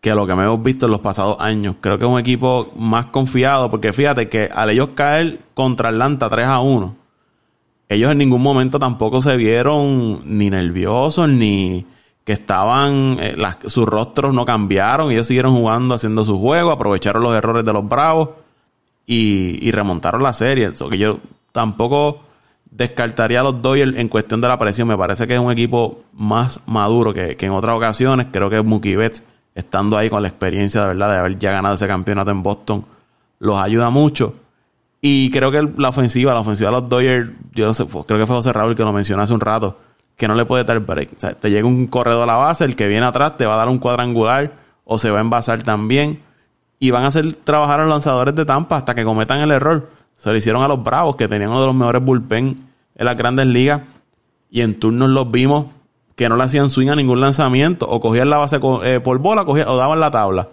que 0.00 0.14
lo 0.14 0.26
que 0.26 0.34
me 0.34 0.44
hemos 0.44 0.62
visto 0.62 0.86
en 0.86 0.92
los 0.92 1.00
pasados 1.00 1.36
años. 1.40 1.76
Creo 1.80 1.98
que 1.98 2.04
es 2.04 2.10
un 2.10 2.18
equipo 2.18 2.72
más 2.76 3.06
confiado 3.06 3.70
porque 3.70 3.92
fíjate 3.92 4.28
que 4.28 4.48
al 4.52 4.70
ellos 4.70 4.90
caer 4.94 5.40
contra 5.54 5.88
Atlanta 5.88 6.28
3 6.28 6.46
a 6.46 6.60
1, 6.60 6.94
ellos 7.88 8.12
en 8.12 8.18
ningún 8.18 8.42
momento 8.42 8.78
tampoco 8.78 9.22
se 9.22 9.36
vieron 9.36 10.22
ni 10.24 10.50
nerviosos 10.50 11.28
ni 11.28 11.86
que 12.24 12.32
estaban, 12.32 13.18
eh, 13.20 13.36
sus 13.66 13.86
rostros 13.86 14.34
no 14.34 14.44
cambiaron, 14.44 15.12
ellos 15.12 15.28
siguieron 15.28 15.54
jugando, 15.54 15.94
haciendo 15.94 16.24
su 16.24 16.40
juego, 16.40 16.72
aprovecharon 16.72 17.22
los 17.22 17.32
errores 17.34 17.64
de 17.64 17.72
los 17.72 17.88
Bravos 17.88 18.30
y, 19.06 19.70
remontaron 19.70 20.22
la 20.24 20.32
serie. 20.32 20.66
Eso 20.66 20.88
que 20.88 20.98
yo 20.98 21.18
tampoco 21.52 22.25
descartaría 22.70 23.40
a 23.40 23.42
los 23.42 23.62
Dodgers 23.62 23.96
en 23.96 24.08
cuestión 24.08 24.40
de 24.40 24.48
la 24.48 24.58
presión. 24.58 24.88
Me 24.88 24.96
parece 24.96 25.26
que 25.26 25.34
es 25.34 25.40
un 25.40 25.50
equipo 25.50 26.04
más 26.12 26.60
maduro 26.66 27.14
que, 27.14 27.36
en 27.38 27.50
otras 27.50 27.76
ocasiones. 27.76 28.28
Creo 28.30 28.50
que 28.50 28.60
Mookie 28.62 28.96
Betts, 28.96 29.22
estando 29.54 29.96
ahí 29.96 30.10
con 30.10 30.22
la 30.22 30.28
experiencia 30.28 30.82
de 30.82 30.88
verdad 30.88 31.10
de 31.10 31.18
haber 31.18 31.38
ya 31.38 31.52
ganado 31.52 31.74
ese 31.74 31.86
campeonato 31.86 32.30
en 32.30 32.42
Boston, 32.42 32.84
los 33.38 33.56
ayuda 33.58 33.90
mucho. 33.90 34.34
Y 35.00 35.30
creo 35.30 35.50
que 35.50 35.68
la 35.76 35.90
ofensiva, 35.90 36.34
la 36.34 36.40
ofensiva 36.40 36.70
de 36.70 36.80
los 36.80 36.88
Dodgers, 36.88 37.30
yo 37.52 37.66
no 37.66 37.74
sé, 37.74 37.86
creo 37.86 38.18
que 38.18 38.26
fue 38.26 38.36
José 38.36 38.52
Raúl 38.52 38.74
que 38.74 38.82
lo 38.82 38.92
mencionó 38.92 39.22
hace 39.22 39.32
un 39.32 39.40
rato, 39.40 39.78
que 40.16 40.26
no 40.26 40.34
le 40.34 40.44
puede 40.44 40.64
dar 40.64 40.80
break. 40.80 41.10
O 41.16 41.20
sea, 41.20 41.34
te 41.34 41.50
llega 41.50 41.66
un 41.66 41.86
corredor 41.86 42.24
a 42.24 42.26
la 42.26 42.36
base, 42.36 42.64
el 42.64 42.76
que 42.76 42.88
viene 42.88 43.06
atrás 43.06 43.36
te 43.36 43.46
va 43.46 43.54
a 43.54 43.56
dar 43.58 43.68
un 43.68 43.78
cuadrangular 43.78 44.52
o 44.84 44.98
se 44.98 45.10
va 45.10 45.18
a 45.18 45.20
envasar 45.20 45.62
también. 45.62 46.20
Y 46.78 46.90
van 46.90 47.04
a 47.04 47.06
hacer 47.06 47.34
trabajar 47.36 47.80
a 47.80 47.84
los 47.84 47.90
lanzadores 47.90 48.34
de 48.34 48.44
Tampa 48.44 48.76
hasta 48.76 48.94
que 48.94 49.04
cometan 49.04 49.40
el 49.40 49.50
error. 49.50 49.88
Se 50.16 50.30
lo 50.30 50.36
hicieron 50.36 50.62
a 50.62 50.68
los 50.68 50.82
Bravos, 50.82 51.16
que 51.16 51.28
tenían 51.28 51.50
uno 51.50 51.60
de 51.60 51.66
los 51.66 51.74
mejores 51.74 52.04
bullpen 52.04 52.66
en 52.94 53.04
las 53.04 53.16
grandes 53.16 53.46
ligas. 53.46 53.82
Y 54.50 54.60
en 54.62 54.78
turnos 54.78 55.10
los 55.10 55.30
vimos 55.30 55.66
que 56.14 56.28
no 56.28 56.36
le 56.36 56.44
hacían 56.44 56.70
swing 56.70 56.88
a 56.88 56.96
ningún 56.96 57.20
lanzamiento. 57.20 57.86
O 57.88 58.00
cogían 58.00 58.30
la 58.30 58.38
base 58.38 58.58
eh, 58.84 59.00
por 59.00 59.18
bola 59.18 59.42
o 59.42 59.76
daban 59.76 60.00
la 60.00 60.10
tabla. 60.10 60.48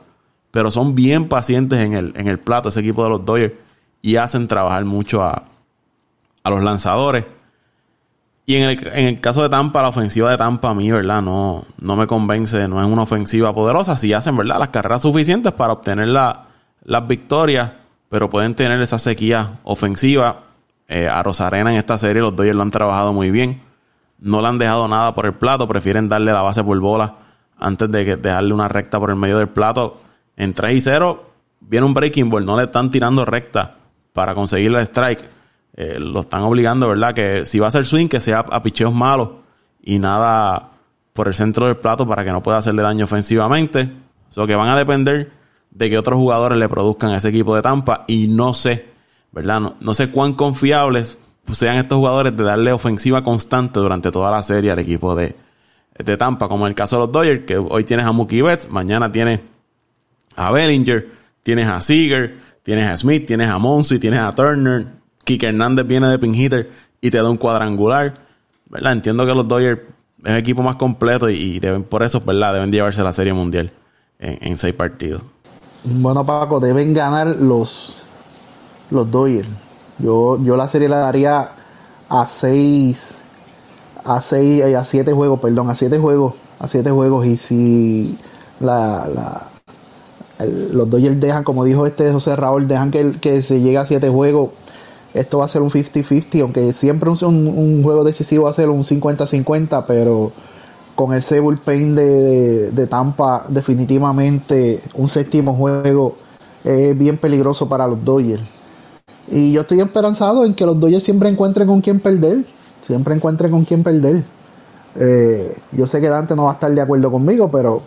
Pero 0.51 0.70
son 0.70 0.93
bien 0.93 1.28
pacientes 1.30 1.80
en 1.80 1.93
el, 1.93 2.14
en 2.16 2.28
el 2.28 2.38
plato, 2.39 2.70
ese 2.70 2.82
equipo 2.82 3.03
de 3.03 3.09
los 3.09 3.26
Dodgers. 3.26 3.53
Y 4.01 4.18
hacen 4.18 4.47
trabajar 4.47 4.84
mucho 4.86 5.24
a, 5.24 5.43
a 6.43 6.49
los 6.49 6.61
lanzadores. 6.61 7.26
Y 8.45 8.55
en 8.55 8.64
el, 8.64 8.88
en 8.88 9.05
el, 9.05 9.22
caso 9.22 9.41
de 9.41 9.47
Tampa, 9.47 9.82
la 9.82 9.88
ofensiva 9.88 10.30
de 10.30 10.36
Tampa 10.36 10.70
a 10.70 10.74
mí, 10.74 10.91
¿verdad? 10.91 11.22
No, 11.22 11.64
no 11.80 11.95
me 11.95 12.07
convence, 12.07 12.68
no 12.68 12.82
es 12.82 12.88
una 12.88 13.03
ofensiva 13.03 13.55
poderosa. 13.55 13.95
Si 13.95 14.11
hacen, 14.11 14.36
¿verdad? 14.36 14.59
Las 14.59 14.70
carreras 14.70 15.01
suficientes 15.01 15.53
para 15.53 15.74
obtener 15.74 16.09
las 16.09 17.07
victorias 17.07 17.72
pero 18.14 18.30
pueden 18.30 18.53
tener 18.53 18.80
esa 18.80 18.99
sequía 18.99 19.57
ofensiva. 19.64 20.41
Eh, 20.88 21.07
a 21.07 21.24
Rosarena 21.24 21.72
en 21.72 21.78
esta 21.78 21.97
serie 21.97 22.22
los 22.22 22.36
Dodgers 22.36 22.55
lo 22.55 22.61
han 22.61 22.70
trabajado 22.70 23.11
muy 23.11 23.32
bien. 23.32 23.59
No 24.20 24.39
le 24.39 24.49
han 24.49 24.59
dejado 24.59 24.88
nada 24.88 25.16
por 25.16 25.26
el 25.26 25.34
plato, 25.34 25.68
prefieren 25.68 26.09
darle 26.09 26.32
la 26.32 26.43
base 26.43 26.64
por 26.64 26.80
bola 26.80 27.16
antes 27.57 27.89
de 27.89 28.18
dejarle 28.18 28.53
una 28.53 28.68
recta 28.68 28.99
por 28.99 29.09
el 29.09 29.16
medio 29.16 29.39
del 29.39 29.49
plato. 29.49 29.99
En 30.38 30.53
3 30.53 30.76
y 30.76 30.80
0 30.80 31.24
viene 31.61 31.88
un 31.88 31.95
breaking 31.95 32.30
ball, 32.30 32.45
no 32.45 32.55
le 32.55 32.66
están 32.66 32.91
tirando 32.91 33.26
recta 33.26 33.78
para 34.14 34.36
conseguir 34.36 34.76
el 34.76 34.82
strike. 34.82 35.28
Eh, 35.76 35.97
lo 35.99 36.20
están 36.20 36.43
obligando, 36.43 36.89
¿verdad? 36.89 37.16
Que 37.16 37.47
si 37.47 37.57
va 37.57 37.66
a 37.66 37.70
hacer 37.70 37.84
swing, 37.84 38.09
que 38.09 38.20
sea 38.20 38.45
a 38.47 38.61
picheos 38.61 38.93
malos 38.93 39.30
y 39.82 39.97
nada 39.97 40.70
por 41.14 41.30
el 41.30 41.34
centro 41.34 41.66
del 41.66 41.78
plato 41.78 42.07
para 42.07 42.24
que 42.24 42.32
no 42.32 42.43
pueda 42.43 42.59
hacerle 42.59 42.84
daño 42.84 43.05
ofensivamente. 43.05 43.89
O 44.36 44.45
que 44.45 44.55
van 44.55 44.70
a 44.70 44.78
depender 44.78 45.32
de 45.74 45.89
que 45.89 45.97
otros 45.97 46.17
jugadores 46.17 46.57
le 46.57 46.69
produzcan 46.69 47.11
a 47.11 47.17
ese 47.17 47.30
equipo 47.30 47.55
de 47.55 47.61
Tampa 47.61 48.03
y 48.07 48.28
no 48.28 48.53
sé, 48.53 48.86
¿verdad? 49.32 49.74
No, 49.80 49.93
sé 49.93 50.09
cuán 50.09 50.34
confiables 50.34 51.17
sean 51.51 51.78
estos 51.78 51.97
jugadores 51.97 52.38
de 52.38 52.43
darle 52.43 52.71
ofensiva 52.71 53.24
constante 53.24 53.80
durante 53.80 54.11
toda 54.11 54.32
la 54.32 54.43
serie 54.43 54.71
al 54.71 54.80
equipo 54.80 55.15
de, 55.15 55.36
de 55.97 56.17
Tampa, 56.17 56.47
como 56.47 56.65
en 56.67 56.71
el 56.71 56.76
caso 56.76 56.97
de 56.97 57.01
los 57.01 57.11
Dodgers, 57.11 57.45
que 57.45 57.57
hoy 57.57 57.84
tienes 57.84 58.05
a 58.05 58.11
Mookie 58.11 58.41
Betts, 58.41 58.69
mañana 58.69 59.11
tienes 59.11 59.39
a 60.36 60.51
Bellinger, 60.51 61.07
tienes 61.41 61.67
a 61.67 61.82
Seager, 61.82 62.36
tienes 62.61 62.88
a 62.88 62.97
Smith, 62.97 63.26
tienes 63.26 63.49
a 63.49 63.57
Monsi, 63.57 63.99
tienes 63.99 64.19
a 64.19 64.32
Turner, 64.32 64.86
Kike 65.24 65.47
Hernández 65.47 65.88
viene 65.88 66.07
de 66.07 66.19
pin 66.19 66.36
hitter 66.36 66.69
y 67.01 67.09
te 67.09 67.17
da 67.17 67.30
un 67.30 67.38
cuadrangular, 67.38 68.13
¿verdad? 68.69 68.93
Entiendo 68.93 69.26
que 69.26 69.34
los 69.34 69.47
Dodgers 69.47 69.82
es 70.24 70.32
el 70.32 70.38
equipo 70.38 70.61
más 70.61 70.76
completo 70.76 71.30
y, 71.30 71.59
deben, 71.59 71.84
por 71.84 72.03
eso, 72.03 72.21
¿verdad? 72.21 72.53
Deben 72.53 72.71
llevarse 72.71 73.03
la 73.03 73.11
serie 73.11 73.34
mundial 73.34 73.71
en 74.19 74.55
seis 74.55 74.74
partidos. 74.74 75.21
Bueno, 75.86 76.25
Paco, 76.25 76.59
deben 76.59 76.93
ganar 76.93 77.27
los, 77.27 78.03
los 78.89 79.09
Dodgers. 79.11 79.49
Yo, 79.99 80.41
yo 80.43 80.55
la 80.55 80.67
serie 80.67 80.89
la 80.89 80.97
daría 80.97 81.49
a 82.09 82.27
6 82.27 83.17
a 84.05 84.21
6 84.21 84.63
eh, 84.63 84.75
a 84.75 84.84
7 84.84 85.13
juegos, 85.13 85.39
perdón, 85.39 85.69
a 85.69 85.75
7 85.75 85.97
juegos, 85.99 86.36
a 86.59 86.67
7 86.67 86.91
juegos 86.91 87.25
y 87.25 87.38
si 87.38 88.17
la, 88.59 89.07
la 89.07 89.49
los 90.73 90.89
Dodgers 90.89 91.19
dejan, 91.21 91.43
como 91.43 91.63
dijo 91.63 91.86
este 91.86 92.11
José 92.11 92.36
Raúl, 92.36 92.67
dejan 92.67 92.91
que, 92.91 93.11
que 93.11 93.41
se 93.41 93.61
llegue 93.61 93.77
a 93.77 93.86
7 93.86 94.09
juegos, 94.09 94.49
esto 95.13 95.38
va 95.38 95.45
a 95.45 95.47
ser 95.47 95.61
un 95.61 95.69
50-50, 95.69 96.41
aunque 96.41 96.73
siempre 96.73 97.09
un, 97.09 97.47
un, 97.47 97.84
juego 97.84 98.03
decisivo 98.03 98.45
va 98.45 98.49
a 98.49 98.53
ser 98.53 98.69
un 98.69 98.84
50-50, 98.84 99.86
pero 99.88 100.31
con 100.95 101.13
ese 101.13 101.39
bullpen 101.39 101.95
de, 101.95 102.71
de, 102.71 102.87
Tampa, 102.87 103.45
definitivamente 103.47 104.81
un 104.93 105.09
séptimo 105.09 105.55
juego 105.55 106.15
es 106.63 106.97
bien 106.97 107.17
peligroso 107.17 107.67
para 107.67 107.87
los 107.87 108.03
Dodgers. 108.03 108.43
Y 109.29 109.53
yo 109.53 109.61
estoy 109.61 109.79
esperanzado 109.81 110.45
en 110.45 110.53
que 110.53 110.65
los 110.65 110.79
Dodgers 110.79 111.03
siempre 111.03 111.29
encuentren 111.29 111.67
con 111.67 111.81
quién 111.81 111.99
perder. 111.99 112.45
Siempre 112.85 113.15
encuentren 113.15 113.51
con 113.51 113.65
quién 113.65 113.83
perder. 113.83 114.23
Eh, 114.95 115.57
yo 115.71 115.87
sé 115.87 116.01
que 116.01 116.09
Dante 116.09 116.35
no 116.35 116.43
va 116.43 116.51
a 116.51 116.53
estar 116.53 116.71
de 116.73 116.81
acuerdo 116.81 117.11
conmigo, 117.11 117.49
pero, 117.49 117.81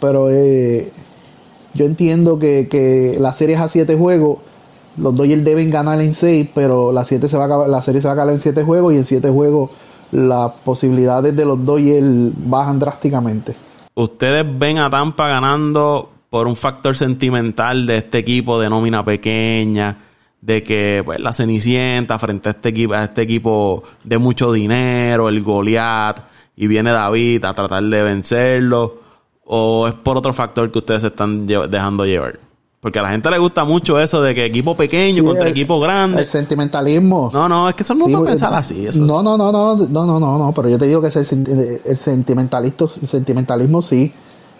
pero 0.00 0.30
eh, 0.30 0.90
yo 1.74 1.84
entiendo 1.84 2.38
que, 2.38 2.68
que 2.70 3.16
la 3.20 3.32
serie 3.32 3.56
es 3.56 3.60
a 3.60 3.68
siete 3.68 3.96
juegos. 3.96 4.38
Los 4.96 5.14
Dodgers 5.14 5.44
deben 5.44 5.70
ganar 5.70 6.00
en 6.00 6.14
seis, 6.14 6.48
pero 6.54 6.92
la, 6.92 7.04
siete 7.04 7.28
se 7.28 7.36
va 7.36 7.44
a, 7.44 7.68
la 7.68 7.82
serie 7.82 8.00
se 8.00 8.08
va 8.08 8.12
a 8.12 8.14
acabar 8.14 8.32
en 8.32 8.40
siete 8.40 8.62
juegos 8.62 8.94
y 8.94 8.96
en 8.96 9.04
siete 9.04 9.28
juegos 9.28 9.70
las 10.12 10.52
posibilidades 10.64 11.36
de 11.36 11.44
los 11.44 11.64
Dodgers 11.64 12.32
bajan 12.48 12.78
drásticamente. 12.78 13.54
¿Ustedes 13.94 14.46
ven 14.58 14.78
a 14.78 14.90
Tampa 14.90 15.28
ganando 15.28 16.10
por 16.28 16.46
un 16.46 16.56
factor 16.56 16.96
sentimental 16.96 17.86
de 17.86 17.98
este 17.98 18.18
equipo 18.18 18.60
de 18.60 18.68
nómina 18.68 19.04
pequeña? 19.04 19.96
De 20.40 20.62
que 20.62 21.02
pues, 21.04 21.18
la 21.18 21.32
Cenicienta 21.32 22.18
frente 22.18 22.50
a 22.50 22.52
este 22.52 22.68
equipo, 22.68 22.94
a 22.94 23.04
este 23.04 23.22
equipo 23.22 23.82
de 24.04 24.18
mucho 24.18 24.52
dinero, 24.52 25.28
el 25.28 25.42
Goliath, 25.42 26.20
y 26.56 26.66
viene 26.66 26.92
David 26.92 27.44
a 27.44 27.54
tratar 27.54 27.82
de 27.82 28.02
vencerlo. 28.02 29.00
¿O 29.44 29.86
es 29.88 29.94
por 29.94 30.16
otro 30.16 30.32
factor 30.34 30.70
que 30.70 30.78
ustedes 30.78 31.02
se 31.02 31.08
están 31.08 31.46
dejando 31.46 32.04
llevar? 32.04 32.45
Porque 32.86 33.00
a 33.00 33.02
la 33.02 33.08
gente 33.08 33.28
le 33.32 33.38
gusta 33.38 33.64
mucho 33.64 33.98
eso 33.98 34.22
de 34.22 34.32
que 34.32 34.44
equipo 34.44 34.76
pequeño 34.76 35.24
contra 35.24 35.48
equipo 35.48 35.80
grande. 35.80 36.20
El 36.20 36.26
sentimentalismo. 36.26 37.32
No, 37.32 37.48
no, 37.48 37.68
es 37.68 37.74
que 37.74 37.82
eso 37.82 37.96
no 37.96 38.06
sí, 38.06 38.14
pensar 38.24 38.54
así. 38.54 38.86
Eso. 38.86 39.00
No, 39.00 39.24
no, 39.24 39.36
no, 39.36 39.50
no, 39.50 39.74
no, 39.74 40.06
no, 40.06 40.20
no, 40.20 40.38
no, 40.38 40.52
pero 40.52 40.68
yo 40.68 40.78
te 40.78 40.86
digo 40.86 41.00
que 41.02 41.08
es 41.08 41.32
el, 41.32 41.80
el 41.84 41.96
sentimentalismo, 41.96 42.86
sentimentalismo 42.86 43.82
sí. 43.82 44.12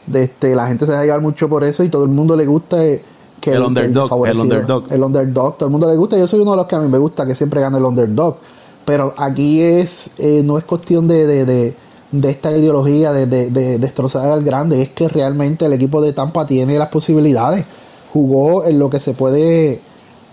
De 0.09 0.25
este, 0.25 0.57
la 0.57 0.67
gente 0.67 0.87
se 0.87 0.91
deja 0.91 1.05
llevar 1.05 1.21
mucho 1.21 1.49
por 1.49 1.63
eso 1.63 1.85
y 1.85 1.89
todo 1.89 2.03
el 2.03 2.11
mundo 2.11 2.35
le 2.35 2.47
gusta 2.47 2.85
eh, 2.85 3.01
que 3.41 3.53
el, 3.53 3.63
underdog, 3.63 4.27
el, 4.27 4.41
underdog. 4.41 4.93
El 4.93 5.05
underdog, 5.05 5.57
todo 5.59 5.69
el 5.69 5.71
mundo 5.71 5.89
le 5.89 5.97
gusta. 5.97 6.19
Yo 6.19 6.27
soy 6.27 6.41
uno 6.41 6.51
de 6.51 6.57
los 6.57 6.67
que 6.67 6.75
a 6.75 6.81
mí 6.81 6.89
me 6.89 6.99
gusta 6.99 7.25
que 7.25 7.37
siempre 7.37 7.61
gane 7.61 7.79
el 7.79 7.85
underdog. 7.85 8.39
Pero 8.85 9.15
aquí 9.19 9.63
es, 9.63 10.11
eh, 10.19 10.43
no 10.45 10.59
es 10.59 10.65
cuestión 10.65 11.07
de, 11.07 11.29
de, 11.29 11.45
de 11.45 11.77
de 12.11 12.31
esta 12.31 12.51
ideología 12.51 13.13
de, 13.13 13.27
de, 13.27 13.79
destrozar 13.79 14.31
al 14.31 14.43
grande, 14.43 14.83
es 14.83 14.89
que 14.91 15.09
realmente 15.09 15.67
el 15.67 15.73
equipo 15.73 16.01
de 16.01 16.13
Tampa 16.13 16.47
tiene 16.47 16.77
las 16.77 16.89
posibilidades. 16.89 17.65
Jugó 18.17 18.65
en 18.65 18.79
lo 18.79 18.89
que 18.89 18.99
se 18.99 19.13
puede 19.13 19.79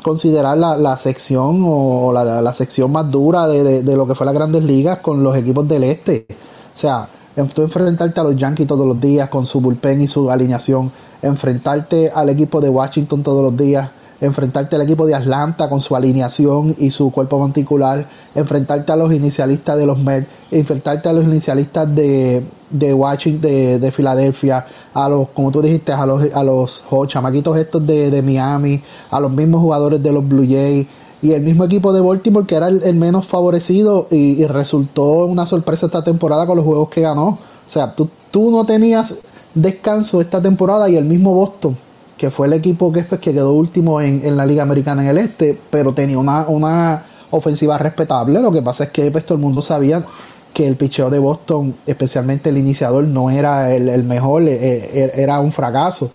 considerar 0.02 0.58
la, 0.58 0.78
la 0.78 0.96
sección 0.96 1.62
o 1.66 2.14
la, 2.14 2.42
la 2.42 2.54
sección 2.54 2.90
más 2.94 3.12
dura 3.12 3.46
de, 3.46 3.84
de, 3.84 3.96
lo 3.98 4.08
que 4.08 4.16
fue 4.16 4.26
las 4.26 4.34
grandes 4.34 4.64
ligas 4.64 5.00
con 5.00 5.22
los 5.22 5.36
equipos 5.36 5.68
del 5.68 5.84
este. 5.84 6.26
O 6.30 6.78
sea, 6.78 7.10
tú 7.54 7.62
enfrentarte 7.62 8.22
a 8.22 8.24
los 8.24 8.38
Yankees 8.38 8.68
todos 8.70 8.88
los 8.88 9.02
días 9.02 9.28
con 9.28 9.46
su 9.46 9.60
bullpen 9.60 10.02
y 10.02 10.08
su 10.08 10.32
alineación, 10.32 10.94
enfrentarte 11.22 12.10
al 12.10 12.30
equipo 12.30 12.62
de 12.62 12.70
Washington 12.70 13.22
todos 13.22 13.44
los 13.44 13.58
días, 13.58 13.90
enfrentarte 14.22 14.78
al 14.78 14.84
equipo 14.84 15.06
de 15.06 15.16
Atlanta 15.16 15.68
con 15.68 15.82
su 15.82 15.94
alineación 15.94 16.74
y 16.80 16.90
su 16.90 17.12
cuerpo 17.12 17.38
particular, 17.38 18.08
enfrentarte 18.34 18.94
a 18.94 18.96
los 18.96 19.12
inicialistas 19.12 19.78
de 19.78 19.86
los 19.86 20.00
Mets, 20.00 20.30
enfrentarte 20.52 21.10
a 21.10 21.12
los 21.12 21.26
inicialistas 21.26 21.94
de, 21.94 22.46
de 22.74 22.94
Washington, 22.94 23.42
de, 23.42 23.80
de, 23.80 23.92
Filadelfia, 23.92 24.66
a 24.94 25.08
los, 25.08 25.30
como 25.30 25.52
tú 25.52 25.62
dijiste, 25.62 25.94
a 25.94 26.06
los, 26.06 26.22
a 26.34 26.44
los 26.44 26.84
chamaquitos 27.08 27.58
estos 27.58 27.88
de, 27.88 28.12
de 28.12 28.22
Miami, 28.22 28.82
a 29.12 29.20
los 29.22 29.32
mismos 29.32 29.62
jugadores 29.62 30.04
de 30.04 30.12
los 30.12 30.28
Blue 30.28 30.46
Jays 30.46 30.88
y 31.24 31.32
el 31.32 31.42
mismo 31.42 31.64
equipo 31.64 31.94
de 31.94 32.02
Baltimore 32.02 32.46
que 32.46 32.56
era 32.56 32.68
el, 32.68 32.96
menos 32.96 33.26
favorecido 33.26 34.08
y, 34.12 34.46
resultó 34.46 35.26
una 35.26 35.46
sorpresa 35.46 35.86
esta 35.86 36.04
temporada 36.04 36.46
con 36.46 36.58
los 36.58 36.66
juegos 36.66 36.90
que 36.90 37.00
ganó. 37.00 37.28
O 37.28 37.40
sea, 37.66 37.96
tú, 37.96 38.10
tú 38.30 38.52
no 38.52 38.66
tenías 38.66 39.16
descanso 39.56 40.20
esta 40.20 40.42
temporada 40.42 40.90
y 40.90 40.98
el 40.98 41.06
mismo 41.06 41.34
Boston, 41.34 41.78
que 42.18 42.30
fue 42.30 42.48
el 42.48 42.54
equipo 42.54 42.92
que, 42.92 43.06
que 43.06 43.34
quedó 43.34 43.54
último 43.54 44.02
en, 44.02 44.36
la 44.36 44.46
Liga 44.46 44.64
Americana 44.64 45.02
en 45.02 45.08
el 45.08 45.18
Este, 45.18 45.58
pero 45.70 45.94
tenía 45.94 46.20
una, 46.20 46.46
una 46.48 47.06
ofensiva 47.32 47.78
respetable. 47.78 48.42
Lo 48.42 48.52
que 48.52 48.62
pasa 48.62 48.84
es 48.84 48.90
que 48.90 49.10
pues, 49.10 49.26
todo 49.26 49.36
el 49.36 49.42
mundo 49.42 49.62
sabía 49.62 50.04
que 50.54 50.68
el 50.68 50.76
picheo 50.76 51.10
de 51.10 51.20
Boston, 51.20 51.76
especialmente 51.86 52.50
el 52.50 52.58
iniciador, 52.58 53.04
no 53.06 53.30
era 53.32 53.74
el, 53.74 54.04
mejor, 54.04 54.44
eh, 54.44 54.54
eh, 54.54 55.12
era 55.16 55.40
un 55.40 55.52
fracaso. 55.52 56.12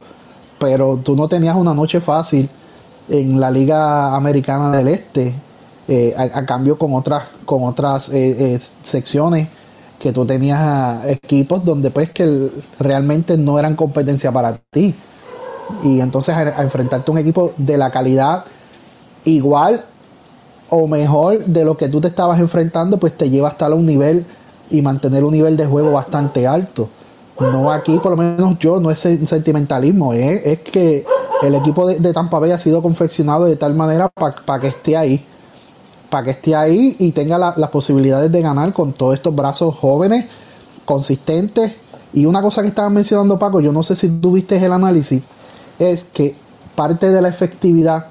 Pero 0.59 0.99
tú 0.99 1.17
no 1.17 1.29
tenías 1.29 1.57
una 1.57 1.75
noche 1.75 2.01
fácil 2.01 2.49
en 3.09 3.41
la 3.41 3.51
Liga 3.51 4.15
Americana 4.15 4.71
del 4.71 4.89
Este, 4.89 5.35
eh, 5.89 6.15
a, 6.17 6.45
cambio 6.47 6.79
con 6.79 6.95
otras, 6.95 7.25
con 7.45 7.65
otras 7.65 8.11
secciones 8.83 9.49
que 9.99 10.13
tú 10.13 10.25
tenías 10.25 11.05
equipos 11.07 11.65
donde 11.65 11.91
pues 11.91 12.11
que 12.11 12.51
realmente 12.79 13.37
no 13.37 13.59
eran 13.59 13.75
competencia 13.75 14.31
para 14.31 14.57
ti. 14.71 14.95
Y 15.83 16.01
entonces 16.01 16.35
a, 16.35 16.63
enfrentarte 16.63 17.11
a 17.11 17.13
un 17.13 17.19
equipo 17.19 17.53
de 17.57 17.77
la 17.77 17.91
calidad 17.91 18.45
igual 19.25 19.85
o 20.71 20.87
mejor 20.87 21.45
de 21.45 21.65
lo 21.65 21.77
que 21.77 21.89
tú 21.89 22.01
te 22.01 22.09
estabas 22.09 22.41
enfrentando, 22.41 22.99
pues 22.99 23.17
te 23.17 23.31
lleva 23.31 23.49
hasta 23.49 23.67
a 23.67 23.75
un 23.75 23.87
nivel 23.87 24.25
y 24.71 24.83
mantener 24.83 25.25
un 25.25 25.33
nivel 25.33 25.57
de 25.57 25.67
juego 25.67 25.93
bastante 25.93 26.47
alto. 26.47 26.89
No 27.41 27.71
aquí, 27.71 27.99
por 27.99 28.13
lo 28.13 28.17
menos 28.17 28.59
yo, 28.59 28.81
no 28.81 28.91
es 28.91 28.99
sentimentalismo, 28.99 30.13
es 30.13 30.59
que 30.61 31.07
el 31.43 31.55
equipo 31.55 31.87
de, 31.87 32.13
Tampa 32.13 32.39
Bay 32.41 32.51
ha 32.51 32.59
sido 32.59 32.83
confeccionado 32.83 33.45
de 33.45 33.57
tal 33.57 33.75
manera 33.75 34.09
para 34.09 34.61
que 34.61 34.69
esté 34.69 34.97
ahí. 34.97 35.25
Para 36.11 36.25
que 36.25 36.31
esté 36.31 36.57
ahí 36.57 36.97
y 36.99 37.13
tenga 37.13 37.39
las 37.39 37.71
posibilidades 37.71 38.33
de 38.33 38.43
ganar 38.43 38.73
con 38.73 38.93
todos 38.93 39.15
estos 39.15 39.35
brazos 39.37 39.77
jóvenes, 39.77 40.25
consistentes. 40.85 41.75
Y 42.13 42.27
una 42.27 42.43
cosa 42.43 42.63
que 42.63 42.69
estaba 42.69 42.89
mencionando 42.89 43.39
Paco, 43.39 43.61
yo 43.61 43.73
no 43.73 43.83
sé 43.83 43.95
si 43.95 44.09
tú 44.09 44.33
viste 44.33 44.57
el 44.57 44.73
análisis, 44.73 45.23
es 45.79 46.05
que 46.05 46.35
parte 46.75 47.11
de 47.11 47.23
la 47.23 47.29
efectividad 47.29 48.07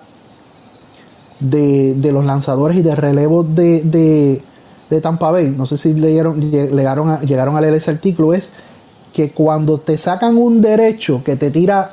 de, 1.40 2.12
los 2.12 2.26
lanzadores 2.26 2.78
y 2.78 2.82
de 2.82 2.96
relevos 2.96 3.56
de, 3.56 4.42
de, 4.90 5.02
Tampa 5.02 5.32
Bay, 5.32 5.54
no 5.56 5.66
sé 5.66 5.78
si 5.78 5.94
leyeron, 5.94 6.40
llegaron, 6.52 7.10
a, 7.10 7.22
llegaron 7.22 7.58
a 7.58 7.62
leer 7.62 7.74
ese 7.74 7.92
artículo, 7.92 8.34
es 8.34 8.52
que 9.14 9.32
cuando 9.32 9.80
te 9.80 9.98
sacan 9.98 10.38
un 10.38 10.62
derecho 10.62 11.22
que 11.24 11.36
te 11.36 11.52
tira 11.52 11.92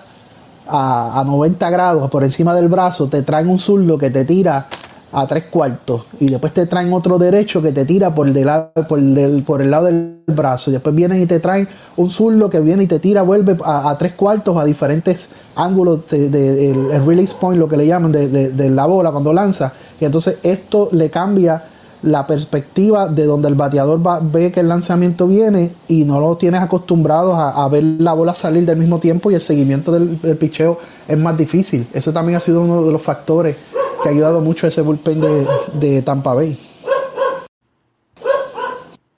a, 0.66 1.22
90 1.26 1.70
grados 1.70 2.11
por 2.11 2.22
encima 2.22 2.55
del 2.55 2.68
brazo, 2.68 3.09
te 3.09 3.22
traen 3.22 3.49
un 3.49 3.59
zurdo 3.59 3.99
que 3.99 4.11
te 4.11 4.24
tira 4.24 4.68
a 5.15 5.27
tres 5.27 5.45
cuartos. 5.45 6.03
Y 6.21 6.27
después 6.27 6.53
te 6.53 6.67
traen 6.67 6.93
otro 6.93 7.19
derecho 7.19 7.62
que 7.62 7.73
te 7.73 7.85
tira 7.85 8.15
por, 8.15 8.29
el, 8.29 8.49
por, 8.87 9.01
por 9.45 9.62
el 9.62 9.71
lado 9.71 9.87
del 9.87 10.19
brazo. 10.27 10.71
Y 10.71 10.73
después 10.73 10.95
vienen 10.95 11.23
y 11.23 11.27
te 11.27 11.41
traen 11.41 11.69
un 11.97 12.11
zurdo 12.11 12.51
que 12.51 12.61
viene 12.61 12.83
y 12.83 12.87
te 12.87 12.99
tira, 12.99 13.23
vuelve 13.23 13.57
a, 13.65 13.95
tres 13.99 14.15
cuartos 14.15 14.57
a 14.57 14.65
diferentes 14.65 15.29
ángulos 15.55 16.09
del 16.09 16.31
de, 16.31 16.71
el 16.71 17.07
release 17.07 17.35
point, 17.41 17.59
lo 17.59 17.69
que 17.69 17.77
le 17.77 17.87
llaman 17.87 18.11
de, 18.12 18.29
de, 18.29 18.71
la 18.71 18.87
bola 18.87 19.12
cuando 19.12 19.33
lanza. 19.33 19.73
Y 20.01 20.05
entonces 20.05 20.39
esto 20.43 20.89
le 20.93 21.11
cambia 21.11 21.62
la 22.05 22.27
perspectiva 22.27 23.09
de 23.09 23.25
donde 23.25 23.49
el 23.49 23.55
bateador 23.55 24.07
va, 24.07 24.21
ve 24.21 24.53
que 24.53 24.61
el 24.61 24.69
lanzamiento 24.69 25.27
viene 25.27 25.73
y 25.89 26.05
no 26.05 26.21
lo 26.21 26.37
tienes 26.37 26.61
acostumbrado 26.61 27.35
a, 27.35 27.67
ver 27.69 27.83
la 27.99 28.12
bola 28.12 28.35
salir 28.35 28.67
del 28.67 28.77
mismo 28.77 28.99
tiempo 28.99 29.31
y 29.31 29.35
el 29.35 29.43
seguimiento 29.43 29.91
del, 29.91 30.19
picheo 30.37 30.79
es 31.09 31.19
más 31.19 31.37
difícil. 31.39 31.87
Ese 31.95 32.12
también 32.12 32.37
ha 32.37 32.41
sido 32.41 32.61
uno 32.61 32.85
de 32.85 32.93
los 32.93 33.01
factores 33.01 33.57
que 34.05 34.11
ha 34.11 34.12
ayudado 34.12 34.42
mucho 34.42 34.66
a 34.66 34.68
ese 34.68 34.82
bullpen 34.82 35.20
de, 35.80 36.02
Tampa 36.02 36.34
Bay. 36.34 36.57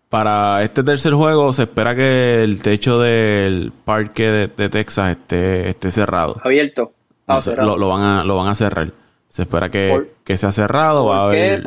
Para 0.08 0.62
este 0.62 0.84
tercer 0.84 1.12
juego 1.12 1.52
se 1.52 1.64
espera 1.64 1.96
que 1.96 2.44
el 2.44 2.62
techo 2.62 3.00
del 3.00 3.72
parque 3.84 4.30
de, 4.30 4.68
Texas 4.68 5.10
esté, 5.10 5.70
esté 5.70 5.90
cerrado. 5.90 6.40
Abierto. 6.42 6.92
Ah, 7.26 7.40
lo, 7.56 7.88
van 7.88 8.02
a, 8.02 8.24
lo 8.24 8.36
van 8.36 8.46
a 8.46 8.54
cerrar. 8.54 8.92
Se 9.28 9.42
espera 9.42 9.68
que, 9.70 10.36
sea 10.36 10.52
cerrado, 10.52 11.06
va 11.06 11.18
a 11.18 11.24
haber 11.24 11.64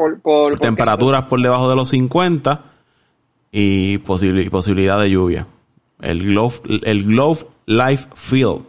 temperaturas 0.62 1.26
por 1.26 1.42
debajo 1.42 1.70
de 1.70 1.76
los 1.76 1.90
50 1.90 2.62
y, 3.52 3.98
posibilidad 3.98 5.00
de 5.00 5.10
lluvia. 5.10 5.46
El 6.02 6.24
Glove, 6.24 6.62
el 6.84 7.04
Glove 7.04 7.46
Life 7.66 8.08
Field. 8.16 8.62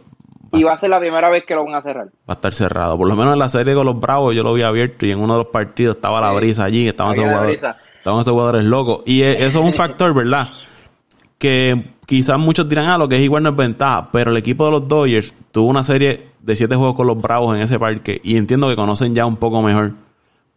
Y 0.53 0.63
va 0.63 0.73
a 0.73 0.77
ser 0.77 0.89
la 0.89 0.99
primera 0.99 1.29
vez 1.29 1.45
que 1.45 1.55
lo 1.55 1.63
van 1.63 1.75
a 1.75 1.81
cerrar. 1.81 2.07
Va 2.07 2.33
a 2.33 2.33
estar 2.33 2.53
cerrado. 2.53 2.97
Por 2.97 3.07
lo 3.07 3.15
menos 3.15 3.33
en 3.33 3.39
la 3.39 3.49
serie 3.49 3.73
con 3.73 3.85
los 3.85 3.99
Bravos 3.99 4.35
yo 4.35 4.43
lo 4.43 4.53
vi 4.53 4.63
abierto 4.63 5.05
y 5.05 5.11
en 5.11 5.19
uno 5.19 5.33
de 5.33 5.43
los 5.43 5.47
partidos 5.47 5.95
estaba 5.95 6.19
la 6.19 6.31
brisa 6.31 6.65
allí, 6.65 6.87
estaban 6.87 7.13
esos 7.13 7.23
jugadores, 7.23 7.63
estaban 7.97 8.19
esos 8.19 8.31
jugadores 8.31 8.65
locos. 8.65 9.01
Y 9.05 9.21
e, 9.21 9.45
eso 9.45 9.59
es 9.59 9.65
un 9.65 9.73
factor, 9.73 10.13
¿verdad? 10.13 10.49
Que 11.37 11.83
quizás 12.05 12.37
muchos 12.37 12.67
dirán, 12.67 12.87
ah, 12.87 12.97
lo 12.97 13.07
que 13.07 13.15
es 13.15 13.21
igual 13.21 13.43
no 13.43 13.49
es 13.49 13.55
ventaja, 13.55 14.09
pero 14.11 14.31
el 14.31 14.37
equipo 14.37 14.65
de 14.65 14.71
los 14.71 14.87
Dodgers 14.87 15.33
tuvo 15.51 15.69
una 15.69 15.83
serie 15.83 16.27
de 16.41 16.55
siete 16.55 16.75
juegos 16.75 16.95
con 16.95 17.07
los 17.07 17.19
Bravos 17.21 17.55
en 17.55 17.61
ese 17.61 17.79
parque 17.79 18.19
y 18.23 18.35
entiendo 18.35 18.67
que 18.67 18.75
conocen 18.75 19.15
ya 19.15 19.25
un 19.25 19.37
poco 19.37 19.61
mejor 19.61 19.91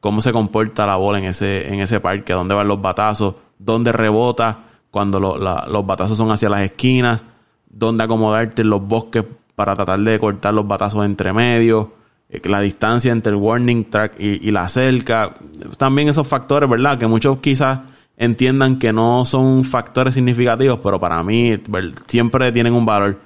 cómo 0.01 0.21
se 0.21 0.33
comporta 0.33 0.87
la 0.87 0.97
bola 0.97 1.19
en 1.19 1.25
ese, 1.27 1.73
en 1.73 1.81
ese 1.81 2.01
parque, 2.01 2.33
dónde 2.33 2.55
van 2.55 2.69
los 2.69 2.83
batazos, 2.83 3.37
dónde 3.59 3.93
rebota 3.93 4.59
cuando 4.91 5.19
los 5.19 5.87
batazos 5.87 6.19
son 6.19 6.31
hacia 6.31 6.49
las 6.49 6.61
esquinas, 6.61 7.23
dónde 7.69 8.05
acomodarte 8.05 8.63
en 8.63 8.71
los 8.71 8.87
bosques 8.87 9.25
para 9.55 9.75
tratar 9.75 10.01
de 10.01 10.19
cortar 10.19 10.55
los 10.55 10.67
batazos 10.67 11.05
entre 11.05 11.33
medio, 11.33 11.93
eh, 12.29 12.41
la 12.45 12.61
distancia 12.61 13.13
entre 13.13 13.31
el 13.31 13.37
warning 13.37 13.85
track 13.91 14.15
y, 14.19 14.51
la 14.51 14.69
cerca, 14.69 15.35
también 15.79 16.09
esos 16.09 16.27
factores, 16.27 16.69
¿verdad? 16.69 16.99
Que 16.99 17.07
muchos 17.07 17.41
quizás 17.41 17.81
entiendan 18.17 18.79
que 18.79 18.93
no 18.93 19.25
son 19.25 19.65
factores 19.65 20.15
significativos, 20.15 20.79
pero 20.83 21.01
para 21.01 21.23
mí 21.23 21.61
siempre 22.07 22.53
tienen 22.53 22.73
un 22.75 22.87
valor 22.87 23.17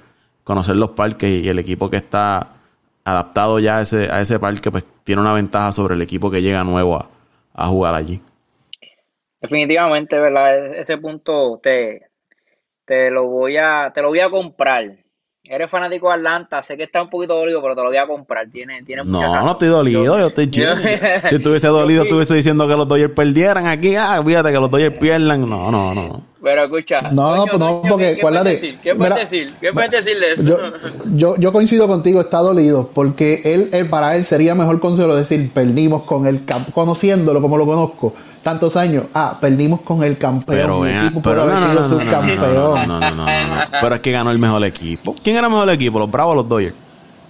conocer 0.43 0.75
los 0.75 0.91
parques 0.91 1.43
y 1.43 1.47
el 1.47 1.59
equipo 1.59 1.89
que 1.89 1.97
está 1.97 2.47
adaptado 3.03 3.59
ya 3.59 3.77
a 3.77 3.81
ese, 3.81 4.11
a 4.11 4.21
ese 4.21 4.39
parque, 4.39 4.71
pues 4.71 4.83
tiene 5.03 5.21
una 5.21 5.33
ventaja 5.33 5.71
sobre 5.71 5.95
el 5.95 6.01
equipo 6.01 6.29
que 6.29 6.41
llega 6.41 6.63
nuevo 6.63 7.07
a, 7.53 7.67
jugar 7.67 7.95
allí. 7.95 8.21
Definitivamente, 9.41 10.17
¿verdad? 10.17 10.57
E-, 10.57 10.79
ese 10.79 10.97
punto 10.97 11.59
te, 11.61 12.09
te 12.85 13.09
lo 13.09 13.25
voy 13.25 13.57
a, 13.57 13.91
te 13.93 14.01
lo 14.01 14.09
voy 14.09 14.19
a 14.19 14.29
comprar. 14.29 14.85
Eres 15.51 15.67
fanático 15.67 16.09
de 16.09 16.13
Atlanta, 16.13 16.61
sé 16.61 16.77
que 16.77 16.83
está 16.83 17.01
un 17.01 17.09
poquito 17.09 17.33
dolido, 17.35 17.59
pero 17.59 17.75
te 17.75 17.81
lo 17.81 17.87
voy 17.87 17.97
a 17.97 18.05
comprar. 18.05 18.47
Tiene, 18.51 18.83
tiene 18.83 19.03
no, 19.03 19.43
no 19.43 19.51
estoy 19.53 19.69
dolido, 19.69 20.03
yo, 20.03 20.27
estoy 20.27 20.51
chido. 20.51 20.75
si 21.27 21.35
estuviese 21.37 21.65
dolido, 21.69 22.03
estuviese 22.03 22.35
diciendo 22.35 22.67
que 22.67 22.75
los 22.75 22.87
Dodgers 22.87 23.13
perdieran 23.15 23.65
aquí. 23.65 23.95
Ah, 23.95 24.21
fíjate 24.23 24.51
que 24.51 24.59
los 24.59 24.69
Dodgers 24.69 24.95
pierdan. 24.99 25.49
No, 25.49 25.71
no, 25.71 25.95
no. 25.95 26.21
Pero 26.43 26.63
escucha. 26.65 27.01
No, 27.11 27.35
no, 27.35 27.57
no, 27.57 27.81
porque 27.81 28.13
¿qué 28.15 28.21
puedes 28.21 28.43
decir? 28.43 28.77
¿Qué 28.83 28.93
puedes 28.93 29.15
decir? 29.15 29.53
¿Qué 29.59 29.73
puedes 29.73 29.89
decir 29.89 30.19
de 30.19 30.33
eso? 30.33 30.43
Yo, 31.15 31.35
yo, 31.37 31.51
coincido 31.51 31.87
contigo, 31.87 32.21
está 32.21 32.37
dolido, 32.37 32.91
porque 32.93 33.41
él, 33.43 33.69
él, 33.73 33.89
para 33.89 34.15
él 34.15 34.25
sería 34.25 34.53
mejor 34.53 34.79
consuelo 34.79 35.15
decir, 35.15 35.49
perdimos 35.51 36.03
con 36.03 36.27
el 36.27 36.45
campo, 36.45 36.71
conociéndolo 36.71 37.41
como 37.41 37.57
lo 37.57 37.65
conozco, 37.65 38.13
tantos 38.43 38.75
años, 38.77 39.05
ah, 39.13 39.37
perdimos 39.39 39.81
con 39.81 40.03
el 40.03 40.17
campeón. 40.17 40.57
Pero, 40.57 40.85
equipo 40.85 41.21
pero 41.21 41.45
no, 41.45 41.59
no, 41.59 41.73
no, 41.73 41.83
no, 41.83 42.85
no, 42.85 42.99
no, 42.99 43.15
no, 43.15 43.25
Pero 43.81 43.95
es 43.95 44.01
que 44.01 44.11
ganó 44.11 44.31
el 44.31 44.39
mejor 44.39 44.63
equipo. 44.65 45.15
¿Quién 45.23 45.35
era 45.35 45.47
el 45.47 45.53
mejor 45.53 45.69
equipo? 45.69 45.99
¿Los 45.99 46.09
Bravos 46.09 46.33
o 46.33 46.35
los 46.35 46.49
Dodgers? 46.49 46.75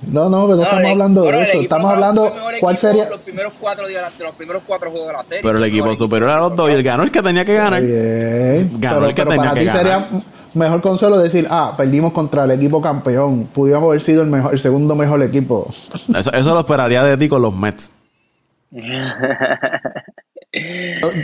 No, 0.07 0.30
no, 0.30 0.47
pero 0.47 0.55
no 0.55 0.64
estamos 0.64 0.91
hablando 0.91 1.22
de 1.24 1.43
eso. 1.43 1.60
Estamos 1.60 1.91
hablando 1.91 2.34
cuál 2.60 2.78
sería. 2.78 3.10
Los 3.10 3.20
primeros 3.22 3.53
cuatro, 3.60 3.86
los 3.88 4.36
primeros 4.36 4.64
cuatro 4.66 4.91
juegos 4.91 5.07
de 5.07 5.14
la 5.14 5.24
serie. 5.24 5.41
Pero 5.43 5.57
el 5.57 5.64
equipo 5.66 5.93
superior 5.95 6.30
a 6.30 6.38
los 6.38 6.55
Dodgers 6.55 6.84
ganó 6.84 7.03
el 7.03 7.12
que 7.12 7.22
tenía 7.22 7.43
que 7.43 7.55
ganar. 7.55 7.82
Bien. 7.82 8.72
Ganó 8.80 9.05
el 9.05 9.14
que 9.14 9.24
tenía 9.24 9.38
para 9.38 9.53
que 9.53 9.60
ti 9.60 9.66
ganar. 9.66 9.82
sería 9.82 10.07
mejor 10.53 10.82
consuelo 10.82 11.18
decir, 11.18 11.47
ah, 11.49 11.74
perdimos 11.76 12.14
contra 12.14 12.45
el 12.45 12.51
equipo 12.51 12.82
campeón. 12.82 13.45
Pudimos 13.53 13.84
haber 13.84 14.01
sido 14.01 14.22
el 14.22 14.30
mejor, 14.30 14.53
el 14.53 14.60
segundo 14.60 14.95
mejor 14.95 15.22
equipo. 15.22 15.68
Eso, 15.70 16.32
eso 16.32 16.53
lo 16.53 16.62
esperaría 16.62 17.03
de 17.03 17.18
ti 17.18 17.28
con 17.28 17.41
los 17.41 17.53
Mets. 17.53 17.91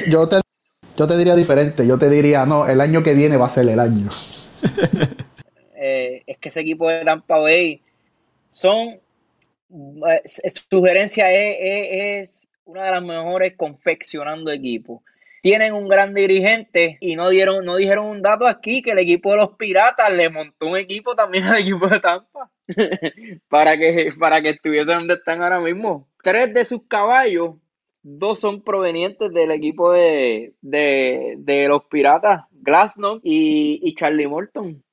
Yo, 0.08 0.28
te 0.28 0.38
Yo 0.98 1.08
te 1.08 1.18
diría 1.18 1.36
diferente. 1.36 1.86
Yo 1.86 1.98
te 1.98 2.10
diría, 2.10 2.46
no, 2.46 2.68
el 2.68 2.82
año 2.82 3.04
que 3.04 3.14
viene 3.14 3.38
va 3.38 3.46
a 3.46 3.50
ser 3.50 3.68
el 3.70 3.80
año. 3.80 4.10
Eh, 5.78 6.24
es 6.26 6.38
que 6.40 6.50
ese 6.50 6.62
equipo 6.62 6.90
de 6.90 7.06
Tampa 7.06 7.38
Bay 7.38 7.80
son. 8.50 9.00
eh, 9.70 10.22
sugerencia 10.72 11.32
es, 11.32 11.58
es, 11.60 12.50
una 12.64 12.86
de 12.86 12.92
las 12.92 13.04
mejores 13.04 13.54
confeccionando 13.56 14.52
equipos. 14.52 15.02
Tienen 15.44 15.74
un 15.74 15.88
gran 15.88 16.16
dirigente 16.16 16.98
y 17.00 17.16
no 17.16 17.30
dieron, 17.30 17.64
no 17.66 17.76
dijeron 17.76 18.08
un 18.08 18.22
dato 18.24 18.48
aquí 18.48 18.82
que 18.82 18.92
el 18.92 19.00
equipo 19.00 19.32
de 19.32 19.38
los 19.38 19.52
piratas 19.58 20.12
le 20.12 20.30
montó 20.30 20.66
un 20.66 20.78
equipo 20.78 21.16
también 21.16 21.44
al 21.44 21.62
equipo 21.62 21.88
de 21.88 22.00
Tampa 22.00 22.50
para 23.48 23.78
que 23.78 24.12
para 24.20 24.42
que 24.42 24.50
estuviesen 24.50 24.88
donde 24.88 25.14
están 25.14 25.44
ahora 25.44 25.60
mismo. 25.60 26.08
Tres 26.24 26.52
de 26.52 26.66
sus 26.66 26.88
caballos, 26.88 27.58
dos 28.08 28.40
son 28.40 28.62
provenientes 28.62 29.34
del 29.34 29.50
equipo 29.50 29.92
de, 29.92 30.54
de, 30.62 31.36
de 31.40 31.68
los 31.68 31.86
piratas, 31.86 32.46
Glasnow 32.52 33.20
y, 33.24 33.80
y 33.82 33.96
Charlie 33.96 34.28
Morton. 34.28 34.84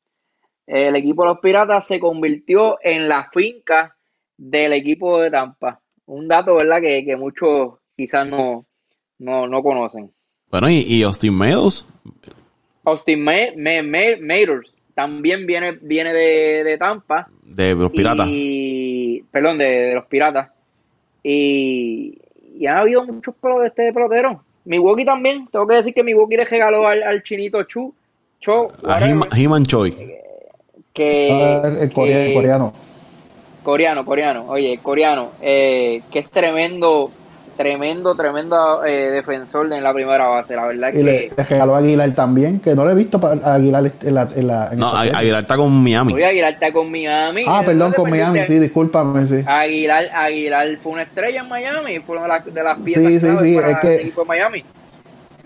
El 0.66 0.96
equipo 0.96 1.22
de 1.22 1.28
los 1.28 1.40
piratas 1.40 1.86
se 1.86 2.00
convirtió 2.00 2.78
en 2.82 3.08
la 3.08 3.28
finca 3.30 3.94
del 4.38 4.72
equipo 4.72 5.20
de 5.20 5.30
Tampa. 5.30 5.80
Un 6.06 6.26
dato, 6.26 6.54
¿verdad? 6.54 6.80
Que, 6.80 7.04
que 7.04 7.16
muchos 7.16 7.74
quizás 7.94 8.26
no, 8.26 8.64
no, 9.18 9.46
no 9.46 9.62
conocen. 9.62 10.10
Bueno, 10.50 10.70
y, 10.70 10.78
y 10.78 11.02
Austin 11.02 11.36
Meadows. 11.36 11.86
Austin 12.84 13.22
May, 13.22 13.54
May, 13.56 13.82
May, 13.82 14.20
Mathers 14.20 14.74
también 14.94 15.46
viene, 15.46 15.72
viene 15.82 16.14
de, 16.14 16.64
de, 16.64 16.78
Tampa. 16.78 17.28
De 17.42 17.74
los 17.74 17.90
piratas. 17.90 18.26
Y, 18.30 19.22
perdón, 19.30 19.58
de, 19.58 19.68
de 19.68 19.94
los 19.96 20.06
piratas. 20.06 20.50
Y, 21.22 22.18
y, 22.62 22.66
han 22.66 22.78
habido 22.78 23.04
muchos 23.04 23.34
pro 23.40 23.60
de 23.60 23.68
este 23.68 23.92
pelotero. 23.92 24.42
Milwaukee 24.64 25.04
también. 25.04 25.48
Tengo 25.50 25.66
que 25.66 25.74
decir 25.74 25.94
que 25.94 26.02
Milwaukee 26.02 26.36
le 26.36 26.44
regaló 26.44 26.86
al, 26.86 27.02
al 27.02 27.22
chinito 27.22 27.62
Chu. 27.64 27.92
Cho, 28.40 28.72
a 28.86 29.00
He-Man 29.00 29.64
Choi. 29.66 30.14
Que, 30.92 31.30
ah, 31.30 31.68
el, 31.80 31.92
coreano, 31.92 32.26
que, 32.26 32.34
coreano. 32.34 32.72
Coreano, 33.62 34.04
coreano. 34.04 34.44
Oye, 34.48 34.78
coreano. 34.82 35.30
Eh, 35.40 36.02
que 36.10 36.18
es 36.18 36.30
tremendo 36.30 37.10
tremendo, 37.62 38.16
tremendo 38.16 38.84
eh, 38.84 39.10
defensor 39.12 39.72
en 39.72 39.84
la 39.84 39.94
primera 39.94 40.26
base. 40.26 40.56
La 40.56 40.66
verdad 40.66 40.88
es 40.88 40.96
y 40.96 40.98
que. 40.98 41.04
Le, 41.04 41.30
le, 41.36 41.44
regaló 41.44 41.76
a 41.76 41.78
Aguilar 41.78 42.10
también, 42.12 42.58
que 42.58 42.74
no 42.74 42.84
le 42.84 42.92
he 42.92 42.94
visto 42.96 43.20
a 43.24 43.54
Aguilar 43.54 43.92
en 44.02 44.14
la. 44.14 44.28
En 44.34 44.46
la 44.48 44.68
en 44.72 44.78
no, 44.80 44.92
Aguilar 44.92 45.42
está 45.42 45.56
con 45.56 45.72
Miami. 45.72 46.14
Oye, 46.14 46.26
Aguilar 46.26 46.52
está 46.54 46.72
con 46.72 46.90
Miami. 46.90 47.44
Ah, 47.46 47.62
perdón, 47.64 47.92
con 47.92 48.10
Miami, 48.10 48.40
de... 48.40 48.46
sí, 48.46 48.58
discúlpame, 48.58 49.26
sí. 49.26 49.44
Aguilar, 49.46 50.08
Aguilar 50.12 50.76
fue 50.82 50.92
una 50.92 51.02
estrella 51.02 51.42
en 51.42 51.48
Miami, 51.48 52.00
fue 52.00 52.16
una 52.16 52.24
de 52.24 52.28
las, 52.28 52.54
de 52.54 52.62
las 52.64 52.78
piezas 52.80 53.04
sí, 53.04 53.20
sí, 53.20 53.36
sí, 53.40 53.54
para 53.54 53.70
es 53.70 53.78
que, 53.78 53.94
el 53.94 54.00
equipo 54.00 54.22
de 54.22 54.28
Miami. 54.28 54.64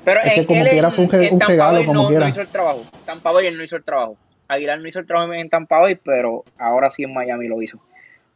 Pero 0.05 0.21
es 0.23 0.33
que 0.33 0.47
como 0.47 0.63
él, 0.63 0.71
quiera 0.71 0.91
fue 0.91 1.05
un, 1.05 1.35
un 1.35 1.41
regalo, 1.41 1.85
como 1.85 2.03
no, 2.03 2.09
quiera. 2.09 2.25
no 2.25 2.31
hizo 2.31 2.41
el 2.41 2.49
trabajo. 2.49 2.81
Tampa 3.05 3.33
Bay 3.33 3.47
él 3.49 3.59
no 3.59 3.65
hizo 3.65 3.77
el 3.77 3.85
trabajo. 3.85 4.17
Aguilar 4.49 4.81
no 4.81 4.89
hizo 4.89 5.01
el 5.01 5.07
trabajo 5.07 5.35
en 5.35 5.51
Tampa 5.51 5.81
Bay, 5.81 5.97
pero 5.97 6.45
ahora 6.57 6.91
sí 6.91 7.03
en 7.03 7.13
Miami 7.13 7.47
lo 7.49 7.61
hizo. 7.61 7.79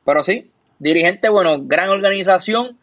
Pero 0.05 0.23
sí, 0.23 0.51
dirigente, 0.79 1.31
bueno, 1.31 1.59
gran 1.63 1.89
organización 1.89 2.77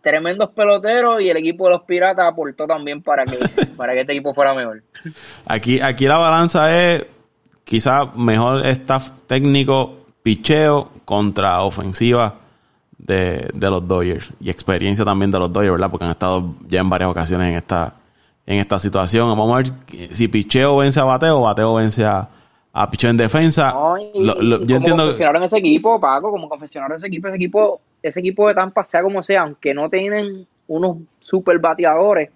tremendos 0.00 0.50
peloteros 0.50 1.22
y 1.22 1.28
el 1.28 1.36
equipo 1.36 1.64
de 1.64 1.70
los 1.70 1.82
piratas 1.82 2.26
aportó 2.30 2.66
también 2.66 3.02
para 3.02 3.24
que, 3.24 3.36
para 3.76 3.92
que 3.92 4.00
este 4.00 4.12
equipo 4.12 4.34
fuera 4.34 4.54
mejor. 4.54 4.82
Aquí, 5.46 5.80
aquí 5.80 6.06
la 6.06 6.18
balanza 6.18 6.74
es 6.76 7.06
quizá 7.64 8.06
mejor 8.16 8.66
staff 8.66 9.10
técnico, 9.26 10.06
picheo 10.22 10.90
contra 11.04 11.62
ofensiva 11.62 12.34
de, 12.98 13.48
de, 13.54 13.70
los 13.70 13.86
Dodgers 13.86 14.30
y 14.40 14.50
experiencia 14.50 15.04
también 15.04 15.30
de 15.30 15.38
los 15.38 15.52
Dodgers, 15.52 15.72
¿verdad? 15.72 15.90
Porque 15.90 16.04
han 16.04 16.10
estado 16.10 16.54
ya 16.66 16.80
en 16.80 16.90
varias 16.90 17.10
ocasiones 17.10 17.48
en 17.48 17.54
esta, 17.54 17.94
en 18.46 18.58
esta 18.58 18.78
situación. 18.78 19.28
Vamos 19.28 19.52
a 19.52 19.56
ver 19.56 20.14
si 20.14 20.28
picheo 20.28 20.78
vence 20.78 21.00
a 21.00 21.04
bateo 21.04 21.38
o 21.38 21.42
bateo 21.42 21.74
vence 21.74 22.04
a, 22.04 22.28
a 22.72 22.90
picheo 22.90 23.10
en 23.10 23.16
defensa. 23.16 23.72
No, 23.72 23.96
y, 23.98 24.24
lo, 24.24 24.34
lo, 24.34 24.56
y 24.56 24.60
yo 24.60 24.66
como 24.66 24.76
entiendo 24.76 25.02
confeccionaron 25.04 25.42
ese 25.44 25.58
equipo, 25.58 26.00
Paco, 26.00 26.30
como 26.30 26.48
confeccionaron 26.48 26.96
ese 26.96 27.06
equipo, 27.06 27.28
ese 27.28 27.36
equipo 27.36 27.80
ese 28.02 28.20
equipo 28.20 28.48
de 28.48 28.54
Tampa, 28.54 28.84
sea 28.84 29.02
como 29.02 29.22
sea, 29.22 29.42
aunque 29.42 29.74
no 29.74 29.88
tienen 29.90 30.46
unos 30.68 30.98
super 31.20 31.58
bateadores, 31.58 32.30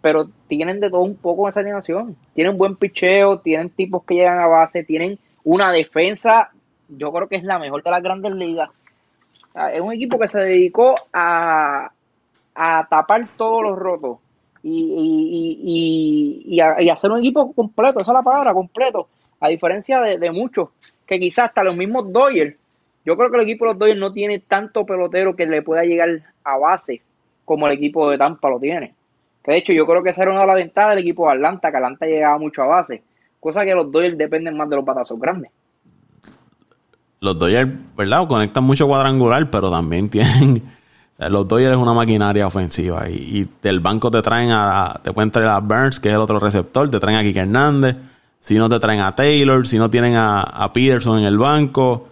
pero 0.00 0.28
tienen 0.48 0.80
de 0.80 0.90
todo 0.90 1.00
un 1.00 1.16
poco 1.16 1.48
esa 1.48 1.60
alineación. 1.60 2.16
Tienen 2.34 2.56
buen 2.56 2.76
picheo, 2.76 3.38
tienen 3.40 3.70
tipos 3.70 4.04
que 4.04 4.14
llegan 4.14 4.38
a 4.38 4.46
base, 4.46 4.84
tienen 4.84 5.18
una 5.44 5.72
defensa, 5.72 6.50
yo 6.88 7.12
creo 7.12 7.28
que 7.28 7.36
es 7.36 7.44
la 7.44 7.58
mejor 7.58 7.82
de 7.82 7.90
las 7.90 8.02
grandes 8.02 8.32
ligas. 8.32 8.70
Es 9.72 9.80
un 9.80 9.92
equipo 9.92 10.18
que 10.18 10.28
se 10.28 10.38
dedicó 10.38 10.94
a, 11.12 11.90
a 12.54 12.86
tapar 12.88 13.26
todos 13.36 13.62
los 13.62 13.78
rotos 13.78 14.18
y, 14.62 15.62
y, 15.62 16.56
y, 16.56 16.60
a, 16.60 16.82
y 16.82 16.90
hacer 16.90 17.10
un 17.10 17.18
equipo 17.18 17.52
completo, 17.52 18.00
esa 18.00 18.12
es 18.12 18.16
la 18.16 18.22
palabra, 18.22 18.52
completo. 18.52 19.08
A 19.40 19.48
diferencia 19.48 20.00
de, 20.00 20.18
de 20.18 20.30
muchos, 20.30 20.70
que 21.06 21.18
quizás 21.18 21.48
hasta 21.48 21.64
los 21.64 21.76
mismos 21.76 22.12
Dodgers 22.12 22.56
yo 23.06 23.16
creo 23.16 23.30
que 23.30 23.36
el 23.36 23.44
equipo 23.44 23.64
de 23.64 23.70
los 23.70 23.78
Dodgers 23.78 24.00
no 24.00 24.12
tiene 24.12 24.40
tanto 24.40 24.84
pelotero 24.84 25.36
que 25.36 25.46
le 25.46 25.62
pueda 25.62 25.84
llegar 25.84 26.08
a 26.42 26.58
base 26.58 27.02
como 27.44 27.68
el 27.68 27.74
equipo 27.74 28.10
de 28.10 28.18
Tampa 28.18 28.50
lo 28.50 28.58
tiene. 28.58 28.94
De 29.46 29.56
hecho, 29.56 29.72
yo 29.72 29.86
creo 29.86 30.02
que 30.02 30.10
esa 30.10 30.22
era 30.22 30.32
una 30.32 30.40
de 30.40 30.46
las 30.48 30.56
ventajas 30.56 30.90
del 30.90 30.98
equipo 30.98 31.28
de 31.28 31.34
Atlanta, 31.34 31.70
que 31.70 31.76
Atlanta 31.76 32.04
llegaba 32.04 32.36
mucho 32.36 32.62
a 32.62 32.66
base. 32.66 33.04
Cosa 33.38 33.64
que 33.64 33.76
los 33.76 33.92
Dodgers 33.92 34.18
dependen 34.18 34.56
más 34.56 34.68
de 34.68 34.74
los 34.74 34.84
batazos 34.84 35.20
grandes. 35.20 35.52
Los 37.20 37.38
Dodgers, 37.38 37.70
¿verdad? 37.96 38.26
Conectan 38.26 38.64
mucho 38.64 38.88
cuadrangular, 38.88 39.48
pero 39.50 39.70
también 39.70 40.08
tienen. 40.10 40.64
Los 41.16 41.46
Dodgers 41.46 41.72
es 41.72 41.78
una 41.78 41.92
maquinaria 41.92 42.44
ofensiva. 42.44 43.08
Y, 43.08 43.14
y 43.14 43.48
del 43.62 43.78
banco 43.78 44.10
te 44.10 44.20
traen 44.20 44.50
a. 44.50 44.98
Te 45.00 45.12
pueden 45.12 45.30
traer 45.30 45.50
a 45.50 45.60
Burns, 45.60 46.00
que 46.00 46.08
es 46.08 46.14
el 46.14 46.20
otro 46.20 46.40
receptor. 46.40 46.90
Te 46.90 46.98
traen 46.98 47.18
a 47.18 47.22
Kike 47.22 47.38
Hernández. 47.38 47.96
Si 48.40 48.56
no, 48.56 48.68
te 48.68 48.80
traen 48.80 48.98
a 48.98 49.14
Taylor. 49.14 49.64
Si 49.64 49.78
no, 49.78 49.88
tienen 49.88 50.16
a, 50.16 50.40
a 50.40 50.72
Peterson 50.72 51.20
en 51.20 51.26
el 51.26 51.38
banco 51.38 52.08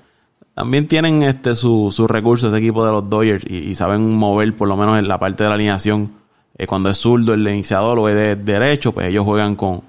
también 0.55 0.86
tienen 0.86 1.22
este 1.22 1.57
sus 1.57 1.94
su 1.94 2.07
recursos 2.07 2.52
ese 2.52 2.59
equipo 2.59 2.86
de 2.86 2.92
los 2.92 3.11
Dodgers 3.11 3.44
y, 3.48 3.57
y, 3.57 3.74
saben 3.74 4.14
mover 4.14 4.57
por 4.57 4.68
lo 4.68 4.76
menos 4.76 4.98
en 4.98 5.09
la 5.09 5.18
parte 5.18 5.42
de 5.42 5.48
la 5.48 5.57
alineación. 5.57 6.12
Eh, 6.57 6.68
cuando 6.68 6.88
es 6.88 6.98
zurdo 6.98 7.34
el 7.34 7.46
iniciador 7.48 7.98
o 7.98 8.09
es 8.09 8.14
de 8.14 8.36
derecho 8.36 8.92
pues 8.92 9.09
ellos 9.09 9.24
juegan 9.24 9.57
con, 9.57 9.82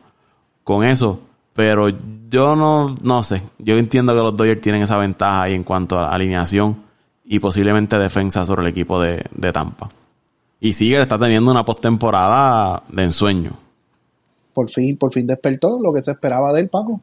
con 0.63 0.84
eso. 0.84 1.20
Pero 1.53 1.89
yo 2.30 2.55
no 2.55 2.95
no 3.01 3.24
sé. 3.24 3.43
Yo 3.59 3.78
entiendo 3.78 4.13
que 4.13 4.22
los 4.22 4.36
Dodgers 4.36 4.61
tienen 4.61 4.82
esa 4.82 4.97
ventaja 4.97 5.43
ahí 5.43 5.53
en 5.53 5.63
cuanto 5.63 5.99
a 5.99 6.11
alineación 6.11 6.76
y 7.24 7.39
posiblemente 7.39 7.97
defensa 7.99 8.45
sobre 8.45 8.63
el 8.63 8.68
equipo 8.68 8.99
de, 8.99 9.24
de 9.32 9.53
Tampa. 9.53 9.89
Y 10.59 10.74
Seager 10.74 11.01
está 11.01 11.20
teniendo 11.20 11.51
una 11.51 11.63
postemporada 11.63 12.82
de 12.89 13.03
ensueño. 13.03 13.51
Por 14.53 14.70
fin, 14.70 14.97
por 14.97 15.13
fin 15.13 15.28
despertó 15.28 15.80
lo 15.82 15.93
que 15.93 15.99
se 15.99 16.11
esperaba 16.11 16.51
de 16.53 16.61
él, 16.61 16.70
Paco. 16.70 17.01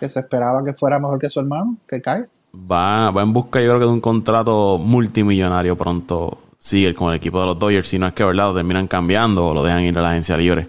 Que 0.00 0.08
se 0.08 0.20
esperaba 0.20 0.64
que 0.64 0.72
fuera 0.72 0.98
mejor 0.98 1.18
que 1.18 1.28
su 1.28 1.40
hermano, 1.40 1.76
que 1.86 2.00
cae 2.00 2.26
va, 2.54 3.10
va 3.10 3.22
en 3.22 3.32
busca, 3.32 3.60
yo 3.60 3.68
creo 3.68 3.80
que 3.80 3.86
de 3.86 3.92
un 3.92 4.00
contrato 4.00 4.78
multimillonario 4.78 5.76
pronto 5.76 6.38
sigue 6.58 6.94
con 6.94 7.10
el 7.10 7.16
equipo 7.16 7.40
de 7.40 7.46
los 7.46 7.58
Dodgers, 7.58 7.88
si 7.88 7.98
no 7.98 8.06
es 8.06 8.12
que 8.12 8.24
verdad 8.24 8.48
lo 8.48 8.54
terminan 8.54 8.88
cambiando 8.88 9.48
o 9.48 9.54
lo 9.54 9.62
dejan 9.62 9.82
ir 9.82 9.96
a 9.98 10.02
la 10.02 10.10
agencia 10.10 10.36
libre. 10.36 10.66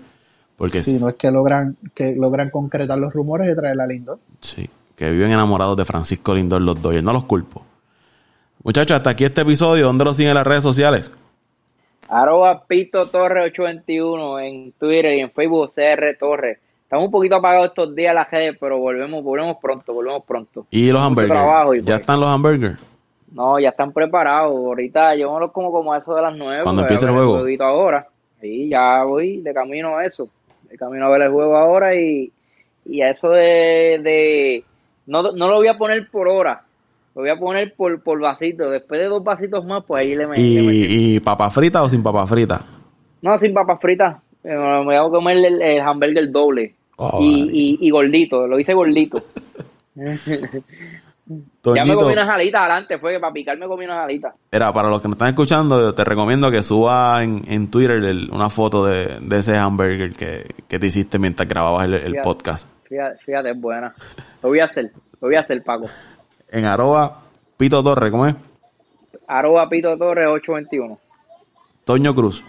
Porque 0.57 0.79
si 0.79 0.99
no 0.99 1.07
es 1.07 1.15
que 1.15 1.31
logran, 1.31 1.77
que 1.93 2.15
logran 2.17 2.49
concretar 2.49 2.97
los 2.97 3.13
rumores 3.13 3.47
de 3.47 3.55
traer 3.55 3.79
a 3.79 3.87
Lindor. 3.87 4.19
Sí, 4.41 4.69
que 4.95 5.09
viven 5.09 5.31
enamorados 5.31 5.77
de 5.77 5.85
Francisco 5.85 6.35
Lindor 6.35 6.61
los 6.61 6.81
Dodgers, 6.81 7.03
no 7.03 7.13
los 7.13 7.23
culpo. 7.23 7.63
Muchachos, 8.61 8.97
hasta 8.97 9.11
aquí 9.11 9.23
este 9.23 9.41
episodio, 9.41 9.85
¿dónde 9.85 10.03
lo 10.03 10.13
siguen 10.13 10.31
en 10.31 10.35
las 10.35 10.45
redes 10.45 10.63
sociales? 10.63 11.11
Arroba 12.09 12.65
Pito 12.65 13.07
Torre 13.07 13.45
821 13.45 14.39
en 14.39 14.71
Twitter 14.73 15.17
y 15.17 15.21
en 15.21 15.31
Facebook 15.31 15.71
CR 15.73 16.17
Torres. 16.19 16.59
Estamos 16.89 17.05
un 17.05 17.11
poquito 17.11 17.35
apagados 17.35 17.67
estos 17.67 17.93
días 17.93 18.15
la 18.15 18.23
redes, 18.23 18.57
pero 18.59 18.79
volvemos, 18.79 19.23
volvemos 19.23 19.57
pronto, 19.61 19.93
volvemos 19.93 20.23
pronto. 20.23 20.65
¿Y 20.71 20.91
los 20.91 20.99
hamburgers? 20.99 21.39
¿Ya 21.85 21.93
pues, 21.93 22.01
están 22.01 22.19
los 22.19 22.29
hamburgers? 22.29 22.79
No, 23.31 23.59
ya 23.59 23.69
están 23.69 23.93
preparados. 23.93 24.55
Ahorita 24.55 25.13
los 25.13 25.51
como 25.51 25.71
como 25.71 25.93
a 25.93 25.99
eso 25.99 26.15
de 26.15 26.23
las 26.23 26.35
nueve. 26.35 26.63
Cuando 26.63 26.81
empiece 26.81 27.05
el 27.05 27.11
juego. 27.11 27.45
El 27.45 27.61
ahora. 27.61 28.07
Sí, 28.41 28.69
ya 28.69 29.03
voy 29.03 29.39
de 29.41 29.53
camino 29.53 29.97
a 29.97 30.03
eso. 30.03 30.29
De 30.67 30.75
camino 30.79 31.05
a 31.05 31.09
ver 31.11 31.21
el 31.21 31.31
juego 31.31 31.55
ahora 31.55 31.93
y, 31.93 32.31
y 32.85 33.01
a 33.03 33.11
eso 33.11 33.29
de... 33.29 33.99
de 34.01 34.63
no, 35.05 35.21
no 35.21 35.47
lo 35.47 35.57
voy 35.57 35.67
a 35.67 35.77
poner 35.77 36.09
por 36.09 36.27
hora. 36.27 36.63
Lo 37.13 37.21
voy 37.21 37.29
a 37.29 37.37
poner 37.37 37.75
por, 37.75 38.01
por 38.01 38.19
vasito. 38.19 38.67
Después 38.71 38.99
de 38.99 39.09
dos 39.09 39.23
vasitos 39.23 39.63
más, 39.63 39.83
pues 39.85 40.01
ahí 40.01 40.15
le 40.15 40.25
metí. 40.25 40.41
¿Y, 40.41 41.17
¿Y 41.17 41.19
papa 41.19 41.51
frita 41.51 41.83
o 41.83 41.87
sin 41.87 42.01
papa 42.01 42.25
frita? 42.25 42.61
No, 43.21 43.37
sin 43.37 43.53
papas 43.53 43.79
fritas. 43.79 44.17
Me 44.41 44.57
voy 44.83 44.95
a 44.95 45.03
comer 45.03 45.37
el, 45.37 45.61
el 45.61 45.81
hamburger 45.81 46.31
doble. 46.31 46.73
Oh, 47.01 47.19
y, 47.21 47.49
y, 47.53 47.87
y, 47.87 47.89
gordito, 47.91 48.45
lo 48.45 48.59
hice 48.59 48.73
gordito. 48.73 49.23
ya 49.95 51.85
me 51.85 51.95
comí 51.95 52.11
unas 52.11 52.29
alitas 52.29 52.59
adelante, 52.59 52.97
fue 52.97 53.13
que 53.13 53.21
para 53.21 53.31
picar 53.31 53.57
me 53.57 53.67
comí 53.67 53.85
unas 53.85 54.03
alitas. 54.03 54.33
Era, 54.51 54.73
para 54.73 54.89
los 54.89 55.01
que 55.01 55.07
me 55.07 55.13
están 55.13 55.29
escuchando, 55.29 55.95
te 55.95 56.03
recomiendo 56.03 56.51
que 56.51 56.61
suba 56.61 57.23
en, 57.23 57.43
en 57.47 57.71
Twitter 57.71 58.03
el, 58.03 58.29
una 58.33 58.49
foto 58.49 58.85
de, 58.85 59.17
de, 59.21 59.37
ese 59.37 59.57
hamburger 59.57 60.11
que, 60.13 60.45
que, 60.67 60.77
te 60.77 60.87
hiciste 60.87 61.17
mientras 61.19 61.47
grababas 61.47 61.85
el, 61.85 61.93
el 61.93 62.01
fíjate, 62.01 62.21
podcast. 62.21 62.69
Fíjate, 62.83 63.17
fíjate, 63.23 63.51
es 63.51 63.61
buena. 63.61 63.95
Lo 64.43 64.49
voy 64.49 64.59
a 64.59 64.65
hacer, 64.65 64.91
lo 65.21 65.27
voy 65.29 65.35
a 65.35 65.39
hacer, 65.39 65.63
Paco. 65.63 65.89
En 66.49 66.65
arroba 66.65 67.21
Pito 67.55 67.81
Torre, 67.81 68.11
¿cómo 68.11 68.27
es? 68.27 68.35
Arroba 69.25 69.69
Pito 69.69 69.97
Torre 69.97 70.27
821. 70.27 70.99
Toño 71.85 72.13
Cruz. 72.13 72.43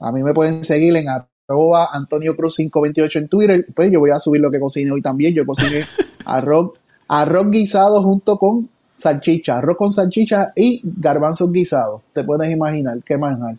A 0.00 0.12
mí 0.12 0.22
me 0.22 0.34
pueden 0.34 0.64
seguir 0.64 0.94
en 0.96 1.08
arroba 1.50 1.88
Antonio 1.92 2.36
Cruz 2.36 2.56
528 2.56 3.18
en 3.18 3.28
Twitter. 3.28 3.66
Pues 3.74 3.90
yo 3.90 4.00
voy 4.00 4.10
a 4.10 4.20
subir 4.20 4.40
lo 4.40 4.50
que 4.50 4.60
cociné 4.60 4.90
hoy 4.92 5.02
también. 5.02 5.34
Yo 5.34 5.44
cociné 5.44 5.84
arroz, 6.24 6.72
arroz 7.08 7.50
guisado 7.50 8.02
junto 8.02 8.38
con 8.38 8.68
salchicha, 8.94 9.58
arroz 9.58 9.76
con 9.76 9.92
salchicha 9.92 10.52
y 10.54 10.80
garbanzos 10.84 11.50
guisados. 11.50 12.02
Te 12.12 12.24
puedes 12.24 12.50
imaginar 12.50 12.98
qué 13.04 13.18
manjar. 13.18 13.56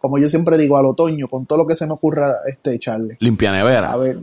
Como 0.00 0.18
yo 0.18 0.28
siempre 0.28 0.56
digo, 0.56 0.76
al 0.76 0.86
otoño, 0.86 1.28
con 1.28 1.46
todo 1.46 1.58
lo 1.58 1.66
que 1.66 1.74
se 1.74 1.86
me 1.86 1.92
ocurra 1.92 2.36
este, 2.46 2.74
echarle. 2.74 3.16
Limpia 3.20 3.52
nevera. 3.52 3.92
A 3.92 3.96
ver, 3.96 4.18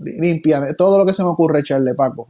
limpia, 0.00 0.66
todo 0.76 0.98
lo 0.98 1.06
que 1.06 1.12
se 1.12 1.22
me 1.22 1.30
ocurre 1.30 1.60
echarle, 1.60 1.94
Paco. 1.94 2.28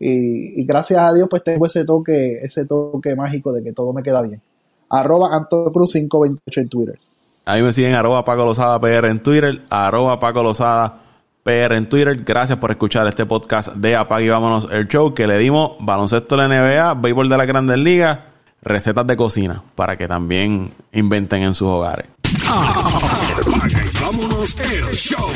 Y, 0.00 0.64
gracias 0.64 1.00
a 1.00 1.12
Dios, 1.12 1.28
pues 1.30 1.44
tengo 1.44 1.66
ese 1.66 1.84
toque, 1.84 2.40
ese 2.42 2.64
toque 2.64 3.14
mágico 3.14 3.52
de 3.52 3.62
que 3.62 3.72
todo 3.72 3.92
me 3.92 4.02
queda 4.02 4.22
bien. 4.22 4.40
Arroba 4.88 5.28
Antonio 5.32 5.70
Cruz 5.70 5.92
528 5.92 6.60
en 6.60 6.68
Twitter. 6.68 6.98
Ahí 7.44 7.60
me 7.62 7.72
siguen 7.72 7.94
arroba 7.94 8.24
Paco 8.24 8.44
Lozada 8.44 8.80
PR 8.80 9.06
en 9.06 9.20
Twitter, 9.20 9.62
arroba 9.68 10.20
Paco 10.20 10.44
Lozada 10.44 10.94
PR 11.42 11.74
en 11.74 11.88
Twitter. 11.88 12.22
Gracias 12.24 12.56
por 12.58 12.70
escuchar 12.70 13.06
este 13.08 13.26
podcast 13.26 13.74
de 13.74 13.96
Apague 13.96 14.26
y 14.26 14.28
Vámonos 14.28 14.68
el 14.70 14.86
Show, 14.86 15.12
que 15.12 15.26
le 15.26 15.38
dimos 15.38 15.72
baloncesto 15.80 16.36
de 16.36 16.46
la 16.46 16.48
NBA, 16.48 16.94
béisbol 16.94 17.28
de 17.28 17.36
la 17.36 17.44
Grandes 17.44 17.78
Ligas, 17.78 18.20
recetas 18.62 19.06
de 19.08 19.16
cocina, 19.16 19.60
para 19.74 19.96
que 19.96 20.06
también 20.06 20.72
inventen 20.92 21.42
en 21.42 21.54
sus 21.54 21.66
hogares. 21.66 22.06
Y 22.30 24.00
Vámonos 24.00 24.56
el 24.58 24.94
Show. 24.94 25.28